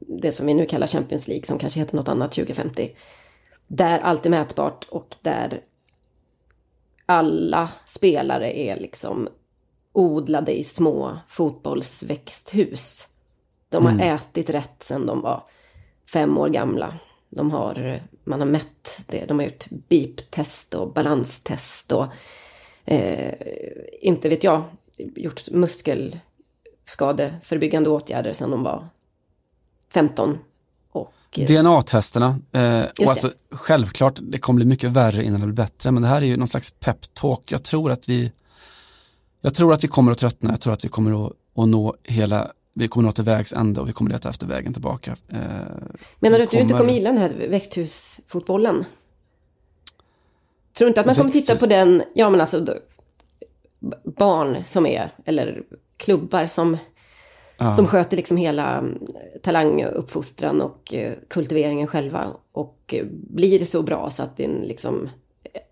det 0.00 0.32
som 0.32 0.46
vi 0.46 0.54
nu 0.54 0.66
kallar 0.66 0.86
Champions 0.86 1.28
League, 1.28 1.46
som 1.46 1.58
kanske 1.58 1.80
heter 1.80 1.96
något 1.96 2.08
annat 2.08 2.32
2050, 2.32 2.96
där 3.66 3.98
allt 3.98 4.26
är 4.26 4.30
mätbart 4.30 4.86
och 4.90 5.16
där 5.22 5.60
alla 7.06 7.70
spelare 7.86 8.58
är 8.58 8.80
liksom 8.80 9.28
odlade 9.92 10.58
i 10.58 10.64
små 10.64 11.18
fotbollsväxthus. 11.28 13.08
De 13.70 13.84
har 13.84 13.92
mm. 13.92 14.16
ätit 14.16 14.50
rätt 14.50 14.82
sedan 14.82 15.06
de 15.06 15.20
var 15.20 15.42
fem 16.12 16.38
år 16.38 16.48
gamla. 16.48 16.94
De 17.30 17.50
har, 17.50 18.02
man 18.24 18.40
har 18.40 18.46
mätt 18.46 19.02
det, 19.06 19.24
de 19.24 19.38
har 19.38 19.46
gjort 19.46 19.66
BIP-test 19.88 20.74
och 20.74 20.92
balanstest 20.92 21.92
och 21.92 22.06
eh, 22.84 23.34
inte 24.00 24.28
vet 24.28 24.44
jag, 24.44 24.64
gjort 24.96 25.50
muskelskadeförebyggande 25.50 27.90
åtgärder 27.90 28.32
sedan 28.32 28.50
de 28.50 28.62
var 28.62 28.88
15. 29.92 30.38
Och, 30.92 31.14
eh, 31.32 31.46
DNA-testerna, 31.46 32.38
eh, 32.52 32.82
och 32.82 33.10
alltså, 33.10 33.32
självklart 33.50 34.18
det 34.22 34.38
kommer 34.38 34.56
bli 34.56 34.66
mycket 34.66 34.90
värre 34.90 35.24
innan 35.24 35.40
det 35.40 35.46
blir 35.46 35.56
bättre, 35.56 35.90
men 35.90 36.02
det 36.02 36.08
här 36.08 36.22
är 36.22 36.26
ju 36.26 36.36
någon 36.36 36.48
slags 36.48 36.70
peptalk. 36.70 37.52
Jag 37.52 37.62
tror 37.62 37.90
att 37.90 38.08
vi 38.08 38.32
jag 39.40 39.54
tror 39.54 39.72
att 39.72 39.84
vi 39.84 39.88
kommer 39.88 40.12
att 40.12 40.18
tröttna, 40.18 40.50
jag 40.50 40.60
tror 40.60 40.72
att 40.72 40.84
vi 40.84 40.88
kommer 40.88 41.26
att, 41.26 41.32
att 41.56 41.68
nå 41.68 41.96
hela 42.02 42.52
vi 42.72 42.88
kommer 42.88 43.06
nå 43.06 43.12
till 43.12 43.24
vägs 43.24 43.52
ände 43.52 43.80
och 43.80 43.88
vi 43.88 43.92
kommer 43.92 44.10
leta 44.10 44.28
efter 44.28 44.46
vägen 44.46 44.72
tillbaka. 44.72 45.16
Eh, 45.28 45.38
Menar 46.18 46.38
du 46.38 46.44
att 46.44 46.50
kommer... 46.50 46.60
du 46.60 46.60
inte 46.60 46.74
kommer 46.74 46.92
gilla 46.92 47.10
den 47.10 47.18
här 47.18 47.46
växthusfotbollen? 47.48 48.84
Tror 50.72 50.86
du 50.86 50.88
inte 50.88 51.00
att 51.00 51.06
man 51.06 51.14
kommer 51.14 51.30
titta 51.30 51.56
på 51.56 51.66
den, 51.66 52.02
ja 52.14 52.30
men 52.30 52.40
alltså 52.40 52.76
barn 54.04 54.64
som 54.64 54.86
är, 54.86 55.10
eller 55.24 55.62
klubbar 55.96 56.46
som, 56.46 56.76
ja. 57.58 57.74
som 57.76 57.86
sköter 57.86 58.16
liksom 58.16 58.36
hela 58.36 58.78
mm, 58.78 58.98
talanguppfostran 59.42 60.60
och 60.60 60.94
uh, 60.96 61.12
kultiveringen 61.28 61.86
själva 61.86 62.30
och 62.52 62.94
uh, 62.96 63.04
blir 63.10 63.64
så 63.64 63.82
bra 63.82 64.10
så 64.10 64.22
att 64.22 64.36
det 64.36 64.48
liksom, 64.48 65.08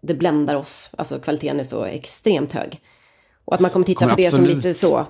det 0.00 0.14
bländar 0.14 0.54
oss, 0.54 0.90
alltså 0.96 1.18
kvaliteten 1.18 1.60
är 1.60 1.64
så 1.64 1.84
extremt 1.84 2.52
hög. 2.52 2.80
Och 3.44 3.54
att 3.54 3.60
man 3.60 3.70
kommer 3.70 3.86
titta 3.86 3.98
kommer 3.98 4.14
på 4.14 4.20
det 4.20 4.30
som 4.30 4.44
lite 4.44 4.74
så 4.74 5.06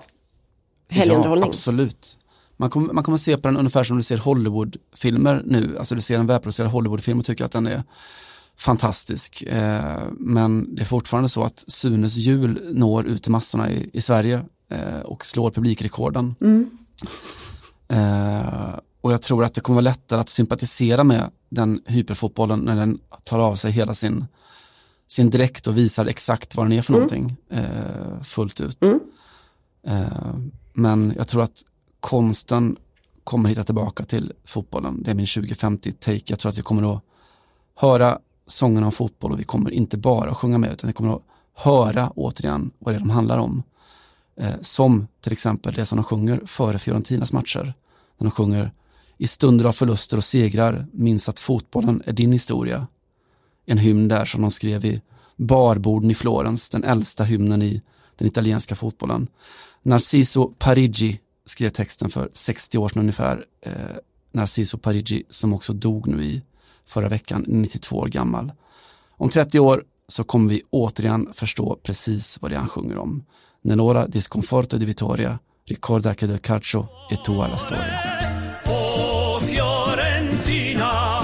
helgunderhållning. 0.88 1.46
Ja, 1.46 1.48
absolut. 1.48 2.18
Man 2.56 2.70
kommer, 2.70 2.92
man 2.92 3.04
kommer 3.04 3.18
se 3.18 3.36
på 3.36 3.48
den 3.48 3.56
ungefär 3.56 3.84
som 3.84 3.96
du 3.96 4.02
ser 4.02 4.16
Hollywoodfilmer 4.16 5.42
nu. 5.46 5.78
Alltså 5.78 5.94
du 5.94 6.00
ser 6.00 6.18
en 6.18 6.26
välproducerad 6.26 6.70
Hollywoodfilm 6.70 7.18
och 7.18 7.24
tycker 7.24 7.44
att 7.44 7.52
den 7.52 7.66
är 7.66 7.82
fantastisk. 8.56 9.42
Eh, 9.42 10.02
men 10.12 10.74
det 10.74 10.82
är 10.82 10.86
fortfarande 10.86 11.28
så 11.28 11.44
att 11.44 11.64
Sunes 11.68 12.16
jul 12.16 12.70
når 12.72 13.06
ut 13.06 13.22
till 13.22 13.32
massorna 13.32 13.70
i, 13.70 13.90
i 13.92 14.00
Sverige 14.00 14.42
eh, 14.70 15.00
och 15.04 15.24
slår 15.24 15.50
publikrekorden. 15.50 16.34
Mm. 16.40 16.70
Eh, 17.90 18.78
och 19.00 19.12
jag 19.12 19.22
tror 19.22 19.44
att 19.44 19.54
det 19.54 19.60
kommer 19.60 19.74
vara 19.74 19.90
lättare 19.90 20.20
att 20.20 20.28
sympatisera 20.28 21.04
med 21.04 21.30
den 21.48 21.80
hyperfotbollen 21.86 22.60
när 22.60 22.76
den 22.76 22.98
tar 23.24 23.38
av 23.38 23.56
sig 23.56 23.72
hela 23.72 23.94
sin, 23.94 24.26
sin 25.06 25.30
dräkt 25.30 25.66
och 25.66 25.78
visar 25.78 26.06
exakt 26.06 26.56
vad 26.56 26.66
den 26.66 26.72
är 26.72 26.82
för 26.82 26.92
mm. 26.94 27.00
någonting 27.00 27.36
eh, 27.50 28.22
fullt 28.22 28.60
ut. 28.60 28.84
Mm. 28.84 29.00
Men 30.78 31.14
jag 31.16 31.28
tror 31.28 31.42
att 31.42 31.62
konsten 32.00 32.76
kommer 33.24 33.48
hitta 33.48 33.64
tillbaka 33.64 34.04
till 34.04 34.32
fotbollen. 34.44 35.02
Det 35.02 35.10
är 35.10 35.14
min 35.14 35.26
2050-take. 35.26 36.22
Jag 36.26 36.38
tror 36.38 36.50
att 36.50 36.58
vi 36.58 36.62
kommer 36.62 36.94
att 36.94 37.02
höra 37.74 38.18
sångerna 38.46 38.86
om 38.86 38.92
fotboll 38.92 39.32
och 39.32 39.40
vi 39.40 39.44
kommer 39.44 39.70
inte 39.70 39.96
bara 39.98 40.30
att 40.30 40.36
sjunga 40.36 40.58
med 40.58 40.72
utan 40.72 40.88
vi 40.88 40.92
kommer 40.92 41.14
att 41.14 41.22
höra 41.54 42.12
återigen 42.16 42.70
vad 42.78 42.94
det 42.94 42.96
är 42.96 43.00
de 43.00 43.10
handlar 43.10 43.38
om. 43.38 43.62
Eh, 44.36 44.54
som 44.60 45.06
till 45.20 45.32
exempel 45.32 45.74
det 45.74 45.84
som 45.84 45.96
de 45.96 46.04
sjunger 46.04 46.42
före 46.46 46.78
Fiorentinas 46.78 47.32
matcher. 47.32 47.74
När 48.18 48.24
de 48.24 48.30
sjunger 48.30 48.72
i 49.16 49.26
stunder 49.26 49.64
av 49.64 49.72
förluster 49.72 50.16
och 50.16 50.24
segrar 50.24 50.86
minns 50.92 51.28
att 51.28 51.40
fotbollen 51.40 52.02
är 52.06 52.12
din 52.12 52.32
historia. 52.32 52.86
En 53.66 53.78
hymn 53.78 54.08
där 54.08 54.24
som 54.24 54.42
de 54.42 54.50
skrev 54.50 54.84
i 54.84 55.02
barborden 55.36 56.10
i 56.10 56.14
Florens, 56.14 56.70
den 56.70 56.84
äldsta 56.84 57.24
hymnen 57.24 57.62
i 57.62 57.82
den 58.16 58.28
italienska 58.28 58.74
fotbollen. 58.74 59.28
Narciso 59.88 60.54
Parigi 60.58 61.20
skrev 61.46 61.70
texten 61.70 62.10
för 62.10 62.30
60 62.32 62.78
år 62.78 62.88
sedan 62.88 63.00
ungefär. 63.00 63.44
Eh, 63.60 63.72
Narciso 64.32 64.78
Parigi 64.78 65.22
som 65.30 65.54
också 65.54 65.72
dog 65.72 66.08
nu 66.08 66.24
i 66.24 66.42
förra 66.86 67.08
veckan, 67.08 67.44
92 67.48 67.96
år 67.96 68.06
gammal. 68.06 68.52
Om 69.10 69.30
30 69.30 69.60
år 69.60 69.84
så 70.08 70.24
kommer 70.24 70.50
vi 70.50 70.62
återigen 70.70 71.28
förstå 71.32 71.78
precis 71.82 72.38
vad 72.40 72.50
det 72.50 72.54
är 72.54 72.58
han 72.58 72.68
sjunger 72.68 72.98
om. 72.98 73.24
Nenora 73.62 74.06
Disconforto 74.06 74.78
di 74.78 74.84
vittoria, 74.84 75.38
ricorda 75.64 76.14
che 76.14 76.26
del 76.26 76.40
calcio 76.40 76.88
e 77.10 77.16
tua 77.24 77.48
la 77.48 77.56
storia. 77.56 78.00
Oh 78.66 79.40
Fiorentina, 79.40 81.20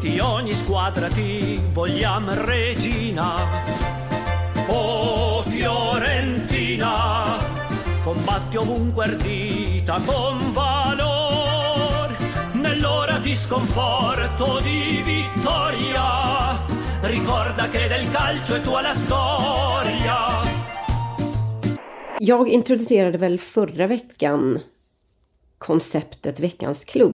di 0.00 0.20
ogni 0.20 0.54
squadra 0.54 1.08
ti 1.08 1.60
vogliamo 1.72 2.34
regina. 2.34 3.73
Combatti 8.54 8.56
ovunque 8.56 9.04
ardita 9.04 10.00
con 10.04 10.52
valor. 10.52 12.16
Nell'ora 12.52 13.18
di 13.18 13.34
sconforto 13.34 14.60
di 14.60 15.02
vittoria 15.04 16.64
ricorda 17.02 17.68
che 17.68 17.88
del 17.88 18.10
calcio 18.10 18.54
è 18.54 18.60
tua 18.60 18.80
la 18.80 18.94
storia. 18.94 20.42
Jag 22.18 22.48
introducerade 22.48 23.18
väl 23.18 23.38
förra 23.38 23.86
veckan 23.86 24.60
konceptet 25.58 26.38
Veckans 26.38 26.84
klubb 26.84 27.13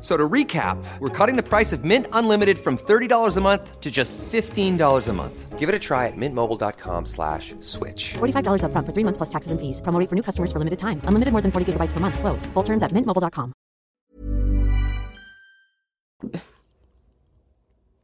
So 0.00 0.16
to 0.16 0.28
recap, 0.28 0.82
we're 0.98 1.26
cutting 1.26 1.36
the 1.36 1.42
price 1.42 1.72
of 1.72 1.84
Mint 1.84 2.06
Unlimited 2.12 2.58
from 2.58 2.78
$30 2.78 3.36
a 3.36 3.40
month 3.40 3.80
to 3.80 3.90
just 3.90 4.16
$15 4.16 5.08
a 5.08 5.12
month. 5.12 5.58
Give 5.58 5.68
it 5.68 5.74
a 5.74 5.78
try 5.78 6.06
at 6.06 6.16
mintmobile.com 6.16 7.04
slash 7.04 7.54
switch. 7.60 8.14
$45 8.14 8.64
up 8.64 8.72
front 8.72 8.86
for 8.86 8.94
three 8.94 9.04
months 9.04 9.18
plus 9.18 9.28
taxes 9.28 9.52
and 9.52 9.60
fees. 9.60 9.82
Promo 9.82 10.08
for 10.08 10.14
new 10.14 10.22
customers 10.22 10.50
for 10.50 10.58
limited 10.58 10.78
time. 10.78 11.02
Unlimited 11.04 11.32
more 11.32 11.42
than 11.42 11.52
40 11.52 11.72
gigabytes 11.72 11.92
per 11.92 12.00
month. 12.00 12.18
Slows. 12.18 12.46
Full 12.54 12.62
terms 12.62 12.82
at 12.82 12.92
mintmobile.com. 12.92 13.52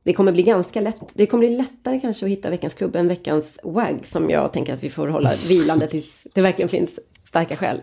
Det 0.04 0.12
kommer 0.12 0.32
bli 0.32 0.42
ganska 0.42 0.80
lätt. 0.80 1.02
Det 1.14 1.26
kommer 1.26 1.46
bli 1.46 1.56
lättare 1.56 2.00
kanske 2.00 2.26
att 2.26 2.32
hitta 2.32 2.50
veckans 2.50 2.74
klubb 2.74 2.96
än 2.96 3.08
veckans 3.08 3.58
WAG 3.62 4.06
som 4.06 4.30
jag 4.30 4.52
tänker 4.52 4.72
att 4.72 4.82
vi 4.82 4.90
får 4.90 5.08
hålla 5.08 5.32
vilande 5.48 5.86
tills 5.86 6.26
det 6.34 6.42
verkligen 6.42 6.68
finns 6.68 7.00
starka 7.24 7.56
skäl. 7.56 7.80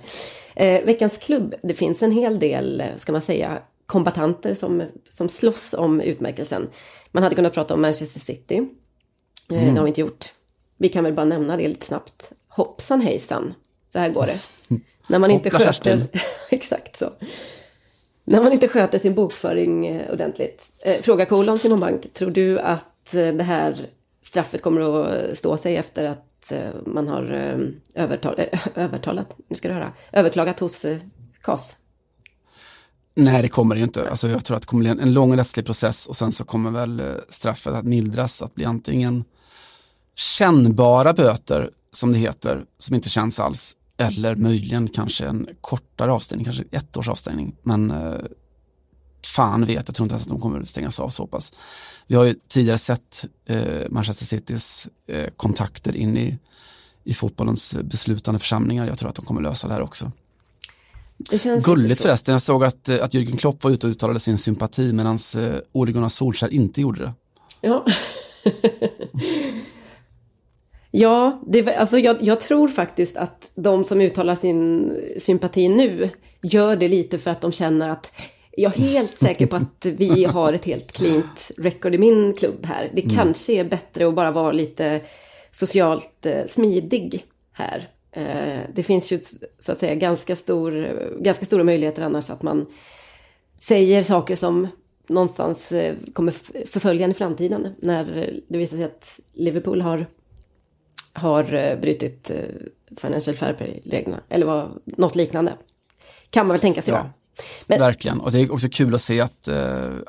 Eh, 0.56 0.86
veckans 0.86 1.18
klubb, 1.18 1.56
det 1.64 1.74
finns 1.74 2.04
en 2.04 2.12
hel 2.12 2.40
del, 2.40 2.84
ska 2.98 3.12
man 3.12 3.22
säga, 3.22 3.62
kombatanter 3.86 4.54
som, 4.54 4.84
som 5.10 5.30
slåss 5.30 5.74
om 5.74 6.02
utmärkelsen. 6.02 6.70
Man 7.12 7.24
hade 7.24 7.36
kunnat 7.36 7.54
prata 7.54 7.74
om 7.74 7.82
Manchester 7.82 8.20
City. 8.20 8.56
Eh, 9.50 9.62
mm. 9.64 9.74
Det 9.74 9.80
har 9.80 9.86
vi 9.86 9.90
inte 9.90 10.02
gjort. 10.02 10.26
Vi 10.78 10.90
kan 10.90 11.04
väl 11.04 11.14
bara 11.14 11.26
nämna 11.26 11.58
det 11.58 11.68
lite 11.68 11.86
snabbt. 11.86 12.32
Hoppsan 12.48 13.02
hejsan, 13.02 13.54
så 13.90 14.00
här 14.00 14.10
går 14.10 14.26
det. 14.26 14.40
När 15.08 15.20
man 15.20 15.32
inte 15.32 15.50
sköter... 15.50 16.08
Exakt 16.50 16.96
så. 16.96 17.10
När 18.24 18.44
man 18.44 18.52
inte 18.52 18.68
sköter 18.68 19.00
sin 19.00 19.16
bokföring 19.16 19.88
eh, 19.88 20.14
ordentligt. 20.14 20.72
Eh, 20.80 21.02
fråga 21.02 21.26
kolon 21.26 21.60
Simon 21.60 21.80
Bank, 21.80 22.14
tror 22.14 22.32
du 22.32 22.60
att 22.60 23.12
det 23.12 23.44
här 23.44 23.90
straffet 24.24 24.62
kommer 24.62 24.82
att 24.82 25.38
stå 25.38 25.58
sig 25.58 25.78
efter 25.78 26.06
att 26.06 26.54
man 26.86 27.08
har 27.08 27.24
övertal, 27.96 28.40
övertalat, 28.76 29.38
nu 29.48 29.56
ska 29.56 29.68
du 29.68 29.74
höra, 29.74 29.94
överklagat 30.12 30.60
hos 30.60 30.86
KAS? 31.42 31.78
Nej, 33.16 33.42
det 33.42 33.50
kommer 33.50 33.76
det 33.76 33.80
ju 33.80 33.86
inte. 33.86 34.10
Alltså, 34.10 34.30
jag 34.30 34.46
tror 34.46 34.58
att 34.58 34.64
det 34.64 34.68
kommer 34.68 34.94
bli 34.94 35.04
en, 35.04 35.14
lång 35.14 35.38
rättslig 35.38 35.66
process 35.66 36.08
och 36.08 36.16
sen 36.16 36.32
så 36.32 36.44
kommer 36.44 36.72
väl 36.72 37.02
straffet 37.30 37.74
att 37.74 37.86
mildras, 37.86 38.42
att 38.42 38.56
bli 38.56 38.66
antingen 38.66 39.24
kännbara 40.16 41.14
böter, 41.14 41.70
som 41.92 42.12
det 42.12 42.18
heter, 42.18 42.66
som 42.78 42.96
inte 42.96 43.10
känns 43.10 43.40
alls, 43.40 43.76
eller 43.98 44.36
möjligen 44.36 44.88
kanske 44.88 45.26
en 45.26 45.50
kortare 45.62 46.12
avstängning, 46.12 46.46
kanske 46.46 46.64
ett 46.72 46.98
års 46.98 47.10
avstängning. 47.10 47.56
Men 47.64 47.92
eh, 47.92 48.20
fan 49.26 49.66
vet, 49.66 49.88
jag 49.88 49.96
tror 49.96 50.06
inte 50.06 50.14
ens 50.14 50.24
att 50.24 50.30
de 50.30 50.40
kommer 50.40 50.60
att 50.60 50.68
stängas 50.68 51.00
av 51.00 51.10
så 51.10 51.28
pass. 51.28 51.54
Vi 52.08 52.16
har 52.16 52.24
ju 52.24 52.36
tidigare 52.48 52.78
sett 52.78 53.26
eh, 53.46 53.90
Manchester 53.90 54.26
Citys 54.26 54.88
eh, 55.08 55.30
kontakter 55.38 55.96
in 55.96 56.18
i, 56.18 56.38
i 57.04 57.14
fotbollens 57.14 57.76
beslutande 57.84 58.40
församlingar. 58.40 58.88
Jag 58.88 58.98
tror 58.98 59.10
att 59.10 59.16
de 59.16 59.26
kommer 59.26 59.42
lösa 59.42 59.68
det 59.68 59.74
här 59.74 59.82
också. 59.82 60.12
Gulligt 61.64 62.02
förresten, 62.02 62.32
jag 62.32 62.42
såg 62.42 62.64
att, 62.64 62.90
eh, 62.90 63.04
att 63.04 63.14
Jürgen 63.14 63.38
Klopp 63.38 63.64
var 63.64 63.72
ute 63.72 63.88
och 63.88 63.92
uttalade 63.92 64.20
sin 64.20 64.38
sympati 64.38 64.94
medan 64.94 65.20
eh, 65.38 65.56
Ole 65.72 65.92
Gunnar 65.92 66.10
Solskjaer 66.10 66.54
inte 66.54 66.82
gjorde 66.82 67.02
det. 67.02 67.14
Ja. 67.62 67.86
Ja, 70.96 71.42
det, 71.48 71.76
alltså 71.76 71.98
jag, 71.98 72.18
jag, 72.22 72.42
tror 72.42 72.68
faktiskt 72.68 73.18
att 73.18 73.52
de 73.56 73.84
som 73.84 74.02
uttalar 74.02 74.36
sin 74.36 74.92
sympati 75.20 75.70
nu 75.70 76.10
gör 76.42 76.76
det 76.76 76.88
lite 76.88 77.20
för 77.20 77.32
att 77.32 77.42
de 77.42 77.52
känner 77.52 77.90
att 77.90 78.12
jag 78.52 78.80
är 78.80 78.82
helt 78.82 79.18
säker 79.18 79.46
på 79.48 79.56
att 79.56 79.86
vi 79.86 80.26
har 80.26 80.54
ett 80.54 80.66
helt 80.66 80.92
cleant 80.92 81.52
record 81.58 81.96
i 81.96 81.98
min 81.98 82.34
klubb 82.34 82.66
här. 82.66 82.90
Det 82.94 83.04
mm. 83.04 83.16
kanske 83.16 83.54
är 83.54 83.64
bättre 83.64 84.08
att 84.08 84.16
bara 84.16 84.32
vara 84.32 84.52
lite 84.52 85.02
socialt 85.52 86.26
eh, 86.26 86.48
smidig 86.48 87.26
här. 87.54 87.90
Eh, 88.14 88.60
det 88.74 88.84
finns 88.84 89.12
ju 89.12 89.20
så 89.60 89.72
att 89.72 89.80
säga 89.80 89.96
ganska, 89.96 90.36
stor, 90.36 90.90
ganska 91.22 91.46
stora 91.46 91.64
möjligheter 91.64 92.04
annars 92.04 92.30
att 92.30 92.42
man 92.42 92.66
säger 93.60 94.02
saker 94.02 94.36
som 94.36 94.68
någonstans 95.08 95.72
eh, 95.72 95.96
kommer 96.14 96.32
förfölja 96.68 97.06
en 97.06 97.12
i 97.12 97.14
framtiden. 97.14 97.76
När 97.82 98.06
det 98.48 98.58
visar 98.58 98.78
sig 98.78 98.86
att 98.86 99.20
Liverpool 99.34 99.82
har 99.82 100.06
har 101.14 101.54
eh, 101.54 101.80
brutit 101.80 102.32
Financial 102.98 103.36
Fair 103.36 103.54
Play-reglerna. 103.54 104.24
Eller 104.30 104.46
vad, 104.46 104.82
något 104.86 105.16
liknande. 105.16 105.54
Kan 106.30 106.48
man 106.48 106.54
väl 106.54 106.62
tänka 106.62 106.82
sig 106.82 106.94
ja, 106.94 107.10
Men, 107.68 107.80
Verkligen, 107.80 108.20
och 108.20 108.32
det 108.32 108.40
är 108.40 108.52
också 108.52 108.70
kul 108.70 108.96
att 108.96 109.02
se 109.02 109.22
att, 109.22 109.48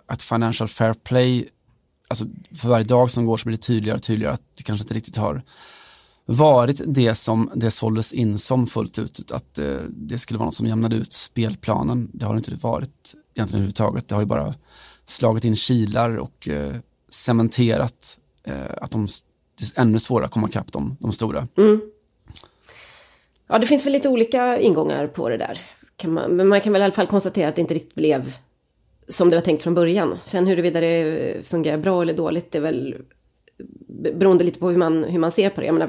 att 0.06 0.22
Financial 0.22 0.68
Fair 0.68 0.94
Play, 0.94 1.48
alltså 2.08 2.24
för 2.56 2.68
varje 2.68 2.84
dag 2.84 3.10
som 3.10 3.26
går 3.26 3.36
så 3.36 3.46
blir 3.46 3.56
det 3.56 3.62
tydligare 3.62 3.96
och 3.96 4.02
tydligare 4.02 4.34
att 4.34 4.42
det 4.56 4.62
kanske 4.62 4.84
inte 4.84 4.94
riktigt 4.94 5.16
har 5.16 5.42
varit 6.26 6.80
det 6.86 7.14
som 7.14 7.50
det 7.54 7.70
såldes 7.70 8.12
in 8.12 8.38
som 8.38 8.66
fullt 8.66 8.98
ut, 8.98 9.32
att 9.32 9.58
eh, 9.58 9.76
det 9.88 10.18
skulle 10.18 10.38
vara 10.38 10.46
något 10.46 10.54
som 10.54 10.66
jämnade 10.66 10.96
ut 10.96 11.12
spelplanen. 11.12 12.10
Det 12.12 12.24
har 12.24 12.36
inte 12.36 12.54
varit 12.54 13.14
egentligen 13.34 13.48
överhuvudtaget. 13.48 14.08
Det 14.08 14.14
har 14.14 14.22
ju 14.22 14.26
bara 14.26 14.54
slagit 15.04 15.44
in 15.44 15.56
kilar 15.56 16.16
och 16.16 16.48
eh, 16.48 16.74
cementerat 17.08 18.18
eh, 18.44 18.54
att 18.80 18.90
de 18.90 19.06
det 19.58 19.78
är 19.78 19.82
ännu 19.82 19.98
svårare 19.98 20.24
att 20.24 20.30
komma 20.30 20.48
ikapp 20.48 20.72
de, 20.72 20.96
de 21.00 21.12
stora. 21.12 21.48
Mm. 21.56 21.80
Ja, 23.46 23.58
det 23.58 23.66
finns 23.66 23.86
väl 23.86 23.92
lite 23.92 24.08
olika 24.08 24.60
ingångar 24.60 25.06
på 25.06 25.28
det 25.28 25.36
där. 25.36 25.60
Kan 25.96 26.12
man, 26.12 26.36
men 26.36 26.48
man 26.48 26.60
kan 26.60 26.72
väl 26.72 26.82
i 26.82 26.84
alla 26.84 26.92
fall 26.92 27.06
konstatera 27.06 27.48
att 27.48 27.54
det 27.54 27.60
inte 27.60 27.74
riktigt 27.74 27.94
blev 27.94 28.36
som 29.08 29.30
det 29.30 29.36
var 29.36 29.42
tänkt 29.42 29.62
från 29.62 29.74
början. 29.74 30.18
Sen 30.24 30.46
huruvida 30.46 30.80
det 30.80 31.46
fungerar 31.46 31.78
bra 31.78 32.02
eller 32.02 32.14
dåligt 32.14 32.52
det 32.52 32.58
är 32.58 32.62
väl 32.62 32.94
beroende 34.12 34.44
lite 34.44 34.58
på 34.58 34.70
hur 34.70 34.76
man, 34.76 35.04
hur 35.04 35.18
man 35.18 35.32
ser 35.32 35.50
på 35.50 35.60
det. 35.60 35.66
Jag 35.66 35.74
menar, 35.74 35.88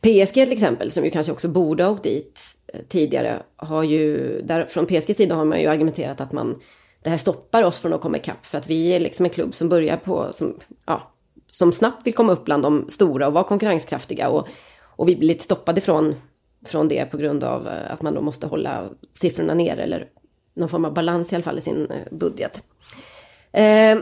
PSG 0.00 0.34
till 0.34 0.52
exempel, 0.52 0.90
som 0.90 1.04
ju 1.04 1.10
kanske 1.10 1.32
också 1.32 1.48
borde 1.48 1.84
ha 1.84 1.90
åkt 1.90 2.02
dit 2.02 2.40
eh, 2.66 2.80
tidigare, 2.88 3.42
har 3.56 3.82
ju, 3.82 4.40
där, 4.42 4.64
från 4.64 4.86
PSGs 4.86 5.16
sida 5.16 5.34
har 5.34 5.44
man 5.44 5.60
ju 5.60 5.66
argumenterat 5.66 6.20
att 6.20 6.32
man, 6.32 6.60
det 7.02 7.10
här 7.10 7.16
stoppar 7.16 7.62
oss 7.62 7.80
från 7.80 7.92
att 7.92 8.00
komma 8.00 8.16
ikapp 8.16 8.46
för 8.46 8.58
att 8.58 8.70
vi 8.70 8.88
är 8.88 9.00
liksom 9.00 9.26
en 9.26 9.30
klubb 9.30 9.54
som 9.54 9.68
börjar 9.68 9.96
på, 9.96 10.28
som, 10.32 10.58
ja, 10.86 11.12
som 11.50 11.72
snabbt 11.72 12.06
vill 12.06 12.14
komma 12.14 12.32
upp 12.32 12.44
bland 12.44 12.62
de 12.62 12.86
stora 12.88 13.26
och 13.26 13.32
vara 13.32 13.44
konkurrenskraftiga. 13.44 14.28
Och, 14.28 14.48
och 14.82 15.08
vi 15.08 15.16
blir 15.16 15.28
lite 15.28 15.44
stoppade 15.44 15.80
från, 15.80 16.14
från 16.66 16.88
det 16.88 17.04
på 17.04 17.16
grund 17.16 17.44
av 17.44 17.68
eh, 17.68 17.92
att 17.92 18.02
man 18.02 18.14
då 18.14 18.20
måste 18.20 18.46
hålla 18.46 18.90
siffrorna 19.12 19.54
ner 19.54 19.76
eller 19.76 20.08
någon 20.54 20.68
form 20.68 20.84
av 20.84 20.94
balans 20.94 21.32
i 21.32 21.34
alla 21.34 21.44
fall 21.44 21.58
i 21.58 21.60
sin 21.60 21.90
eh, 21.90 22.12
budget. 22.12 22.62
Eh, 23.52 23.98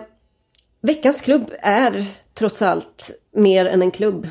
veckans 0.82 1.20
klubb 1.20 1.50
är 1.62 2.04
trots 2.34 2.62
allt 2.62 3.10
mer 3.36 3.66
än 3.66 3.82
en 3.82 3.90
klubb. 3.90 4.28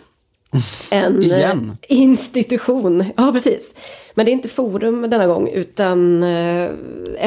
En 0.92 1.20
eh, 1.20 1.26
Igen. 1.26 1.78
institution. 1.82 3.06
Ja, 3.18 3.32
precis. 3.32 3.76
Men 4.14 4.26
det 4.26 4.32
är 4.32 4.34
inte 4.34 4.50
Forum 4.50 5.10
denna 5.10 5.28
gång, 5.28 5.50
utan 5.50 6.24
eh, 6.24 6.70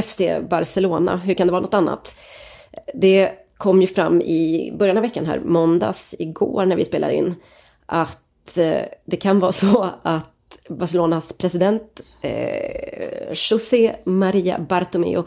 FC 0.02 0.20
Barcelona. 0.50 1.16
Hur 1.16 1.34
kan 1.34 1.46
det 1.46 1.52
vara 1.52 1.62
något 1.62 1.74
annat? 1.74 2.16
Det 2.94 3.32
kom 3.56 3.80
ju 3.80 3.86
fram 3.86 4.20
i 4.20 4.72
början 4.78 4.96
av 4.96 5.02
veckan 5.02 5.26
här, 5.26 5.40
måndags, 5.40 6.14
igår 6.18 6.66
när 6.66 6.76
vi 6.76 6.84
spelar 6.84 7.08
in, 7.10 7.34
att 7.86 8.58
eh, 8.58 8.82
det 9.04 9.16
kan 9.16 9.38
vara 9.38 9.52
så 9.52 9.90
att 10.02 10.58
Barcelonas 10.68 11.32
president 11.32 12.00
eh, 12.22 13.32
José 13.32 13.94
Maria 14.04 14.58
Bartomeu 14.58 15.22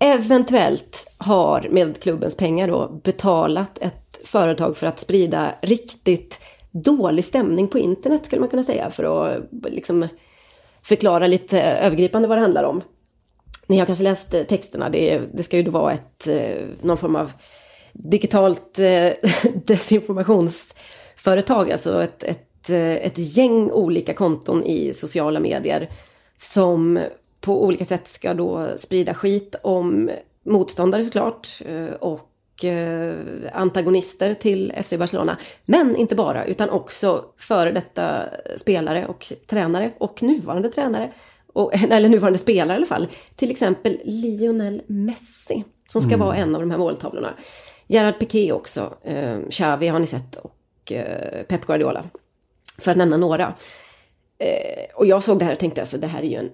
eventuellt 0.00 1.14
har 1.18 1.68
med 1.70 2.02
klubbens 2.02 2.36
pengar 2.36 2.68
då 2.68 3.00
betalat 3.04 3.78
ett 3.78 4.18
företag 4.24 4.76
för 4.76 4.86
att 4.86 4.98
sprida 4.98 5.54
riktigt 5.62 6.40
dålig 6.70 7.24
stämning 7.24 7.68
på 7.68 7.78
internet 7.78 8.26
skulle 8.26 8.40
man 8.40 8.48
kunna 8.48 8.64
säga 8.64 8.90
för 8.90 9.26
att 9.26 9.42
liksom 9.68 10.08
förklara 10.82 11.26
lite 11.26 11.62
övergripande 11.62 12.28
vad 12.28 12.38
det 12.38 12.42
handlar 12.42 12.64
om. 12.64 12.82
Ni 13.66 13.78
har 13.78 13.86
kanske 13.86 14.04
läst 14.04 14.34
eh, 14.34 14.42
texterna, 14.42 14.88
det, 14.88 15.20
det 15.32 15.42
ska 15.42 15.56
ju 15.56 15.62
då 15.62 15.70
vara 15.70 15.92
ett, 15.92 16.26
eh, 16.26 16.66
någon 16.82 16.96
form 16.96 17.16
av 17.16 17.32
digitalt 17.92 18.78
eh, 18.78 19.10
desinformationsföretag, 19.66 21.72
alltså 21.72 22.02
ett, 22.02 22.22
ett, 22.22 22.70
ett 22.70 23.18
gäng 23.18 23.70
olika 23.70 24.14
konton 24.14 24.64
i 24.64 24.92
sociala 24.94 25.40
medier 25.40 25.90
som 26.38 27.00
på 27.40 27.64
olika 27.64 27.84
sätt 27.84 28.08
ska 28.08 28.34
då 28.34 28.68
sprida 28.78 29.14
skit 29.14 29.54
om 29.62 30.10
motståndare 30.44 31.02
såklart 31.02 31.62
och 32.00 32.30
antagonister 33.52 34.34
till 34.34 34.72
FC 34.84 34.94
Barcelona. 34.98 35.36
Men 35.64 35.96
inte 35.96 36.14
bara, 36.14 36.44
utan 36.44 36.70
också 36.70 37.24
före 37.38 37.72
detta 37.72 38.22
spelare 38.56 39.06
och 39.06 39.32
tränare 39.46 39.92
och 39.98 40.22
nuvarande 40.22 40.68
tränare 40.68 41.12
och, 41.52 41.74
eller 41.90 42.08
nuvarande 42.08 42.38
spelare 42.38 42.72
i 42.72 42.76
alla 42.76 42.86
fall, 42.86 43.08
till 43.34 43.50
exempel 43.50 43.98
Lionel 44.04 44.82
Messi, 44.86 45.64
som 45.86 46.02
ska 46.02 46.14
mm. 46.14 46.26
vara 46.26 46.36
en 46.36 46.54
av 46.54 46.60
de 46.60 46.70
här 46.70 46.78
måltavlorna. 46.78 47.34
Gerard 47.86 48.18
Piqué 48.18 48.52
också, 48.52 48.94
eh, 49.04 49.38
Xavi 49.50 49.88
har 49.88 49.98
ni 49.98 50.06
sett 50.06 50.36
och 50.36 50.92
eh, 50.92 51.42
Pep 51.42 51.66
Guardiola. 51.66 52.04
För 52.78 52.90
att 52.90 52.96
nämna 52.96 53.16
några. 53.16 53.54
Eh, 54.38 54.94
och 54.94 55.06
jag 55.06 55.22
såg 55.22 55.38
det 55.38 55.44
här 55.44 55.52
och 55.52 55.58
tänkte 55.58 55.80
alltså 55.80 55.98
det 55.98 56.06
här 56.06 56.22
är 56.22 56.26
ju 56.26 56.36
en 56.36 56.50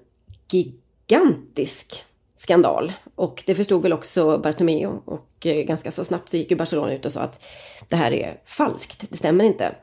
gigantisk 0.48 2.04
skandal. 2.36 2.92
Och 3.14 3.42
det 3.46 3.54
förstod 3.54 3.82
väl 3.82 3.92
också 3.92 4.38
Bartomeu 4.38 4.86
och 5.04 5.46
eh, 5.46 5.64
ganska 5.64 5.90
så 5.90 6.04
snabbt 6.04 6.28
så 6.28 6.36
gick 6.36 6.50
ju 6.50 6.56
Barcelona 6.56 6.94
ut 6.94 7.06
och 7.06 7.12
sa 7.12 7.20
att 7.20 7.46
det 7.88 7.96
här 7.96 8.12
är 8.12 8.40
falskt, 8.44 9.04
det 9.10 9.16
stämmer 9.16 9.44
inte. 9.44 9.74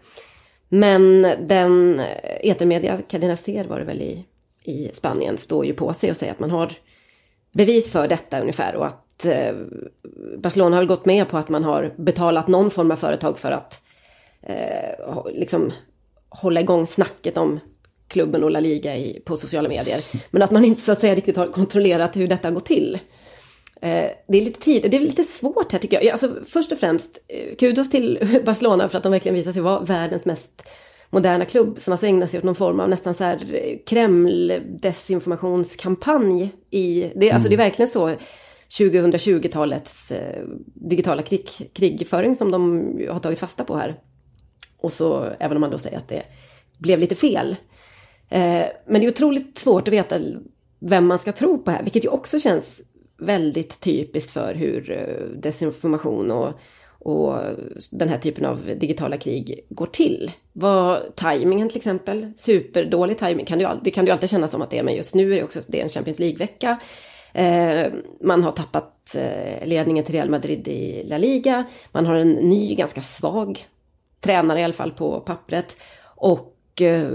Men 0.69 1.21
den 1.39 1.99
eh, 1.99 2.49
etermedia, 2.51 3.01
Cadena 3.07 3.37
Ser 3.37 3.65
var 3.65 3.79
det 3.79 3.85
väl 3.85 4.01
i 4.01 4.25
i 4.63 4.89
Spanien 4.93 5.37
står 5.37 5.65
ju 5.65 5.73
på 5.73 5.93
sig 5.93 6.11
och 6.11 6.17
säger 6.17 6.33
att 6.33 6.39
man 6.39 6.51
har 6.51 6.71
bevis 7.51 7.91
för 7.91 8.07
detta 8.07 8.39
ungefär 8.39 8.75
och 8.75 8.85
att 8.85 9.25
eh, 9.25 9.55
Barcelona 10.37 10.77
har 10.77 10.85
gått 10.85 11.05
med 11.05 11.29
på 11.29 11.37
att 11.37 11.49
man 11.49 11.63
har 11.63 11.93
betalat 11.97 12.47
någon 12.47 12.71
form 12.71 12.91
av 12.91 12.95
företag 12.95 13.37
för 13.37 13.51
att 13.51 13.81
eh, 14.41 15.25
liksom 15.31 15.71
hålla 16.29 16.61
igång 16.61 16.87
snacket 16.87 17.37
om 17.37 17.59
klubben 18.07 18.43
och 18.43 18.51
La 18.51 18.59
Liga 18.59 18.97
i, 18.97 19.21
på 19.25 19.37
sociala 19.37 19.69
medier. 19.69 19.99
Men 20.31 20.41
att 20.41 20.51
man 20.51 20.65
inte 20.65 20.81
så 20.81 20.91
att 20.91 21.01
säga 21.01 21.15
riktigt 21.15 21.37
har 21.37 21.47
kontrollerat 21.47 22.17
hur 22.17 22.27
detta 22.27 22.51
går 22.51 22.61
till. 22.61 22.99
Eh, 23.81 24.05
det 24.27 24.37
är 24.37 24.41
lite 24.41 24.59
tid, 24.59 24.91
det 24.91 24.97
är 24.97 25.01
lite 25.01 25.23
svårt 25.23 25.71
här 25.71 25.79
tycker 25.79 26.03
jag. 26.03 26.11
Alltså, 26.11 26.31
först 26.47 26.71
och 26.71 26.77
främst, 26.77 27.19
eh, 27.27 27.55
kudos 27.55 27.89
till 27.89 28.39
Barcelona 28.45 28.89
för 28.89 28.97
att 28.97 29.03
de 29.03 29.11
verkligen 29.11 29.35
visar 29.35 29.51
sig 29.51 29.61
vara 29.61 29.79
världens 29.79 30.25
mest 30.25 30.67
moderna 31.09 31.45
klubb 31.45 31.79
som 31.79 31.91
alltså 31.91 32.07
ägnar 32.07 32.27
sig 32.27 32.37
åt 32.37 32.43
någon 32.43 32.55
form 32.55 32.79
av 32.79 32.89
nästan 32.89 33.13
så 33.13 33.23
här 33.23 33.39
eh, 33.53 33.77
Kreml-desinformationskampanj 33.85 36.49
i, 36.69 37.11
det, 37.15 37.31
alltså 37.31 37.49
det 37.49 37.55
är 37.55 37.57
verkligen 37.57 37.89
så 37.89 38.15
2020-talets 38.79 40.11
eh, 40.11 40.43
digitala 40.65 41.21
krig, 41.21 41.49
krigföring 41.73 42.35
som 42.35 42.51
de 42.51 42.81
har 43.09 43.19
tagit 43.19 43.39
fasta 43.39 43.63
på 43.63 43.77
här. 43.77 43.95
Och 44.77 44.93
så, 44.93 45.27
även 45.39 45.57
om 45.57 45.61
man 45.61 45.71
då 45.71 45.77
säger 45.77 45.97
att 45.97 46.07
det 46.07 46.23
blev 46.77 46.99
lite 46.99 47.15
fel. 47.15 47.55
Eh, 48.33 48.65
men 48.85 49.01
det 49.01 49.07
är 49.07 49.11
otroligt 49.11 49.57
svårt 49.57 49.87
att 49.87 49.93
veta 49.93 50.19
vem 50.79 51.07
man 51.07 51.19
ska 51.19 51.31
tro 51.31 51.57
på 51.57 51.71
här, 51.71 51.83
vilket 51.83 52.05
ju 52.05 52.09
också 52.09 52.39
känns 52.39 52.81
väldigt 53.17 53.79
typiskt 53.79 54.31
för 54.31 54.53
hur 54.53 54.91
eh, 54.91 55.37
desinformation 55.37 56.31
och, 56.31 56.53
och 56.99 57.37
den 57.91 58.09
här 58.09 58.17
typen 58.17 58.45
av 58.45 58.71
digitala 58.79 59.17
krig 59.17 59.65
går 59.69 59.85
till. 59.85 60.31
Vad 60.53 61.15
tajmingen 61.15 61.69
till 61.69 61.77
exempel, 61.77 62.31
superdålig 62.37 63.17
tajming, 63.17 63.45
kan 63.45 63.59
det, 63.59 63.79
det 63.83 63.91
kan 63.91 64.05
du 64.05 64.11
alltid 64.11 64.29
känna 64.29 64.47
som 64.47 64.61
att 64.61 64.69
det 64.69 64.77
är, 64.77 64.83
men 64.83 64.95
just 64.95 65.15
nu 65.15 65.33
är 65.33 65.35
det 65.35 65.43
också 65.43 65.59
det 65.67 65.79
är 65.79 65.83
en 65.83 65.89
Champions 65.89 66.19
League-vecka. 66.19 66.79
Eh, 67.33 67.93
man 68.21 68.43
har 68.43 68.51
tappat 68.51 69.15
eh, 69.15 69.67
ledningen 69.67 70.05
till 70.05 70.15
Real 70.15 70.29
Madrid 70.29 70.67
i 70.67 71.03
La 71.03 71.17
Liga. 71.17 71.65
Man 71.91 72.05
har 72.05 72.15
en 72.15 72.31
ny, 72.31 72.75
ganska 72.75 73.01
svag 73.01 73.65
tränare 74.21 74.59
i 74.59 74.63
alla 74.63 74.73
fall 74.73 74.91
på 74.91 75.19
pappret. 75.19 75.77
Och 76.15 76.52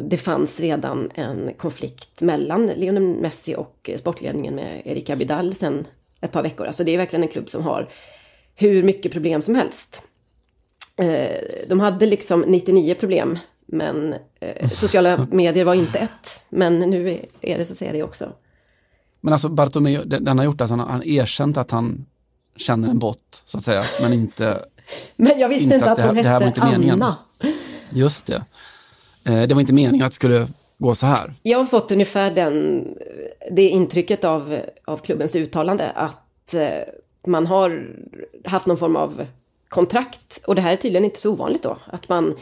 det 0.02 0.20
fanns 0.20 0.61
redan 0.61 1.11
en 1.14 1.54
konflikt 1.56 2.22
mellan 2.22 2.66
Lionel 2.66 3.02
Messi 3.02 3.54
och 3.56 3.90
sportledningen 3.96 4.54
med 4.54 4.82
Erika 4.84 5.12
Abidal 5.12 5.54
sen 5.54 5.86
ett 6.20 6.32
par 6.32 6.42
veckor. 6.42 6.66
Alltså 6.66 6.84
det 6.84 6.94
är 6.94 6.98
verkligen 6.98 7.22
en 7.22 7.28
klubb 7.28 7.48
som 7.48 7.62
har 7.62 7.88
hur 8.54 8.82
mycket 8.82 9.12
problem 9.12 9.42
som 9.42 9.54
helst. 9.54 10.02
De 11.68 11.80
hade 11.80 12.06
liksom 12.06 12.40
99 12.40 12.94
problem, 12.94 13.38
men 13.66 14.14
sociala 14.74 15.26
medier 15.30 15.64
var 15.64 15.74
inte 15.74 15.98
ett. 15.98 16.44
Men 16.48 16.78
nu 16.78 17.24
är 17.40 17.59
det 17.59 17.64
så 17.64 17.72
att 17.72 17.78
säga 17.78 17.92
det 17.92 18.02
också. 18.02 18.32
Men 19.20 19.32
alltså 19.32 19.48
Bartomeu, 19.48 20.04
den 20.04 20.38
har 20.38 20.44
gjort 20.44 20.61
alltså, 20.61 20.76
han 20.76 20.90
har 20.90 21.09
erkänt 21.09 21.56
att 21.56 21.70
han 21.70 22.06
känner 22.56 22.88
en 22.88 22.98
bott, 22.98 23.42
så 23.46 23.59
att 23.59 23.64
säga, 23.64 23.84
men 24.00 24.12
inte... 24.12 24.64
men 25.16 25.38
jag 25.38 25.48
visste 25.48 25.64
inte, 25.64 25.76
inte 25.76 25.92
att, 25.92 25.98
att 25.98 26.06
hon 26.06 26.16
hette 26.16 26.61
Anna. 26.61 26.70
Meningen. 26.70 27.04
Just 27.90 28.26
det. 28.26 28.44
Eh, 29.29 29.43
det 29.43 29.55
var 29.55 29.61
inte 29.61 29.72
meningen 29.72 30.07
att 30.07 30.12
det 30.12 30.14
skulle 30.14 30.49
gå 30.79 30.95
så 30.95 31.07
här. 31.07 31.35
Jag 31.43 31.59
har 31.59 31.64
fått 31.64 31.93
ungefär 31.93 32.31
den, 32.31 32.87
det 33.51 33.68
intrycket 33.68 34.24
av, 34.24 34.61
av 34.85 34.97
klubbens 34.97 35.37
uttalande 35.37 35.91
att 35.91 36.55
eh, 36.55 36.68
man 37.26 37.47
har 37.47 37.97
haft 38.45 38.66
någon 38.66 38.79
form 38.79 38.97
av 38.97 39.26
kontrakt. 39.68 40.41
Och 40.47 40.55
det 40.55 40.61
här 40.61 40.72
är 40.72 40.76
tydligen 40.76 41.05
inte 41.05 41.20
så 41.20 41.33
ovanligt 41.33 41.62
då. 41.62 41.79
Att 41.87 42.09
man 42.09 42.37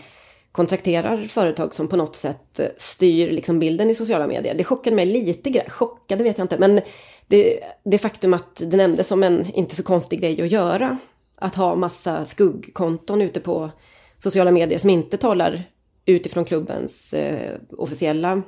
kontrakterar 0.52 1.16
företag 1.16 1.74
som 1.74 1.88
på 1.88 1.96
något 1.96 2.16
sätt 2.16 2.60
eh, 2.60 2.66
styr 2.76 3.30
liksom 3.30 3.58
bilden 3.58 3.90
i 3.90 3.94
sociala 3.94 4.26
medier. 4.26 4.54
Det 4.54 4.64
chockade 4.64 4.96
mig 4.96 5.06
lite 5.06 5.50
grann, 5.50 5.70
chockade 5.70 6.24
vet 6.24 6.38
jag 6.38 6.44
inte, 6.44 6.58
men 6.58 6.80
det, 7.26 7.60
det 7.84 7.98
faktum 7.98 8.34
att 8.34 8.56
det 8.56 8.76
nämndes 8.76 9.08
som 9.08 9.22
en 9.22 9.50
inte 9.54 9.76
så 9.76 9.82
konstig 9.82 10.20
grej 10.20 10.42
att 10.42 10.52
göra. 10.52 10.98
Att 11.38 11.54
ha 11.54 11.74
massa 11.74 12.24
skuggkonton 12.24 13.22
ute 13.22 13.40
på 13.40 13.70
sociala 14.18 14.50
medier 14.50 14.78
som 14.78 14.90
inte 14.90 15.16
talar 15.16 15.64
utifrån 16.06 16.44
klubbens 16.44 17.14
eh, 17.14 17.58
officiella 17.78 18.42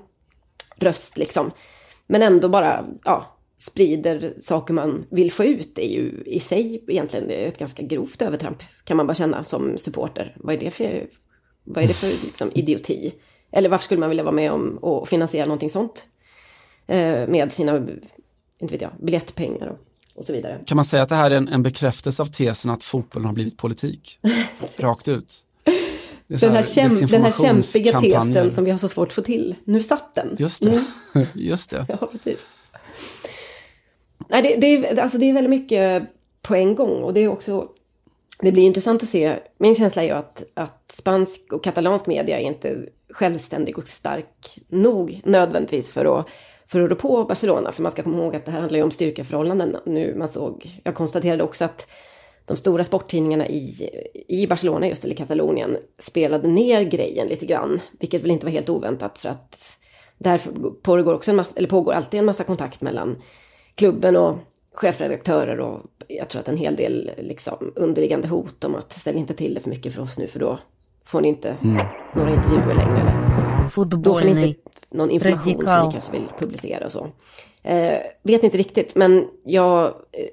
röst 0.76 1.18
liksom. 1.18 1.50
Men 2.06 2.22
ändå 2.22 2.48
bara, 2.48 2.84
ja, 3.04 3.38
sprider 3.58 4.34
saker 4.40 4.74
man 4.74 5.06
vill 5.10 5.32
få 5.32 5.44
ut 5.44 5.78
är 5.78 5.88
ju 5.88 6.22
i 6.26 6.40
sig 6.40 6.84
egentligen 6.88 7.30
ett 7.30 7.58
ganska 7.58 7.82
grovt 7.82 8.22
övertramp 8.22 8.62
kan 8.84 8.96
man 8.96 9.06
bara 9.06 9.14
känna 9.14 9.44
som 9.44 9.78
supporter. 9.78 10.36
Vad 10.40 10.54
är 10.54 10.58
det 10.58 10.70
för 10.70 11.06
vad 11.64 11.84
är 11.84 11.88
det 11.88 11.94
för 11.94 12.08
liksom, 12.08 12.50
idioti? 12.54 13.14
Eller 13.52 13.68
varför 13.68 13.84
skulle 13.84 14.00
man 14.00 14.08
vilja 14.08 14.24
vara 14.24 14.34
med 14.34 14.52
om 14.52 14.78
och 14.78 15.08
finansiera 15.08 15.46
någonting 15.46 15.70
sånt? 15.70 16.06
Eh, 16.86 17.28
med 17.28 17.52
sina, 17.52 17.76
inte 18.58 18.74
vet 18.74 18.80
jag, 18.80 18.90
biljettpengar 19.00 19.66
och, 19.66 19.78
och, 20.14 20.24
så 20.24 20.32
vidare. 20.32 20.60
Kan 20.66 20.76
man 20.76 20.84
säga 20.84 21.02
att 21.02 21.08
det 21.08 21.14
här 21.14 21.30
är 21.30 21.36
en, 21.36 21.48
en 21.48 21.62
bekräftelse 21.62 22.22
av 22.22 22.26
tesen 22.26 22.70
att 22.70 22.84
fotbollen 22.84 23.26
har 23.26 23.34
blivit 23.34 23.58
politik? 23.58 24.18
Rakt 24.76 25.08
ut. 25.08 25.44
Den 26.28 26.52
här, 26.52 26.62
kämp, 26.62 27.10
den 27.10 27.22
här 27.22 27.30
kämpiga 27.42 28.00
tesen 28.00 28.50
som 28.50 28.64
vi 28.64 28.70
har 28.70 28.78
så 28.78 28.88
svårt 28.88 29.08
att 29.08 29.14
få 29.14 29.22
till. 29.22 29.54
Nu 29.64 29.82
satt 29.82 30.14
den. 30.14 30.36
Just 30.38 30.62
det. 30.62 30.84
Mm. 31.14 31.26
Just 31.34 31.70
det. 31.70 31.86
Ja, 32.00 32.08
precis. 32.12 32.46
Nej, 34.28 34.42
det, 34.42 34.56
det, 34.56 34.66
är, 34.66 35.00
alltså 35.00 35.18
det 35.18 35.30
är 35.30 35.32
väldigt 35.32 35.50
mycket 35.50 36.02
på 36.42 36.54
en 36.54 36.74
gång 36.74 37.02
och 37.02 37.14
det 37.14 37.20
är 37.20 37.28
också 37.28 37.68
det 38.40 38.52
blir 38.52 38.62
intressant 38.62 39.02
att 39.02 39.08
se. 39.08 39.36
Min 39.58 39.74
känsla 39.74 40.02
är 40.02 40.06
ju 40.06 40.12
att, 40.12 40.42
att 40.54 40.92
spansk 40.92 41.52
och 41.52 41.64
katalansk 41.64 42.06
media 42.06 42.40
är 42.40 42.42
inte 42.42 42.78
självständig 43.10 43.78
och 43.78 43.88
stark 43.88 44.58
nog 44.68 45.20
nödvändigtvis 45.24 45.92
för 45.92 46.18
att, 46.18 46.26
för 46.66 46.80
att 46.80 46.90
rå 46.90 46.96
på 46.96 47.24
Barcelona. 47.24 47.72
För 47.72 47.82
man 47.82 47.92
ska 47.92 48.02
komma 48.02 48.18
ihåg 48.18 48.36
att 48.36 48.44
det 48.44 48.50
här 48.50 48.60
handlar 48.60 48.78
ju 48.78 48.84
om 48.84 48.90
styrkeförhållanden. 48.90 49.76
Nu 49.86 50.14
man 50.18 50.28
såg, 50.28 50.80
jag 50.84 50.94
konstaterade 50.94 51.42
också 51.42 51.64
att 51.64 51.90
de 52.48 52.56
stora 52.56 52.84
sporttidningarna 52.84 53.48
i, 53.48 53.90
i 54.28 54.46
Barcelona, 54.46 54.88
just 54.88 55.04
eller 55.04 55.14
Katalonien, 55.14 55.76
spelade 55.98 56.48
ner 56.48 56.82
grejen 56.82 57.26
lite 57.26 57.46
grann. 57.46 57.80
Vilket 58.00 58.22
väl 58.22 58.30
inte 58.30 58.46
var 58.46 58.52
helt 58.52 58.68
oväntat 58.68 59.18
för 59.18 59.28
att 59.28 59.78
där 60.18 60.40
pågår, 60.82 61.14
också 61.14 61.30
en 61.30 61.36
massa, 61.36 61.52
eller 61.56 61.68
pågår 61.68 61.92
alltid 61.92 62.20
en 62.20 62.26
massa 62.26 62.44
kontakt 62.44 62.80
mellan 62.80 63.22
klubben 63.74 64.16
och 64.16 64.38
chefredaktörer 64.74 65.60
och 65.60 65.80
jag 66.08 66.28
tror 66.28 66.40
att 66.40 66.48
en 66.48 66.56
hel 66.56 66.76
del 66.76 67.10
liksom 67.18 67.72
underliggande 67.76 68.28
hot 68.28 68.64
om 68.64 68.74
att 68.74 68.92
ställ 68.92 69.16
inte 69.16 69.34
till 69.34 69.54
det 69.54 69.60
för 69.60 69.70
mycket 69.70 69.94
för 69.94 70.02
oss 70.02 70.18
nu 70.18 70.26
för 70.26 70.40
då 70.40 70.58
får 71.04 71.20
ni 71.20 71.28
inte 71.28 71.56
mm. 71.62 71.86
några 72.14 72.30
intervjuer 72.34 72.74
längre. 72.74 73.00
Eller, 73.00 73.84
då 73.84 74.14
får 74.14 74.24
ni 74.24 74.46
inte 74.46 74.60
någon 74.90 75.10
information 75.10 75.66
som 75.66 75.86
ni 75.86 75.92
kanske 75.92 76.12
vill 76.12 76.26
publicera 76.38 76.84
och 76.84 76.92
så. 76.92 77.08
Eh, 77.62 77.98
vet 78.22 78.44
inte 78.44 78.58
riktigt, 78.58 78.94
men 78.94 79.28
jag 79.44 79.86
eh, 79.86 80.26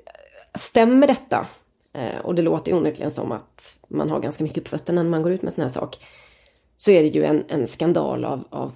stämmer 0.60 1.08
detta? 1.08 1.48
Eh, 1.96 2.20
och 2.20 2.36
det 2.36 2.42
låter 2.42 2.72
ju 2.72 2.78
onekligen 2.78 3.12
som 3.12 3.32
att 3.32 3.80
man 3.88 4.10
har 4.10 4.20
ganska 4.20 4.44
mycket 4.44 4.64
på 4.64 4.70
fötterna 4.70 5.04
när 5.04 5.10
man 5.10 5.24
går 5.24 5.32
ut 5.32 5.42
med 5.42 5.54
sån 5.54 5.62
här 5.62 5.70
sak. 5.70 5.98
Så 6.76 6.92
är 6.92 7.02
det 7.02 7.08
ju 7.08 7.24
en, 7.24 7.44
en 7.48 7.68
skandal 7.68 8.26
av, 8.26 8.44
av 8.50 8.72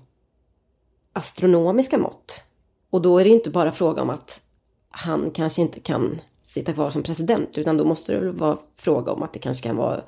astronomiska 1.13 1.97
mått. 1.97 2.43
Och 2.89 3.01
då 3.01 3.19
är 3.19 3.23
det 3.23 3.29
inte 3.29 3.49
bara 3.49 3.71
fråga 3.71 4.01
om 4.01 4.09
att 4.09 4.41
han 4.89 5.31
kanske 5.31 5.61
inte 5.61 5.79
kan 5.79 6.21
sitta 6.43 6.73
kvar 6.73 6.89
som 6.89 7.03
president, 7.03 7.57
utan 7.57 7.77
då 7.77 7.85
måste 7.85 8.13
det 8.13 8.19
väl 8.19 8.31
vara 8.31 8.57
fråga 8.75 9.11
om 9.11 9.23
att 9.23 9.33
det 9.33 9.39
kanske 9.39 9.63
kan 9.63 9.75
vara 9.75 10.01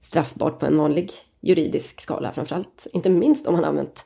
straffbart 0.00 0.58
på 0.58 0.66
en 0.66 0.76
vanlig 0.76 1.12
juridisk 1.40 2.00
skala, 2.00 2.32
framförallt 2.32 2.86
inte 2.92 3.10
minst 3.10 3.46
om 3.46 3.54
han 3.54 3.64
använt 3.64 4.04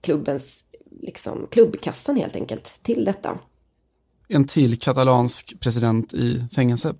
klubbens, 0.00 0.64
liksom, 1.00 1.46
klubbkassan 1.50 2.16
helt 2.16 2.36
enkelt 2.36 2.82
till 2.82 3.04
detta. 3.04 3.38
En 4.28 4.46
till 4.46 4.78
katalansk 4.78 5.60
president 5.60 6.14
i 6.14 6.44
fängelse. 6.54 6.94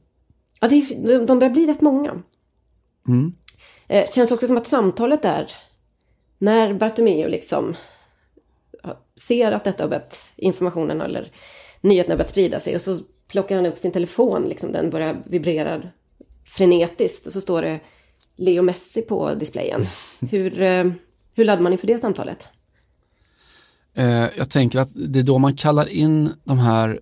Ja, 0.60 0.68
det 0.68 0.76
är, 0.76 1.26
de 1.26 1.38
börjar 1.38 1.52
bli 1.52 1.66
rätt 1.66 1.80
många. 1.80 2.22
Mm. 3.08 3.32
Eh, 3.88 4.10
känns 4.10 4.32
också 4.32 4.46
som 4.46 4.56
att 4.56 4.66
samtalet 4.66 5.22
där, 5.22 5.52
när 6.38 6.74
Bartomeu 6.74 7.28
liksom 7.28 7.74
ser 9.16 9.52
att 9.52 9.64
detta 9.64 9.82
har 9.82 9.88
börjat, 9.88 10.32
informationen 10.36 11.00
eller 11.00 11.32
nyheterna 11.80 12.16
börjat 12.16 12.30
sprida 12.30 12.60
sig 12.60 12.74
och 12.74 12.80
så 12.80 12.98
plockar 13.28 13.56
han 13.56 13.66
upp 13.66 13.78
sin 13.78 13.92
telefon, 13.92 14.44
liksom, 14.48 14.72
den 14.72 14.90
börjar 14.90 15.22
vibrera 15.24 15.82
frenetiskt 16.44 17.26
och 17.26 17.32
så 17.32 17.40
står 17.40 17.62
det 17.62 17.80
Leo 18.36 18.62
Messi 18.62 19.02
på 19.02 19.34
displayen. 19.34 19.86
Hur, 20.30 20.62
eh, 20.62 20.84
hur 21.34 21.44
laddar 21.44 21.62
man 21.62 21.72
inför 21.72 21.86
det 21.86 21.98
samtalet? 21.98 22.46
Eh, 23.94 24.26
jag 24.36 24.50
tänker 24.50 24.78
att 24.78 24.90
det 24.94 25.18
är 25.18 25.22
då 25.22 25.38
man 25.38 25.56
kallar 25.56 25.88
in 25.88 26.30
de 26.44 26.58
här 26.58 27.00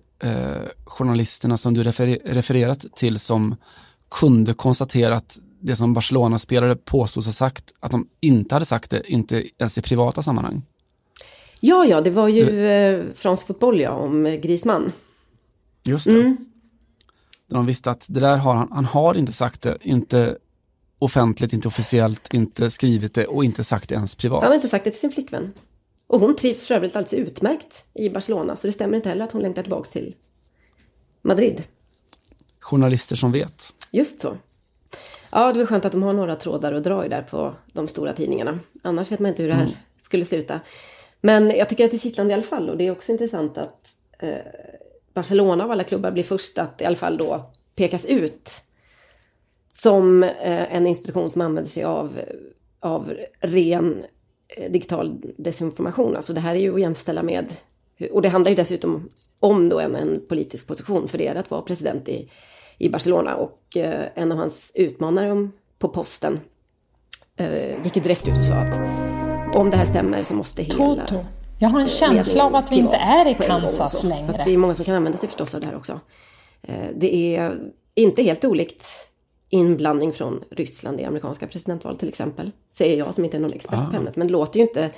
journalisterna 0.85 1.57
som 1.57 1.73
du 1.73 1.83
refer 1.83 2.19
refererat 2.25 2.85
till 2.95 3.19
som 3.19 3.55
kunde 4.19 4.53
konstatera 4.53 5.15
att 5.15 5.39
det 5.59 5.75
som 5.75 5.93
Barcelona-spelare 5.93 6.75
påstås 6.75 7.25
ha 7.25 7.33
sagt, 7.33 7.73
att 7.79 7.91
de 7.91 8.07
inte 8.19 8.55
hade 8.55 8.65
sagt 8.65 8.91
det, 8.91 9.11
inte 9.11 9.43
ens 9.57 9.77
i 9.77 9.81
privata 9.81 10.21
sammanhang. 10.21 10.61
Ja, 11.61 11.85
ja, 11.85 12.01
det 12.01 12.09
var 12.09 12.27
ju 12.27 12.65
eh, 12.65 13.03
fransk 13.15 13.47
fotboll 13.47 13.79
ja, 13.79 13.91
om 13.91 14.39
Grisman. 14.43 14.91
Just 15.83 16.05
det. 16.05 16.11
Mm. 16.11 16.37
De 17.49 17.65
visste 17.65 17.91
att 17.91 18.05
det 18.09 18.19
där 18.19 18.37
har 18.37 18.55
han, 18.55 18.71
han 18.71 18.85
har 18.85 19.17
inte 19.17 19.33
sagt 19.33 19.61
det, 19.61 19.77
inte 19.81 20.37
offentligt, 20.99 21.53
inte 21.53 21.67
officiellt, 21.67 22.33
inte 22.33 22.69
skrivit 22.69 23.13
det 23.13 23.27
och 23.27 23.45
inte 23.45 23.63
sagt 23.63 23.89
det 23.89 23.95
ens 23.95 24.15
privat. 24.15 24.41
Han 24.41 24.47
har 24.47 24.55
inte 24.55 24.67
sagt 24.67 24.85
det 24.85 24.91
till 24.91 24.99
sin 24.99 25.11
flickvän. 25.11 25.53
Och 26.13 26.19
hon 26.19 26.35
trivs 26.35 26.67
för 26.67 26.75
övrigt 26.75 26.95
alldeles 26.95 27.13
utmärkt 27.13 27.85
i 27.93 28.09
Barcelona, 28.09 28.55
så 28.55 28.67
det 28.67 28.73
stämmer 28.73 28.95
inte 28.95 29.09
heller 29.09 29.25
att 29.25 29.31
hon 29.31 29.41
längtar 29.41 29.63
tillbaka 29.63 29.89
till 29.89 30.15
Madrid. 31.21 31.63
Journalister 32.59 33.15
som 33.15 33.31
vet. 33.31 33.73
Just 33.91 34.21
så. 34.21 34.37
Ja, 35.31 35.53
det 35.53 35.59
var 35.59 35.65
skönt 35.65 35.85
att 35.85 35.91
de 35.91 36.03
har 36.03 36.13
några 36.13 36.35
trådar 36.35 36.73
att 36.73 36.83
dra 36.83 37.05
i 37.05 37.09
där 37.09 37.21
på 37.21 37.55
de 37.71 37.87
stora 37.87 38.13
tidningarna. 38.13 38.59
Annars 38.81 39.11
vet 39.11 39.19
man 39.19 39.29
inte 39.29 39.41
hur 39.41 39.49
det 39.49 39.55
här 39.55 39.63
mm. 39.63 39.75
skulle 39.97 40.25
sluta. 40.25 40.59
Men 41.21 41.49
jag 41.49 41.69
tycker 41.69 41.85
att 41.85 41.91
det 41.91 41.97
är 41.97 41.99
kittlande 41.99 42.31
i 42.31 42.33
alla 42.33 42.43
fall 42.43 42.69
och 42.69 42.77
det 42.77 42.87
är 42.87 42.91
också 42.91 43.11
intressant 43.11 43.57
att 43.57 43.89
eh, 44.19 44.37
Barcelona 45.13 45.63
av 45.63 45.71
alla 45.71 45.83
klubbar 45.83 46.11
blir 46.11 46.23
först 46.23 46.57
att 46.57 46.81
i 46.81 46.85
alla 46.85 46.95
fall 46.95 47.17
då 47.17 47.51
pekas 47.75 48.05
ut 48.05 48.51
som 49.71 50.23
eh, 50.23 50.75
en 50.75 50.87
institution 50.87 51.31
som 51.31 51.41
använder 51.41 51.69
sig 51.69 51.83
av, 51.83 52.19
av 52.79 53.13
ren 53.39 54.05
digital 54.69 55.21
desinformation. 55.37 56.15
Alltså 56.15 56.33
det 56.33 56.39
här 56.39 56.55
är 56.55 56.59
ju 56.59 56.73
att 56.73 56.81
jämställa 56.81 57.23
med, 57.23 57.53
och 58.11 58.21
det 58.21 58.29
handlar 58.29 58.49
ju 58.49 58.55
dessutom 58.55 59.09
om 59.39 59.69
då 59.69 59.79
en, 59.79 59.95
en 59.95 60.21
politisk 60.29 60.67
position 60.67 61.07
för 61.07 61.17
det 61.17 61.29
att 61.29 61.51
vara 61.51 61.61
president 61.61 62.09
i, 62.09 62.29
i 62.77 62.89
Barcelona 62.89 63.35
och 63.35 63.77
eh, 63.77 64.07
en 64.15 64.31
av 64.31 64.37
hans 64.37 64.71
utmanare 64.75 65.49
på 65.79 65.87
posten 65.87 66.39
eh, 67.35 67.83
gick 67.83 67.95
ju 67.95 68.01
direkt 68.01 68.27
ut 68.27 68.37
och 68.37 68.45
sa 68.45 68.55
att 68.55 69.55
om 69.55 69.69
det 69.69 69.77
här 69.77 69.85
stämmer 69.85 70.23
så 70.23 70.33
måste 70.33 70.63
hela 70.63 70.77
Toto. 70.77 71.25
Jag 71.59 71.69
har 71.69 71.79
en 71.79 71.87
känsla 71.87 72.43
av 72.43 72.55
att 72.55 72.71
vi 72.71 72.75
inte 72.75 72.95
är 72.95 73.27
i 73.27 73.35
Kansas 73.35 74.03
längre. 74.03 74.25
Så 74.25 74.31
det 74.31 74.53
är 74.53 74.57
många 74.57 74.75
som 74.75 74.85
kan 74.85 74.95
använda 74.95 75.17
sig 75.17 75.29
förstås 75.29 75.55
av 75.55 75.61
det 75.61 75.67
här 75.67 75.75
också. 75.75 75.99
Eh, 76.61 76.87
det 76.95 77.15
är 77.15 77.57
inte 77.95 78.23
helt 78.23 78.45
olikt 78.45 78.85
inblandning 79.53 80.13
från 80.13 80.43
Ryssland 80.51 80.99
i 80.99 81.03
amerikanska 81.03 81.47
presidentval 81.47 81.97
till 81.97 82.09
exempel. 82.09 82.51
Säger 82.71 82.97
jag 82.97 83.15
som 83.15 83.25
inte 83.25 83.37
är 83.37 83.41
någon 83.41 83.53
expert 83.53 83.75
på 83.89 83.91
Ah. 83.93 83.97
ämnet. 83.97 84.15
Men 84.15 84.27
det 84.27 84.33
låter 84.33 84.59
ju 84.59 84.65
inte... 84.65 84.89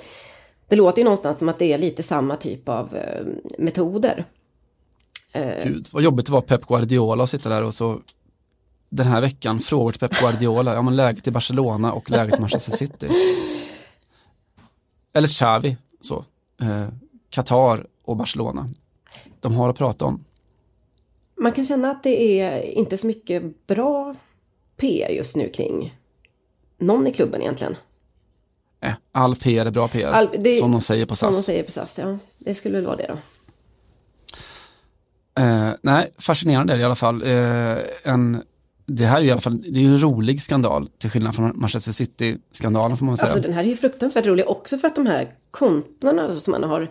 Det 0.68 0.76
låter 0.76 0.98
ju 0.98 1.04
någonstans 1.04 1.38
som 1.38 1.48
att 1.48 1.58
det 1.58 1.72
är 1.72 1.78
lite 1.78 2.02
samma 2.02 2.36
typ 2.36 2.68
av 2.68 2.96
eh, 2.96 3.26
metoder. 3.58 4.24
Gud, 5.64 5.88
vad 5.92 6.02
jobbigt 6.02 6.26
det 6.26 6.32
var 6.32 6.40
Pep 6.40 6.66
Guardiola 6.66 7.22
att 7.24 7.30
sitta 7.30 7.48
där 7.48 7.62
och 7.64 7.74
så 7.74 8.00
den 8.88 9.06
här 9.06 9.20
veckan 9.20 9.58
frågor 9.58 9.90
till 9.92 10.00
Pep 10.00 10.20
Guardiola, 10.20 10.74
ja 10.74 10.82
men 10.82 10.96
läget 10.96 11.26
i 11.26 11.30
Barcelona 11.30 11.92
och 11.92 12.10
läget 12.10 12.38
i 12.38 12.40
Manchester 12.40 12.72
City. 12.72 13.08
Eller 15.12 15.28
Xavi, 15.28 15.76
så. 16.00 16.24
Eh, 16.60 16.88
Qatar 17.30 17.86
och 18.04 18.16
Barcelona. 18.16 18.68
De 19.40 19.54
har 19.54 19.68
att 19.68 19.78
prata 19.78 20.04
om. 20.04 20.24
Man 21.40 21.52
kan 21.52 21.64
känna 21.64 21.90
att 21.90 22.02
det 22.02 22.40
är 22.40 22.62
inte 22.62 22.98
så 22.98 23.06
mycket 23.06 23.66
bra 23.66 24.14
PR 24.76 25.08
just 25.10 25.36
nu 25.36 25.48
kring 25.48 25.94
någon 26.78 27.06
i 27.06 27.12
klubben 27.12 27.40
egentligen. 27.42 27.76
Eh, 28.80 28.92
all 29.12 29.36
PR 29.36 29.66
är 29.66 29.70
bra 29.70 29.88
PR, 29.88 30.06
All- 30.06 30.28
det- 30.38 30.54
som 30.54 30.72
de 30.72 30.80
säger 30.80 31.06
på 31.06 31.14
Som 31.16 31.30
de 31.30 31.32
SAS. 31.36 31.44
säger 31.44 31.62
på 31.62 31.70
SAS, 31.70 31.98
ja. 31.98 32.18
Det 32.38 32.54
skulle 32.54 32.74
väl 32.74 32.86
vara 32.86 32.96
det 32.96 33.06
då. 33.08 33.18
Eh, 35.42 35.70
nej, 35.82 36.10
fascinerande 36.18 36.72
är 36.72 36.76
det 36.76 36.82
i 36.82 36.84
alla 36.84 36.94
fall. 36.94 37.22
Eh, 37.22 37.78
en, 38.02 38.42
det 38.86 39.04
här 39.04 39.18
är 39.20 39.24
i 39.24 39.30
alla 39.30 39.40
fall, 39.40 39.62
det 39.62 39.78
är 39.78 39.82
ju 39.82 39.86
en 39.88 40.00
rolig 40.02 40.42
skandal 40.42 40.88
till 40.98 41.10
skillnad 41.10 41.34
från 41.34 41.52
Manchester 41.54 41.92
City-skandalen 41.92 42.96
får 42.96 43.06
man 43.06 43.16
säga. 43.16 43.26
Alltså 43.32 43.42
den 43.42 43.52
här 43.52 43.64
är 43.64 43.68
ju 43.68 43.76
fruktansvärt 43.76 44.26
rolig 44.26 44.48
också 44.48 44.78
för 44.78 44.86
att 44.88 44.94
de 44.96 45.06
här 45.06 45.34
kontona 45.50 46.40
som 46.40 46.50
man 46.50 46.62
har 46.64 46.88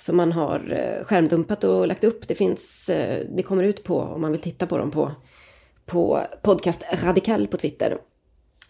som 0.00 0.16
man 0.16 0.32
har 0.32 0.72
eh, 1.00 1.04
skärmdumpat 1.06 1.64
och 1.64 1.86
lagt 1.86 2.04
upp, 2.04 2.28
det 2.28 2.34
finns, 2.34 2.88
eh, 2.88 3.26
det 3.36 3.42
kommer 3.42 3.62
ut 3.64 3.84
på, 3.84 4.00
om 4.00 4.20
man 4.20 4.32
vill 4.32 4.40
titta 4.40 4.66
på 4.66 4.78
dem 4.78 4.90
på, 4.90 5.12
på 5.88 6.26
podcast 6.42 6.84
Radikal 6.92 7.46
på 7.46 7.56
Twitter, 7.56 7.98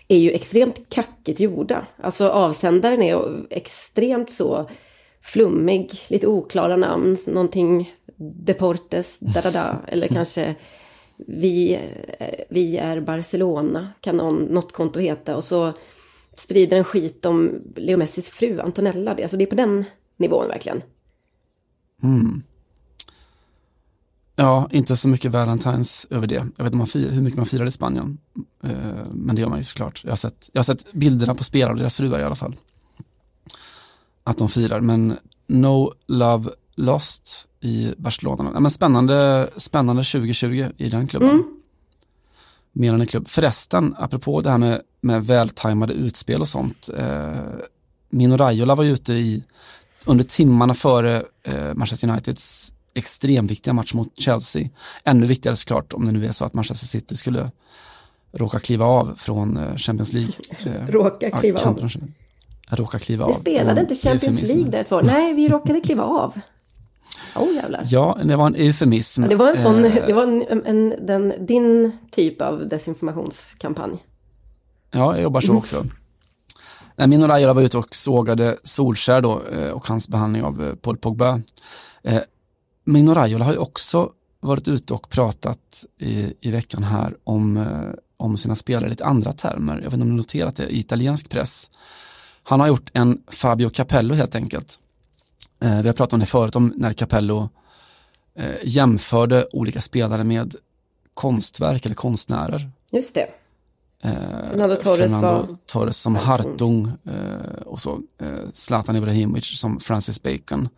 är 0.09 0.19
ju 0.19 0.31
extremt 0.31 0.89
kackigt 0.89 1.41
gjorda. 1.41 1.87
Alltså 1.97 2.29
avsändaren 2.29 3.03
är 3.03 3.47
extremt 3.51 4.31
så 4.31 4.69
flummig, 5.23 5.93
lite 6.11 6.27
oklara 6.27 6.77
namn, 6.77 7.17
någonting 7.29 7.93
Deportes, 8.17 9.21
da 9.21 9.41
da 9.41 9.51
da, 9.51 9.77
eller 9.89 10.09
kanske 10.09 10.55
vi, 11.27 11.79
eh, 12.19 12.45
vi 12.49 12.77
är 12.77 13.01
Barcelona, 13.01 13.89
kan 14.01 14.17
någon, 14.17 14.37
något 14.37 14.73
konto 14.73 15.01
heta. 15.01 15.37
Och 15.37 15.45
så 15.45 15.73
sprider 16.35 16.79
en 16.79 16.85
skit 16.85 17.27
om 17.27 17.63
Leo 17.77 17.99
Messis 17.99 18.31
fru 18.31 18.61
Antonella. 18.61 19.11
Alltså 19.11 19.37
det 19.37 19.45
är 19.45 19.47
på 19.47 19.55
den 19.55 19.85
nivån 20.17 20.49
verkligen. 20.49 20.83
Ja, 24.41 24.69
inte 24.71 24.97
så 24.97 25.09
mycket 25.09 25.33
Valentines 25.33 26.07
över 26.11 26.27
det. 26.27 26.47
Jag 26.57 26.65
vet 26.65 26.75
inte 26.75 26.99
hur 26.99 27.23
mycket 27.23 27.37
man 27.37 27.47
firar 27.47 27.67
i 27.67 27.71
Spanien. 27.71 28.19
Eh, 28.65 28.71
men 29.13 29.37
det 29.37 29.43
gör 29.43 29.49
man 29.49 29.59
ju 29.59 29.65
såklart. 29.65 30.01
Jag 30.05 30.11
har, 30.11 30.17
sett, 30.17 30.51
jag 30.53 30.59
har 30.59 30.65
sett 30.65 30.93
bilderna 30.93 31.35
på 31.35 31.45
spelare 31.45 31.73
och 31.73 31.79
deras 31.79 31.97
fruar 31.97 32.21
i 32.21 32.25
alla 32.25 32.35
fall. 32.35 32.57
Att 34.25 34.39
de 34.39 34.49
firar, 34.49 34.81
men 34.81 35.19
no 35.47 35.93
love 36.07 36.51
lost 36.77 37.49
i 37.61 37.95
Barcelona. 37.97 38.61
Men 38.61 38.71
spännande, 38.71 39.49
spännande 39.57 40.03
2020 40.03 40.69
i 40.77 40.89
den 40.89 41.07
klubben. 41.07 41.45
Mer 42.73 42.95
än 42.95 43.01
en 43.01 43.07
klubb. 43.07 43.29
Förresten, 43.29 43.95
apropå 43.99 44.41
det 44.41 44.51
här 44.51 44.59
med, 44.59 44.83
med 45.01 45.27
vältajmade 45.27 45.93
utspel 45.93 46.41
och 46.41 46.49
sånt. 46.49 46.91
Eh, 46.97 47.39
Mino 48.11 48.37
Raiola 48.37 48.75
var 48.75 48.85
ju 48.85 48.93
ute 48.93 49.13
i, 49.13 49.45
under 50.07 50.25
timmarna 50.25 50.75
före 50.75 51.23
eh, 51.43 51.75
Manchester 51.75 52.09
Uniteds 52.09 52.73
extremt 52.95 53.51
viktiga 53.51 53.75
match 53.75 53.95
mot 53.95 54.21
Chelsea. 54.21 54.69
Ännu 55.05 55.27
viktigare 55.27 55.57
såklart 55.57 55.93
om 55.93 56.07
det 56.07 56.13
nu 56.13 56.27
är 56.27 56.33
så 56.33 56.45
att 56.45 56.55
Manchester 56.55 56.87
City 56.87 57.17
skulle 57.17 57.51
råka 58.33 58.59
kliva 58.59 58.85
av 58.87 59.15
från 59.17 59.57
eh, 59.57 59.77
Champions 59.77 60.13
League. 60.13 60.33
Eh, 60.67 60.87
Råka 60.91 61.29
ja, 61.29 61.39
kliva 61.39 61.61
av. 61.61 61.67
om 61.69 61.77
Champions- 61.77 62.13
Råka 62.71 62.99
kliva 62.99 63.25
av. 63.25 63.31
Vi 63.31 63.37
spelade 63.41 63.81
inte 63.81 63.95
Champions 63.95 64.25
eufemism. 64.25 64.57
League 64.57 64.71
därför. 64.71 65.03
Nej, 65.03 65.35
vi 65.35 65.49
råkade 65.49 65.81
kliva 65.81 66.03
av. 66.05 66.41
Oh, 67.37 67.55
jävlar. 67.55 67.83
Ja, 67.85 68.19
det 68.25 68.37
var 68.37 68.47
en 68.47 68.55
eufemism. 68.55 69.23
Ja, 69.23 69.29
det 69.29 69.37
var 69.37 69.51
en 69.51 69.63
sån, 69.63 69.85
Eh, 69.85 70.07
det 70.07 70.13
var 70.13 70.23
en, 70.23 70.67
en, 70.67 71.07
den, 71.07 71.47
din 71.47 71.93
typ 72.11 72.43
av 72.43 72.69
desinformationskampanj. 72.69 74.05
Ja, 74.91 75.15
jag 75.15 75.23
jobbar 75.23 75.41
så 75.41 75.55
också. 75.57 75.85
Nej, 76.97 77.09
Mino 77.09 77.27
Raiola 77.27 77.53
var 77.53 77.63
ute 77.63 77.79
och 77.79 77.95
sågade 77.95 78.57
Solskär 78.63 79.21
då 79.21 79.43
eh, 79.53 79.71
och 79.71 79.87
hans 79.87 80.09
behandling 80.09 80.43
av 80.43 80.65
eh, 80.69 80.75
Paul 80.75 80.97
Pogba. 80.97 81.41
Mino 82.89 83.15
Raiola 83.15 83.45
har 83.45 83.53
ju 83.53 83.59
också 83.59 84.13
varit 84.41 84.69
ute 84.69 84.95
och 84.95 85.09
pratat 85.11 85.85
i, 85.99 86.35
i 86.41 86.51
veckan 86.51 86.83
här 86.85 87.17
om, 87.25 87.57
eh, 87.57 87.67
om 88.17 88.37
sina 88.37 88.55
spelare 88.55 88.87
i 88.87 88.91
lite 88.91 89.05
andra 89.05 89.33
termer. 89.33 89.75
Jag 89.75 89.83
vet 89.85 89.93
inte 89.93 90.03
om 90.03 90.11
ni 90.11 90.17
noterat 90.17 90.57
det 90.57 90.67
i 90.69 90.79
italiensk 90.79 91.29
press. 91.29 91.71
Han 92.43 92.61
har 92.61 92.67
gjort 92.67 92.91
en 92.93 93.23
Fabio 93.29 93.69
Capello 93.71 94.15
helt 94.15 94.35
enkelt. 94.35 94.79
Eh, 95.63 95.81
vi 95.81 95.89
har 95.89 95.95
pratat 95.95 96.13
om 96.13 96.21
det 96.21 96.27
förut, 96.27 96.57
om 96.57 96.73
när 96.77 96.93
Capello 96.93 97.49
eh, 98.35 98.45
jämförde 98.65 99.49
olika 99.53 99.81
spelare 99.81 100.25
med 100.25 100.55
konstverk 101.15 101.87
eller 101.87 101.95
konstnärer. 101.97 102.71
Just 102.93 103.15
det. 103.15 103.29
Eh, 104.03 104.13
Fernando 104.51 104.77
Torres 104.77 104.99
Fernando 105.13 105.27
var- 105.29 105.57
Torres 105.67 105.97
som 105.97 106.17
Hartung 106.17 106.93
eh, 107.05 107.63
och 107.67 107.81
så 107.81 108.01
eh, 108.21 108.29
Zlatan 108.53 108.97
Ibrahimovic 108.97 109.59
som 109.61 109.81
Francis 109.81 110.23
Bacon. 110.23 110.69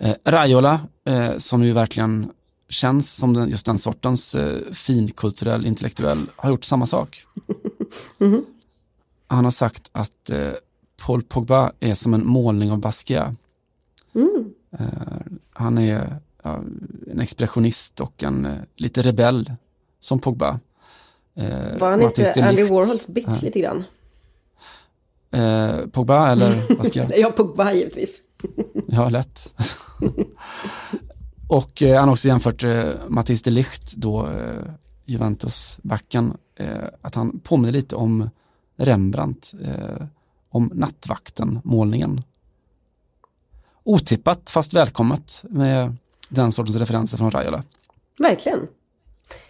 Eh, 0.00 0.14
Raiola 0.24 0.80
eh, 1.04 1.36
som 1.36 1.62
ju 1.64 1.72
verkligen 1.72 2.30
känns 2.68 3.12
som 3.14 3.34
den, 3.34 3.48
just 3.50 3.66
den 3.66 3.78
sortens 3.78 4.34
eh, 4.34 4.72
finkulturell, 4.72 5.66
intellektuell, 5.66 6.26
har 6.36 6.50
gjort 6.50 6.64
samma 6.64 6.86
sak. 6.86 7.24
Han 9.26 9.44
har 9.44 9.50
sagt 9.50 9.90
att 9.92 10.30
eh, 10.30 10.52
Paul 11.06 11.22
Pogba 11.22 11.72
är 11.80 11.94
som 11.94 12.14
en 12.14 12.26
målning 12.26 12.72
av 12.72 12.78
Basquiat. 12.78 13.34
Eh, 14.78 14.86
han 15.52 15.78
är 15.78 16.16
ja, 16.42 16.60
en 17.10 17.20
expressionist 17.20 18.00
och 18.00 18.22
en 18.22 18.46
eh, 18.46 18.52
lite 18.76 19.02
rebell 19.02 19.52
som 20.00 20.18
Pogba. 20.18 20.60
Eh, 21.34 21.78
Var 21.78 21.90
han 21.90 22.02
inte 22.02 22.48
Andy. 22.48 22.62
Warhols 22.62 23.08
bitch 23.08 23.42
lite 23.42 23.60
grann? 23.60 23.84
Pogba 25.92 26.32
eller 26.32 26.76
Basquiat? 26.78 27.12
Ja, 27.16 27.30
Pogba 27.30 27.72
givetvis. 27.72 28.20
Ja, 28.86 29.08
lätt. 29.08 29.54
och 31.48 31.82
eh, 31.82 31.98
han 31.98 32.08
har 32.08 32.12
också 32.12 32.28
jämfört 32.28 32.64
eh, 32.64 32.88
Mattis 33.08 33.42
de 33.42 33.50
Ligt, 33.50 33.94
då 33.94 34.26
eh, 34.26 34.72
Juventus-backen, 35.04 36.36
eh, 36.56 36.84
att 37.02 37.14
han 37.14 37.40
påminner 37.40 37.72
lite 37.72 37.96
om 37.96 38.30
Rembrandt, 38.76 39.54
eh, 39.64 40.06
om 40.48 40.70
Nattvakten-målningen. 40.74 42.22
Otippat 43.84 44.50
fast 44.50 44.74
välkommet 44.74 45.44
med 45.48 45.96
den 46.28 46.52
sortens 46.52 46.76
referenser 46.76 47.18
från 47.18 47.30
Raiola. 47.30 47.62
Verkligen. 48.18 48.68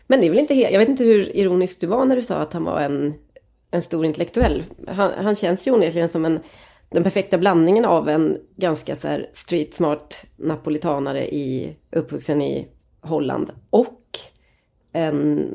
Men 0.07 0.21
det 0.21 0.27
är 0.27 0.31
väl 0.31 0.39
inte 0.39 0.55
helt... 0.55 0.73
Jag 0.73 0.79
vet 0.79 0.89
inte 0.89 1.05
hur 1.05 1.37
ironisk 1.37 1.81
du 1.81 1.87
var 1.87 2.05
när 2.05 2.17
du 2.17 2.23
sa 2.23 2.37
att 2.37 2.53
han 2.53 2.65
var 2.65 2.81
en, 2.81 3.15
en 3.71 3.83
stor 3.83 4.05
intellektuell. 4.05 4.65
Han, 4.89 5.25
han 5.25 5.37
känns 5.37 5.67
ju 5.67 5.71
onekligen 5.71 6.09
som 6.09 6.25
en, 6.25 6.41
den 6.91 7.03
perfekta 7.03 7.39
blandningen 7.39 7.85
av 7.85 8.09
en 8.09 8.39
ganska 8.57 8.97
så 8.97 9.09
här 9.09 9.31
street 9.33 9.75
smart 9.75 10.27
napolitanare 10.37 11.35
i, 11.35 11.77
uppvuxen 11.91 12.43
i 12.43 12.69
Holland 13.01 13.51
och 13.71 14.19
en 14.93 15.49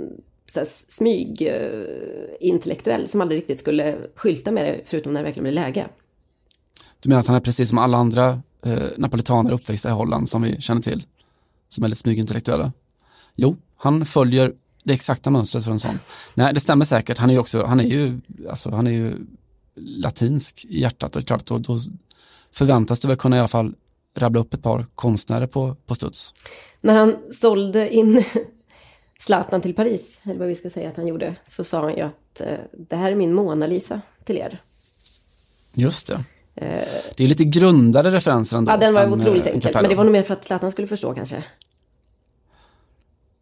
så 0.47 0.59
här, 0.59 0.67
smyg 0.89 1.41
eh, 1.41 2.47
intellektuell 2.49 3.07
som 3.07 3.21
aldrig 3.21 3.37
riktigt 3.37 3.59
skulle 3.59 3.97
skylta 4.15 4.51
med 4.51 4.65
det 4.65 4.81
förutom 4.85 5.13
när 5.13 5.19
det 5.19 5.25
verkligen 5.25 5.43
blir 5.43 5.53
läge. 5.53 5.87
Du 6.99 7.09
menar 7.09 7.19
att 7.19 7.27
han 7.27 7.35
är 7.35 7.39
precis 7.39 7.69
som 7.69 7.77
alla 7.77 7.97
andra 7.97 8.41
eh, 8.65 8.83
napolitaner 8.97 9.51
uppväxta 9.51 9.89
i 9.89 9.91
Holland 9.91 10.29
som 10.29 10.41
vi 10.41 10.61
känner 10.61 10.81
till? 10.81 11.03
Som 11.69 11.83
är 11.83 11.87
lite 11.87 12.01
smygintellektuella? 12.01 12.71
Jo, 13.35 13.55
han 13.75 14.05
följer 14.05 14.53
det 14.83 14.93
exakta 14.93 15.29
mönstret 15.29 15.63
för 15.63 15.71
en 15.71 15.79
sån. 15.79 15.99
Nej, 16.33 16.53
det 16.53 16.59
stämmer 16.59 16.85
säkert. 16.85 17.17
Han 17.17 17.29
är 17.29 17.33
ju 17.33 17.39
också, 17.39 17.65
han 17.65 17.79
är 17.79 17.83
ju, 17.83 18.19
alltså 18.49 18.69
han 18.69 18.87
är 18.87 18.91
ju 18.91 19.13
latinsk 19.75 20.65
i 20.65 20.79
hjärtat 20.79 21.15
och 21.15 21.25
klart 21.25 21.45
då, 21.45 21.57
då 21.57 21.77
förväntas 22.51 22.99
du 22.99 23.07
väl 23.07 23.17
kunna 23.17 23.35
i 23.35 23.39
alla 23.39 23.47
fall 23.47 23.73
rabbla 24.15 24.39
upp 24.39 24.53
ett 24.53 24.63
par 24.63 24.85
konstnärer 24.95 25.47
på, 25.47 25.75
på 25.85 25.95
studs. 25.95 26.33
När 26.81 26.95
han 26.95 27.15
sålde 27.33 27.93
in 27.93 28.23
Zlatan 29.19 29.61
till 29.61 29.75
Paris, 29.75 30.19
eller 30.23 30.39
vad 30.39 30.47
vi 30.47 30.55
ska 30.55 30.69
säga 30.69 30.89
att 30.89 30.97
han 30.97 31.07
gjorde, 31.07 31.35
så 31.45 31.63
sa 31.63 31.81
han 31.81 31.95
ju 31.95 32.01
att 32.01 32.41
eh, 32.41 32.57
det 32.71 32.95
här 32.95 33.11
är 33.11 33.15
min 33.15 33.33
Mona 33.33 33.67
Lisa 33.67 34.01
till 34.23 34.37
er. 34.37 34.59
Just 35.75 36.07
det. 36.07 36.23
Det 37.15 37.23
är 37.23 37.27
lite 37.27 37.43
grundade 37.43 38.11
referenser 38.11 38.57
ändå. 38.57 38.71
Ja, 38.71 38.77
den 38.77 38.93
var 38.93 39.01
än, 39.01 39.13
otroligt 39.13 39.45
eh, 39.45 39.53
enkel, 39.53 39.71
men 39.73 39.89
det 39.89 39.95
var 39.95 40.03
nog 40.03 40.13
mer 40.13 40.23
för 40.23 40.33
att 40.33 40.45
Zlatan 40.45 40.71
skulle 40.71 40.87
förstå 40.87 41.13
kanske. 41.13 41.43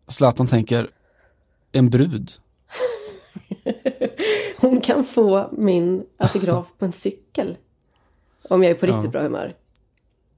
Zlatan 0.08 0.48
tänker, 0.48 0.90
en 1.72 1.90
brud. 1.90 2.32
Hon 4.64 4.82
kan 4.82 5.04
få 5.04 5.50
min 5.52 6.04
autograf 6.18 6.68
på 6.78 6.86
en 6.86 6.92
cykel. 6.92 7.58
Om 8.50 8.64
jag 8.64 8.72
är 8.72 8.76
på 8.76 8.86
riktigt 8.86 9.04
Ja. 9.04 9.10
bra 9.10 9.22
humör. 9.22 9.56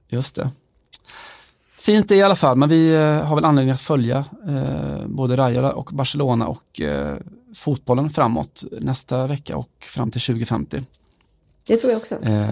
Just 0.08 0.36
det. 0.36 0.50
Fint 1.78 2.08
det 2.08 2.16
i 2.16 2.22
alla 2.22 2.36
fall, 2.36 2.56
men 2.56 2.68
vi 2.68 2.94
eh, 2.94 3.00
har 3.02 3.34
väl 3.34 3.44
anledning 3.44 3.72
att 3.72 3.80
följa 3.80 4.24
eh, 4.48 5.06
både 5.06 5.36
Rayola 5.36 5.72
och 5.72 5.90
Barcelona 5.92 6.46
och 6.46 6.80
eh, 6.80 7.16
fotbollen 7.54 8.10
framåt 8.10 8.64
nästa 8.80 9.26
vecka 9.26 9.56
och 9.56 9.70
fram 9.80 10.10
till 10.10 10.20
2050. 10.20 10.82
Det 11.66 11.76
tror 11.76 11.92
jag 11.92 11.98
också. 11.98 12.14
Eh, 12.22 12.46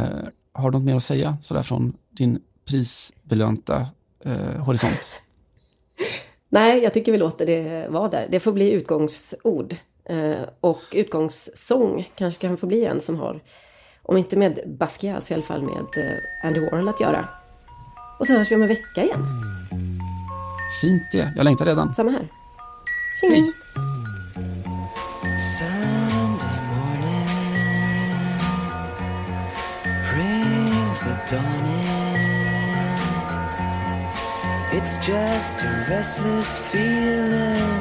har 0.53 0.70
du 0.70 0.79
något 0.79 0.85
mer 0.87 0.97
att 0.97 1.03
säga 1.03 1.37
sådär 1.41 1.62
från 1.62 1.93
din 2.11 2.41
prisbelönta 2.64 3.87
eh, 4.25 4.62
horisont? 4.64 5.12
Nej, 6.49 6.83
jag 6.83 6.95
tycker 6.95 7.12
vi 7.12 7.18
låter 7.18 7.47
det 7.47 7.89
vara 7.91 8.09
där. 8.09 8.29
Det 8.31 8.41
får 8.41 8.53
bli 8.53 8.70
utgångsord. 8.70 9.75
Eh, 10.09 10.43
och 10.61 10.83
utgångssång 10.93 12.11
kanske 12.17 12.41
kan 12.41 12.57
få 12.57 12.67
bli 12.67 12.85
en 12.85 13.01
som 13.01 13.17
har, 13.17 13.41
om 14.03 14.17
inte 14.17 14.37
med 14.37 14.59
Basquiat 14.67 15.25
så 15.25 15.33
i 15.33 15.35
alla 15.35 15.43
fall 15.43 15.63
med 15.63 16.05
eh, 16.07 16.49
Andy 16.49 16.61
Warhol 16.61 16.89
att 16.89 17.01
göra. 17.01 17.29
Och 18.19 18.27
så 18.27 18.33
hörs 18.33 18.51
vi 18.51 18.55
om 18.55 18.63
en 18.63 18.69
vecka 18.69 19.05
igen. 19.05 19.25
Fint 20.81 21.03
det, 21.13 21.33
jag 21.37 21.45
längtar 21.45 21.65
redan. 21.65 21.95
Samma 21.95 22.11
här. 22.11 22.29
Tjingeling! 23.21 23.53
Sunday 25.59 26.59
morning 26.75 27.29
brings 30.13 31.01
the 31.01 31.37
dawn 31.37 31.65
in. 31.67 31.95
It's 34.79 35.09
just 35.09 35.63
a 35.63 35.87
restless 35.89 36.59
feeling 36.59 37.74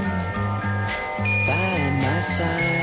side. 2.24 2.83